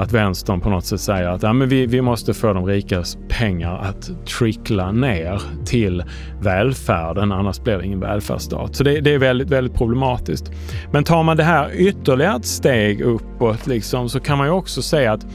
att 0.03 0.11
vänstern 0.11 0.59
på 0.59 0.69
något 0.69 0.85
sätt 0.85 1.01
säger 1.01 1.29
att 1.29 1.43
ja, 1.43 1.53
men 1.53 1.69
vi, 1.69 1.85
vi 1.85 2.01
måste 2.01 2.33
få 2.33 2.53
de 2.53 2.65
rikas 2.65 3.17
pengar 3.29 3.77
att 3.77 4.25
trickla 4.25 4.91
ner 4.91 5.41
till 5.65 6.03
välfärden, 6.41 7.31
annars 7.31 7.63
blir 7.63 7.77
det 7.77 7.85
ingen 7.85 7.99
välfärdsstat. 7.99 8.75
Så 8.75 8.83
det, 8.83 9.01
det, 9.01 9.13
är 9.13 9.17
väldigt, 9.17 9.49
väldigt 9.49 9.77
problematiskt. 9.77 10.51
Men 10.91 11.03
tar 11.03 11.23
man 11.23 11.37
det 11.37 11.43
här 11.43 11.69
ytterligare 11.73 12.35
ett 12.35 12.45
steg 12.45 13.01
uppåt 13.01 13.67
liksom, 13.67 14.09
så 14.09 14.19
kan 14.19 14.37
man 14.37 14.47
ju 14.47 14.53
också 14.53 14.81
säga 14.81 15.11
att 15.11 15.25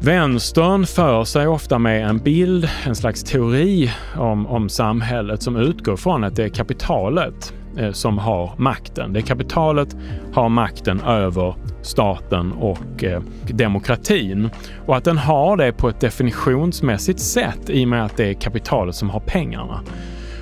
Vänstern 0.00 0.86
för 0.86 1.24
sig 1.24 1.46
ofta 1.46 1.78
med 1.78 2.08
en 2.08 2.18
bild, 2.18 2.68
en 2.86 2.94
slags 2.94 3.24
teori 3.24 3.90
om, 4.16 4.46
om 4.46 4.68
samhället 4.68 5.42
som 5.42 5.56
utgår 5.56 5.96
från 5.96 6.24
att 6.24 6.36
det 6.36 6.44
är 6.44 6.48
kapitalet 6.48 7.54
Eh, 7.78 7.92
som 7.92 8.18
har 8.18 8.52
makten. 8.56 9.12
Det 9.12 9.20
är 9.20 9.22
kapitalet 9.22 9.96
har 10.32 10.48
makten 10.48 11.00
över 11.00 11.54
staten 11.82 12.52
och 12.52 13.04
eh, 13.04 13.22
demokratin. 13.48 14.50
Och 14.86 14.96
att 14.96 15.04
den 15.04 15.18
har 15.18 15.56
det 15.56 15.72
på 15.72 15.88
ett 15.88 16.00
definitionsmässigt 16.00 17.20
sätt 17.20 17.70
i 17.70 17.84
och 17.84 17.88
med 17.88 18.04
att 18.04 18.16
det 18.16 18.24
är 18.24 18.34
kapitalet 18.34 18.94
som 18.94 19.10
har 19.10 19.20
pengarna. 19.20 19.80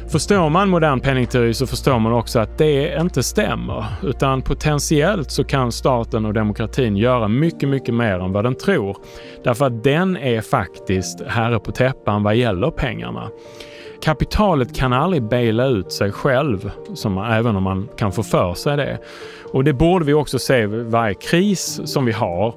Förstår 0.08 0.50
man 0.50 0.68
modern 0.68 1.00
penningteori 1.00 1.54
så 1.54 1.66
förstår 1.66 1.98
man 1.98 2.12
också 2.12 2.38
att 2.38 2.58
det 2.58 3.00
inte 3.00 3.22
stämmer. 3.22 3.84
Utan 4.02 4.42
potentiellt 4.42 5.30
så 5.30 5.44
kan 5.44 5.72
staten 5.72 6.26
och 6.26 6.34
demokratin 6.34 6.96
göra 6.96 7.28
mycket, 7.28 7.68
mycket 7.68 7.94
mer 7.94 8.18
än 8.18 8.32
vad 8.32 8.44
den 8.44 8.54
tror. 8.54 8.96
Därför 9.44 9.66
att 9.66 9.84
den 9.84 10.16
är 10.16 10.40
faktiskt 10.40 11.20
herre 11.26 11.58
på 11.58 11.72
täppan 11.72 12.22
vad 12.22 12.36
gäller 12.36 12.70
pengarna. 12.70 13.30
Kapitalet 14.00 14.76
kan 14.76 14.92
aldrig 14.92 15.22
baila 15.22 15.66
ut 15.66 15.92
sig 15.92 16.12
själv, 16.12 16.70
som, 16.94 17.18
även 17.18 17.56
om 17.56 17.62
man 17.62 17.88
kan 17.96 18.12
få 18.12 18.22
för 18.22 18.54
sig 18.54 18.76
det. 18.76 18.98
Och 19.52 19.64
det 19.64 19.72
borde 19.72 20.04
vi 20.04 20.14
också 20.14 20.38
se 20.38 20.66
vid 20.66 20.86
varje 20.86 21.14
kris 21.14 21.80
som 21.84 22.04
vi 22.04 22.12
har. 22.12 22.54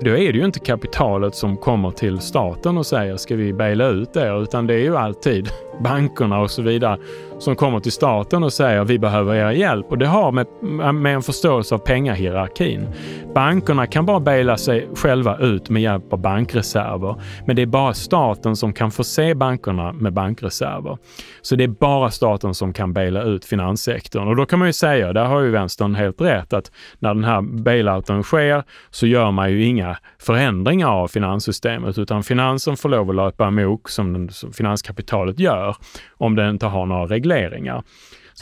Då 0.00 0.10
är 0.10 0.32
det 0.32 0.38
ju 0.38 0.44
inte 0.44 0.60
kapitalet 0.60 1.34
som 1.34 1.56
kommer 1.56 1.90
till 1.90 2.20
staten 2.20 2.78
och 2.78 2.86
säger 2.86 3.16
ska 3.16 3.36
vi 3.36 3.52
baila 3.52 3.88
ut 3.88 4.16
er, 4.16 4.42
utan 4.42 4.66
det 4.66 4.74
är 4.74 4.78
ju 4.78 4.96
alltid 4.96 5.50
bankerna 5.80 6.40
och 6.40 6.50
så 6.50 6.62
vidare 6.62 6.98
som 7.42 7.56
kommer 7.56 7.80
till 7.80 7.92
staten 7.92 8.42
och 8.42 8.52
säger 8.52 8.84
vi 8.84 8.98
behöver 8.98 9.34
er 9.34 9.50
hjälp. 9.50 9.86
Och 9.90 9.98
det 9.98 10.06
har 10.06 10.32
med, 10.32 10.46
med 10.94 11.14
en 11.14 11.22
förståelse 11.22 11.74
av 11.74 11.78
pengahierarkin. 11.78 12.88
Bankerna 13.34 13.86
kan 13.86 14.06
bara 14.06 14.20
baila 14.20 14.56
sig 14.56 14.88
själva 14.94 15.38
ut 15.38 15.70
med 15.70 15.82
hjälp 15.82 16.12
av 16.12 16.20
bankreserver. 16.20 17.16
Men 17.46 17.56
det 17.56 17.62
är 17.62 17.66
bara 17.66 17.94
staten 17.94 18.56
som 18.56 18.72
kan 18.72 18.90
förse 18.90 19.34
bankerna 19.34 19.92
med 19.92 20.12
bankreserver. 20.12 20.98
Så 21.42 21.56
det 21.56 21.64
är 21.64 21.68
bara 21.68 22.10
staten 22.10 22.54
som 22.54 22.72
kan 22.72 22.92
baila 22.92 23.22
ut 23.22 23.44
finanssektorn. 23.44 24.28
Och 24.28 24.36
då 24.36 24.46
kan 24.46 24.58
man 24.58 24.68
ju 24.68 24.72
säga, 24.72 25.12
där 25.12 25.24
har 25.24 25.40
ju 25.40 25.50
vänstern 25.50 25.94
helt 25.94 26.20
rätt, 26.20 26.52
att 26.52 26.72
när 26.98 27.14
den 27.14 27.24
här 27.24 27.40
bailouten 27.42 28.22
sker 28.22 28.64
så 28.90 29.06
gör 29.06 29.30
man 29.30 29.50
ju 29.50 29.64
inga 29.64 29.96
förändringar 30.18 30.88
av 30.88 31.08
finanssystemet 31.08 31.98
utan 31.98 32.22
finansen 32.22 32.76
får 32.76 32.88
lov 32.88 33.10
att 33.10 33.16
löpa 33.16 33.46
amok 33.46 33.88
som, 33.88 34.12
den, 34.12 34.28
som 34.30 34.52
finanskapitalet 34.52 35.38
gör 35.38 35.61
om 36.10 36.36
den 36.36 36.50
inte 36.50 36.66
har 36.66 36.86
några 36.86 37.06
regleringar. 37.06 37.82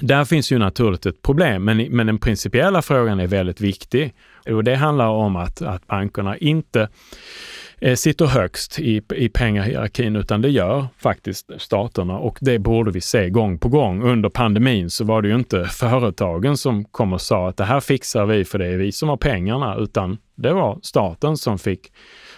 Där 0.00 0.24
finns 0.24 0.52
ju 0.52 0.58
naturligt 0.58 1.06
ett 1.06 1.22
problem, 1.22 1.64
men, 1.64 1.76
men 1.76 2.06
den 2.06 2.18
principiella 2.18 2.82
frågan 2.82 3.20
är 3.20 3.26
väldigt 3.26 3.60
viktig. 3.60 4.14
Och 4.46 4.64
det 4.64 4.74
handlar 4.74 5.08
om 5.08 5.36
att, 5.36 5.62
att 5.62 5.86
bankerna 5.86 6.36
inte 6.36 6.88
eh, 7.78 7.94
sitter 7.94 8.26
högst 8.26 8.78
i, 8.78 9.02
i 9.14 9.28
pengahierarkin, 9.28 10.16
utan 10.16 10.42
det 10.42 10.48
gör 10.48 10.86
faktiskt 10.98 11.50
staterna 11.58 12.18
och 12.18 12.38
det 12.40 12.58
borde 12.58 12.90
vi 12.90 13.00
se 13.00 13.30
gång 13.30 13.58
på 13.58 13.68
gång. 13.68 14.02
Under 14.02 14.28
pandemin 14.28 14.90
så 14.90 15.04
var 15.04 15.22
det 15.22 15.28
ju 15.28 15.34
inte 15.34 15.64
företagen 15.64 16.56
som 16.56 16.84
kom 16.84 17.12
och 17.12 17.20
sa 17.20 17.48
att 17.48 17.56
det 17.56 17.64
här 17.64 17.80
fixar 17.80 18.26
vi 18.26 18.44
för 18.44 18.58
det 18.58 18.66
är 18.66 18.76
vi 18.76 18.92
som 18.92 19.08
har 19.08 19.16
pengarna, 19.16 19.76
utan 19.76 20.18
det 20.34 20.52
var 20.52 20.78
staten 20.82 21.36
som 21.36 21.58
fick 21.58 21.92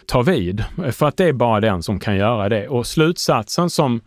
ta 0.07 0.23
vid. 0.23 0.65
För 0.93 1.09
att 1.09 1.17
det 1.17 1.25
är 1.25 1.33
bara 1.33 1.61
den 1.61 1.83
som 1.83 2.01
kan 2.01 2.17
göra 2.17 2.49
det. 2.49 2.69
Och 2.69 2.87
slutsatsen 2.87 3.71
som 3.71 4.01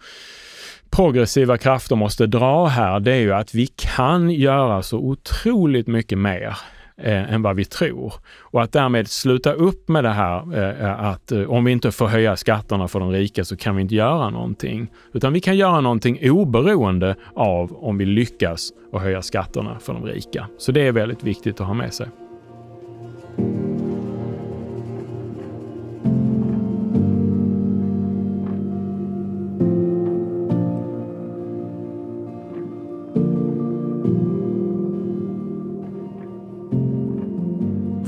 progressiva 0.89 1.57
krafter 1.57 1.95
måste 1.95 2.27
dra 2.27 2.65
här, 2.65 2.99
det 2.99 3.13
är 3.13 3.19
ju 3.19 3.33
att 3.33 3.53
vi 3.53 3.67
kan 3.67 4.29
göra 4.29 4.81
så 4.81 4.97
otroligt 4.97 5.88
mycket 5.88 6.17
mer 6.17 6.57
eh, 6.97 7.33
än 7.33 7.41
vad 7.41 7.55
vi 7.55 7.65
tror. 7.65 8.13
Och 8.39 8.63
att 8.63 8.71
därmed 8.71 9.07
sluta 9.07 9.53
upp 9.53 9.89
med 9.89 10.03
det 10.03 10.09
här 10.09 10.57
eh, 10.57 10.86
eh, 10.86 11.03
att 11.03 11.31
eh, 11.31 11.41
om 11.41 11.63
vi 11.63 11.71
inte 11.71 11.91
får 11.91 12.07
höja 12.07 12.36
skatterna 12.36 12.88
för 12.88 12.99
de 12.99 13.11
rika 13.11 13.45
så 13.45 13.57
kan 13.57 13.75
vi 13.75 13.81
inte 13.81 13.95
göra 13.95 14.29
någonting. 14.29 14.88
Utan 15.13 15.33
vi 15.33 15.39
kan 15.39 15.57
göra 15.57 15.81
någonting 15.81 16.31
oberoende 16.31 17.15
av 17.36 17.73
om 17.86 17.97
vi 17.97 18.05
lyckas 18.05 18.69
att 18.93 19.01
höja 19.01 19.21
skatterna 19.21 19.79
för 19.79 19.93
de 19.93 20.05
rika. 20.05 20.47
Så 20.57 20.71
det 20.71 20.88
är 20.88 20.91
väldigt 20.91 21.23
viktigt 21.23 21.61
att 21.61 21.67
ha 21.67 21.73
med 21.73 21.93
sig. 21.93 22.07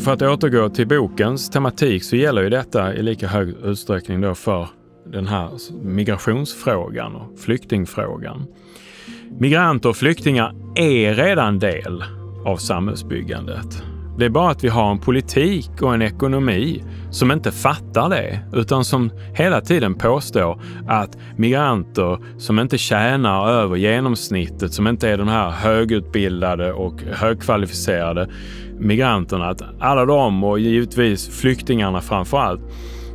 För 0.08 0.14
att 0.14 0.22
återgå 0.22 0.70
till 0.70 0.88
bokens 0.88 1.50
tematik 1.50 2.04
så 2.04 2.16
gäller 2.16 2.42
ju 2.42 2.50
detta 2.50 2.94
i 2.94 3.04
lika 3.04 3.28
hög 3.28 3.56
utsträckning 3.64 4.22
då 4.22 4.36
för 4.36 4.68
den 5.06 5.28
här 5.28 5.50
migrationsfrågan 5.84 7.16
och 7.16 7.40
flyktingfrågan. 7.40 8.46
Migranter 9.40 9.90
och 9.90 9.96
flyktingar 9.96 10.56
är 10.76 11.14
redan 11.14 11.60
del 11.60 12.04
av 12.46 12.58
samhällsbyggandet. 12.58 13.84
Det 14.18 14.26
är 14.26 14.30
bara 14.30 14.52
att 14.52 14.64
vi 14.64 14.68
har 14.68 14.92
en 14.92 15.00
politik 15.00 15.82
och 15.82 15.94
en 15.94 16.02
ekonomi 16.02 16.84
som 17.12 17.32
inte 17.32 17.52
fattar 17.52 18.10
det, 18.10 18.40
utan 18.54 18.86
som 18.86 19.12
hela 19.34 19.62
tiden 19.62 19.96
påstår 19.96 20.62
att 20.88 21.18
migranter 21.36 22.20
som 22.38 22.60
inte 22.60 22.78
tjänar 22.78 23.50
över 23.50 23.76
genomsnittet, 23.76 24.74
som 24.74 24.88
inte 24.88 25.10
är 25.10 25.18
de 25.18 25.28
här 25.28 25.50
högutbildade 25.50 26.74
och 26.74 27.02
högkvalificerade 27.02 28.30
migranterna, 28.80 29.50
att 29.50 29.62
alla 29.80 30.06
de 30.06 30.44
och 30.44 30.60
givetvis 30.60 31.30
flyktingarna 31.42 32.02
framför 32.02 32.38
allt, 32.38 32.62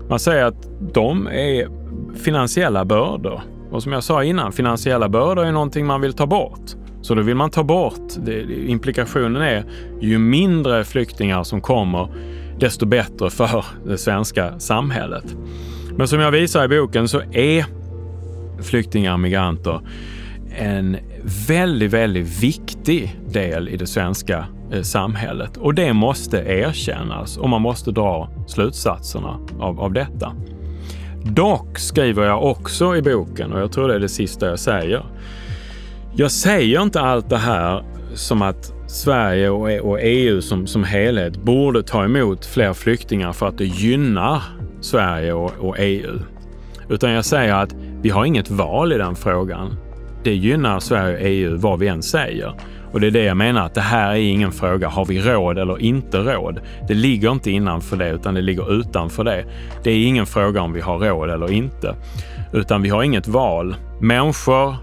man 0.09 0.19
säger 0.19 0.45
att 0.45 0.69
de 0.95 1.27
är 1.27 1.69
finansiella 2.17 2.85
bördor. 2.85 3.41
Och 3.71 3.83
som 3.83 3.93
jag 3.93 4.05
sa 4.05 4.25
innan, 4.25 4.53
finansiella 4.53 5.09
bördor 5.09 5.45
är 5.45 5.53
någonting 5.53 5.87
man 5.87 6.01
vill 6.01 6.13
ta 6.13 6.27
bort. 6.27 6.61
Så 7.03 7.15
då 7.15 7.23
vill 7.23 7.37
man 7.37 7.51
ta 7.51 7.63
bort, 7.63 8.03
det, 8.25 8.43
implikationen 8.67 9.43
är 9.43 9.65
ju 10.01 10.19
mindre 10.19 10.85
flyktingar 10.85 11.43
som 11.43 11.61
kommer, 11.61 12.09
desto 12.59 12.87
bättre 12.87 13.31
för 13.31 13.65
det 13.87 13.99
svenska 13.99 14.59
samhället. 14.59 15.37
Men 15.97 16.09
som 16.09 16.21
jag 16.21 16.31
visar 16.31 16.65
i 16.65 16.69
boken 16.69 17.09
så 17.09 17.21
är 17.33 17.65
flyktingar 18.63 19.13
och 19.13 19.21
migranter 19.21 19.81
en 20.59 20.97
väldigt, 21.49 21.93
väldigt 21.93 22.43
viktig 22.43 23.17
del 23.29 23.69
i 23.69 23.77
det 23.77 23.87
svenska 23.87 24.47
Eh, 24.73 24.83
samhället 24.83 25.57
och 25.57 25.75
det 25.75 25.93
måste 25.93 26.37
erkännas 26.39 27.37
och 27.37 27.49
man 27.49 27.63
måste 27.63 27.91
dra 27.91 28.29
slutsatserna 28.47 29.39
av, 29.59 29.81
av 29.81 29.93
detta. 29.93 30.33
Dock 31.25 31.79
skriver 31.79 32.27
jag 32.27 32.45
också 32.45 32.97
i 32.97 33.03
boken, 33.03 33.53
och 33.53 33.61
jag 33.61 33.73
tror 33.73 33.89
det 33.89 33.95
är 33.95 34.01
det 34.01 34.09
sista 34.09 34.47
jag 34.47 34.59
säger, 34.59 35.05
jag 36.17 36.31
säger 36.31 36.83
inte 36.83 37.01
allt 37.01 37.31
det 37.31 37.39
här 37.39 37.85
som 38.15 38.43
att 38.43 38.73
Sverige 38.87 39.51
och 39.81 40.01
EU 40.01 40.43
som, 40.43 40.67
som 40.67 40.85
helhet 40.85 41.37
borde 41.37 41.83
ta 41.83 42.05
emot 42.05 42.47
fler 42.47 42.73
flyktingar 42.73 43.33
för 43.33 43.49
att 43.49 43.59
det 43.59 43.67
gynnar 43.67 44.43
Sverige 44.81 45.33
och, 45.33 45.53
och 45.59 45.77
EU. 45.79 46.19
Utan 46.89 47.11
jag 47.11 47.25
säger 47.25 47.55
att 47.55 47.75
vi 48.03 48.11
har 48.11 48.25
inget 48.25 48.51
val 48.51 48.93
i 48.93 48.99
den 48.99 49.17
frågan. 49.17 49.77
Det 50.25 50.35
gynnar 50.35 50.81
Sverige 50.81 51.17
och 51.17 51.23
EU 51.23 51.57
vad 51.57 51.79
vi 51.79 51.89
än 51.89 52.03
säger. 52.03 52.55
Och 52.93 53.01
det 53.01 53.07
är 53.07 53.11
det 53.11 53.25
jag 53.25 53.37
menar 53.37 53.67
att 53.67 53.75
det 53.75 53.81
här 53.81 54.11
är 54.11 54.17
ingen 54.17 54.53
fråga, 54.53 54.89
har 54.89 55.05
vi 55.05 55.21
råd 55.21 55.59
eller 55.59 55.83
inte 55.83 56.19
råd? 56.19 56.61
Det 56.89 56.95
ligger 56.95 57.33
inte 57.33 57.51
innanför 57.51 57.97
det 57.97 58.11
utan 58.11 58.35
det 58.35 58.41
ligger 58.41 58.81
utanför 58.81 59.25
det. 59.25 59.45
Det 59.83 59.91
är 59.91 60.07
ingen 60.07 60.27
fråga 60.27 60.63
om 60.63 60.73
vi 60.73 60.81
har 60.81 60.99
råd 60.99 61.31
eller 61.31 61.53
inte. 61.53 61.95
Utan 62.53 62.83
vi 62.83 62.89
har 62.89 63.03
inget 63.03 63.29
val. 63.29 63.77
Människor, 64.01 64.77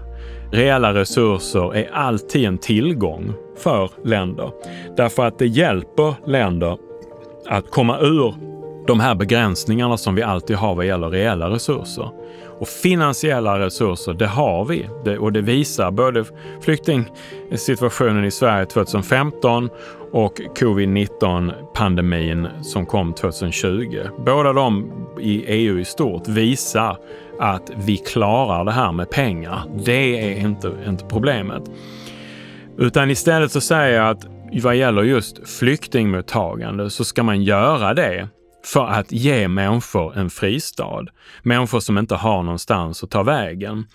reella 0.52 0.94
resurser 0.94 1.76
är 1.76 1.90
alltid 1.92 2.44
en 2.44 2.58
tillgång 2.58 3.32
för 3.58 3.90
länder. 4.04 4.50
Därför 4.96 5.26
att 5.26 5.38
det 5.38 5.46
hjälper 5.46 6.14
länder 6.26 6.78
att 7.48 7.70
komma 7.70 7.98
ur 8.00 8.34
de 8.86 9.00
här 9.00 9.14
begränsningarna 9.14 9.96
som 9.96 10.14
vi 10.14 10.22
alltid 10.22 10.56
har 10.56 10.74
vad 10.74 10.86
gäller 10.86 11.10
reella 11.10 11.50
resurser. 11.50 12.10
Och 12.60 12.68
finansiella 12.68 13.58
resurser, 13.58 14.12
det 14.12 14.26
har 14.26 14.64
vi. 14.64 14.88
Det, 15.04 15.18
och 15.18 15.32
det 15.32 15.40
visar 15.40 15.90
både 15.90 16.24
flyktingsituationen 16.60 18.24
i 18.24 18.30
Sverige 18.30 18.66
2015 18.66 19.70
och 20.12 20.40
covid-19 20.40 21.52
pandemin 21.74 22.48
som 22.62 22.86
kom 22.86 23.14
2020. 23.14 24.00
Båda 24.26 24.52
de 24.52 24.92
i 25.20 25.44
EU 25.46 25.78
i 25.78 25.84
stort 25.84 26.28
visar 26.28 26.96
att 27.38 27.70
vi 27.76 27.96
klarar 27.96 28.64
det 28.64 28.72
här 28.72 28.92
med 28.92 29.10
pengar. 29.10 29.62
Det 29.84 30.32
är 30.32 30.40
inte, 30.40 30.72
inte 30.86 31.04
problemet. 31.04 31.62
Utan 32.78 33.10
istället 33.10 33.52
så 33.52 33.60
säger 33.60 33.96
jag 33.96 34.10
att 34.10 34.26
vad 34.62 34.76
gäller 34.76 35.02
just 35.02 35.48
flyktingmottagande 35.48 36.90
så 36.90 37.04
ska 37.04 37.22
man 37.22 37.42
göra 37.42 37.94
det 37.94 38.28
för 38.64 38.86
att 38.86 39.12
ge 39.12 39.48
människor 39.48 40.18
en 40.18 40.30
fristad. 40.30 41.06
Människor 41.42 41.80
som 41.80 41.98
inte 41.98 42.14
har 42.14 42.42
någonstans 42.42 43.02
att 43.02 43.10
ta 43.10 43.22
vägen. 43.22 43.86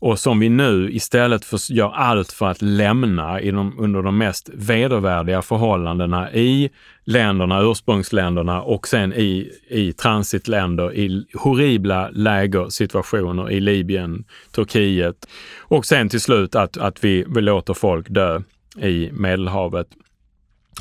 Och 0.00 0.18
som 0.18 0.40
vi 0.40 0.48
nu 0.48 0.90
istället 0.92 1.44
för, 1.44 1.72
gör 1.72 1.92
allt 1.92 2.32
för 2.32 2.46
att 2.46 2.62
lämna 2.62 3.40
i 3.40 3.50
de, 3.50 3.78
under 3.78 4.02
de 4.02 4.18
mest 4.18 4.50
vedervärdiga 4.54 5.42
förhållandena 5.42 6.32
i 6.32 6.70
länderna, 7.04 7.60
ursprungsländerna 7.62 8.62
och 8.62 8.88
sen 8.88 9.12
i, 9.12 9.50
i 9.68 9.92
transitländer 9.92 10.94
i 10.94 11.26
horribla 11.34 12.10
lägersituationer 12.12 13.50
i 13.50 13.60
Libyen, 13.60 14.24
Turkiet. 14.52 15.28
Och 15.58 15.86
sen 15.86 16.08
till 16.08 16.20
slut 16.20 16.54
att, 16.54 16.76
att 16.76 17.04
vi, 17.04 17.24
vi 17.28 17.40
låter 17.40 17.74
folk 17.74 18.06
dö 18.08 18.40
i 18.82 19.10
Medelhavet 19.12 19.86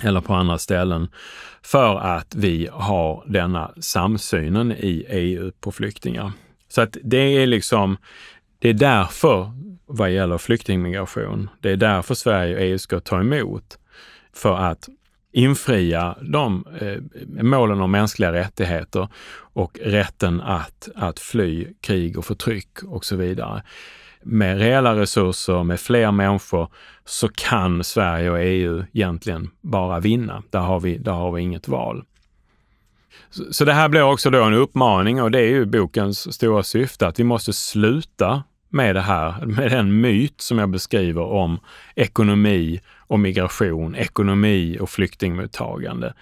eller 0.03 0.21
på 0.21 0.33
andra 0.33 0.57
ställen 0.57 1.07
för 1.61 1.95
att 1.95 2.35
vi 2.35 2.69
har 2.71 3.23
denna 3.27 3.71
samsynen 3.79 4.71
i 4.71 5.05
EU 5.09 5.51
på 5.59 5.71
flyktingar. 5.71 6.31
Så 6.69 6.81
att 6.81 6.97
det 7.03 7.17
är 7.17 7.47
liksom 7.47 7.97
det 8.59 8.69
är 8.69 8.73
därför, 8.73 9.51
vad 9.85 10.11
gäller 10.11 10.37
flyktingmigration, 10.37 11.49
det 11.59 11.71
är 11.71 11.77
därför 11.77 12.15
Sverige 12.15 12.55
och 12.55 12.61
EU 12.61 12.77
ska 12.77 12.99
ta 12.99 13.19
emot. 13.19 13.79
För 14.33 14.57
att 14.57 14.89
infria 15.31 16.15
de 16.21 16.65
eh, 16.81 17.43
målen 17.43 17.81
om 17.81 17.91
mänskliga 17.91 18.33
rättigheter 18.33 19.07
och 19.53 19.79
rätten 19.83 20.41
att, 20.41 20.89
att 20.95 21.19
fly 21.19 21.67
krig 21.81 22.17
och 22.17 22.25
förtryck 22.25 22.83
och 22.83 23.05
så 23.05 23.15
vidare. 23.15 23.63
Med 24.24 24.59
reella 24.59 24.95
resurser, 24.95 25.63
med 25.63 25.80
fler 25.80 26.11
människor, 26.11 26.67
så 27.05 27.30
kan 27.30 27.84
Sverige 27.84 28.30
och 28.30 28.39
EU 28.39 28.84
egentligen 28.93 29.49
bara 29.61 29.99
vinna. 29.99 30.43
Där 30.49 30.59
har 30.59 30.80
vi, 30.80 30.97
där 30.97 31.11
har 31.11 31.32
vi 31.32 31.41
inget 31.41 31.67
val. 31.67 32.03
Så, 33.30 33.53
så 33.53 33.65
det 33.65 33.74
här 33.74 33.89
blir 33.89 34.01
också 34.01 34.30
då 34.30 34.43
en 34.43 34.53
uppmaning 34.53 35.22
och 35.22 35.32
det 35.32 35.39
är 35.39 35.49
ju 35.49 35.65
bokens 35.65 36.34
stora 36.34 36.63
syfte, 36.63 37.07
att 37.07 37.20
vi 37.20 37.24
måste 37.24 37.53
sluta 37.53 38.43
med 38.70 38.95
det 38.95 39.01
här, 39.01 39.45
med 39.45 39.72
den 39.72 40.01
myt 40.01 40.41
som 40.41 40.57
jag 40.57 40.70
beskriver 40.70 41.22
om 41.22 41.59
ekonomi 41.95 42.82
och 42.97 43.20
migration, 43.20 43.95
ekonomi 43.95 44.78
och 44.80 44.89
flyktingmottagande. 44.89 46.13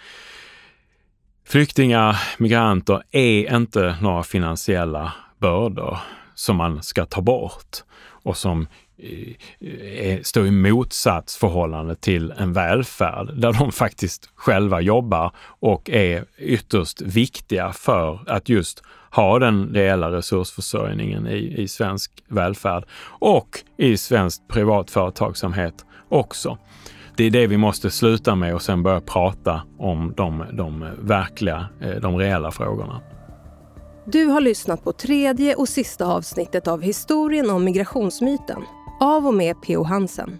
Flyktingar, 1.46 2.18
migranter 2.38 3.04
är 3.12 3.56
inte 3.56 3.98
några 4.02 4.24
finansiella 4.24 5.14
bördor 5.40 5.98
som 6.36 6.56
man 6.56 6.84
ska 6.84 7.06
ta 7.06 7.22
bort 7.22 7.78
och 8.28 8.38
som 8.38 8.68
eh, 8.98 10.10
eh, 10.10 10.22
står 10.22 10.48
i 10.48 10.52
motsatsförhållande 10.52 11.96
till 11.96 12.34
en 12.38 12.54
välfärd 12.54 13.42
där 13.42 13.54
de 13.54 13.72
faktiskt 13.72 14.30
själva 14.36 14.82
jobbar 14.82 15.32
och 15.60 15.90
är 15.90 16.26
ytterst 16.38 17.02
viktiga 17.02 17.74
för 17.74 18.20
att 18.28 18.50
just 18.50 18.84
ha 19.12 19.40
den 19.40 19.70
reella 19.74 20.12
resursförsörjningen 20.12 21.28
i, 21.28 21.62
i 21.62 21.68
svensk 21.68 22.12
välfärd 22.28 22.84
och 23.20 23.50
i 23.78 23.98
svensk 23.98 24.48
privatföretagsamhet 24.48 25.86
också. 26.10 26.58
Det 27.16 27.24
är 27.24 27.32
det 27.32 27.48
vi 27.48 27.58
måste 27.58 27.92
sluta 27.92 28.36
med 28.36 28.56
och 28.56 28.62
sen 28.62 28.84
börja 28.84 29.02
prata 29.02 29.62
om 29.78 30.14
de, 30.18 30.44
de 30.54 30.90
verkliga, 31.00 31.68
eh, 31.82 31.96
de 31.96 32.18
reella 32.18 32.52
frågorna. 32.52 33.02
Du 34.12 34.26
har 34.26 34.42
lyssnat 34.42 34.84
på 34.84 34.94
tredje 34.94 35.56
och 35.56 35.70
sista 35.70 36.06
avsnittet 36.06 36.68
av 36.68 36.82
historien 36.82 37.50
om 37.50 37.64
migrationsmyten 37.64 38.64
av 39.00 39.28
och 39.28 39.34
med 39.34 39.62
P.O. 39.62 39.84
Hansen. 39.84 40.40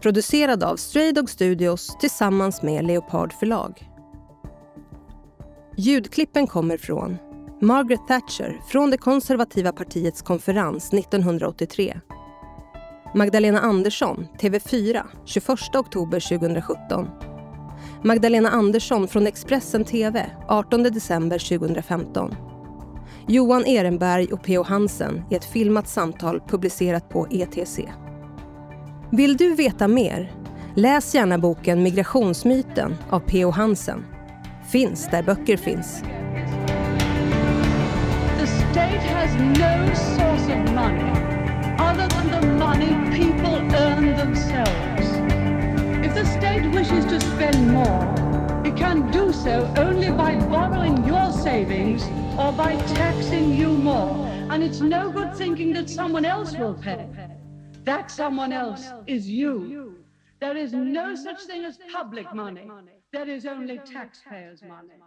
Producerad 0.00 0.62
av 0.62 0.76
Stray 0.76 1.12
Dog 1.12 1.30
Studios 1.30 1.96
tillsammans 2.00 2.62
med 2.62 2.84
Leopard 2.84 3.32
förlag. 3.32 3.88
Ljudklippen 5.76 6.46
kommer 6.46 6.76
från 6.76 7.16
Margaret 7.60 8.08
Thatcher 8.08 8.60
från 8.68 8.90
det 8.90 8.98
konservativa 8.98 9.72
partiets 9.72 10.22
konferens 10.22 10.92
1983. 10.92 12.00
Magdalena 13.14 13.60
Andersson, 13.60 14.26
TV4, 14.40 15.02
21 15.24 15.48
oktober 15.74 16.38
2017. 16.38 17.08
Magdalena 18.02 18.50
Andersson 18.50 19.08
från 19.08 19.26
Expressen 19.26 19.84
TV, 19.84 20.30
18 20.48 20.82
december 20.82 21.58
2015. 21.58 22.34
Johan 23.26 23.64
Ehrenberg 23.66 24.32
och 24.32 24.42
P.O. 24.42 24.62
Hansen 24.62 25.22
i 25.30 25.34
ett 25.34 25.44
filmat 25.44 25.88
samtal 25.88 26.40
publicerat 26.48 27.08
på 27.08 27.26
ETC. 27.30 27.80
Vill 29.10 29.36
du 29.36 29.54
veta 29.54 29.88
mer? 29.88 30.32
Läs 30.74 31.14
gärna 31.14 31.38
boken 31.38 31.82
Migrationsmyten 31.82 32.94
av 33.10 33.20
P.O. 33.20 33.50
Hansen. 33.50 34.04
Finns 34.70 35.08
där 35.10 35.22
böcker 35.22 35.56
finns. 35.56 36.02
The 38.40 38.46
state 38.46 38.98
has 38.98 39.34
no 39.38 39.94
source 39.94 40.52
of 40.52 40.74
money 40.74 41.10
other 41.78 42.08
than 42.08 42.40
the 42.40 42.46
money 42.46 43.16
people 43.18 43.76
earn 43.76 44.16
themselves. 44.16 45.08
If 46.06 46.14
the 46.14 46.24
state 46.24 46.66
wishes 46.74 47.04
to 47.04 47.20
spend 47.20 47.72
more, 47.72 48.14
it 48.66 48.76
can 48.76 49.10
do 49.12 49.32
so 49.32 49.68
only 49.76 50.10
by 50.10 50.46
borrowing 50.50 51.06
your 51.06 51.23
savings 51.44 52.02
or 52.38 52.52
by 52.52 52.74
taxing 52.94 53.52
you 53.52 53.68
more. 53.68 54.16
And 54.50 54.62
it's 54.62 54.80
no 54.80 55.10
good 55.10 55.36
thinking 55.36 55.74
that 55.74 55.90
someone 55.90 56.24
else 56.24 56.56
will 56.56 56.72
pay. 56.72 57.06
That 57.84 58.10
someone 58.10 58.50
else 58.50 58.88
is 59.06 59.28
you. 59.28 59.96
There 60.40 60.56
is 60.56 60.72
no 60.72 61.14
such 61.14 61.42
thing 61.42 61.66
as 61.66 61.78
public 61.92 62.34
money. 62.34 62.66
There 63.12 63.28
is 63.28 63.44
only 63.44 63.78
taxpayers' 63.84 64.62
money. 64.62 65.03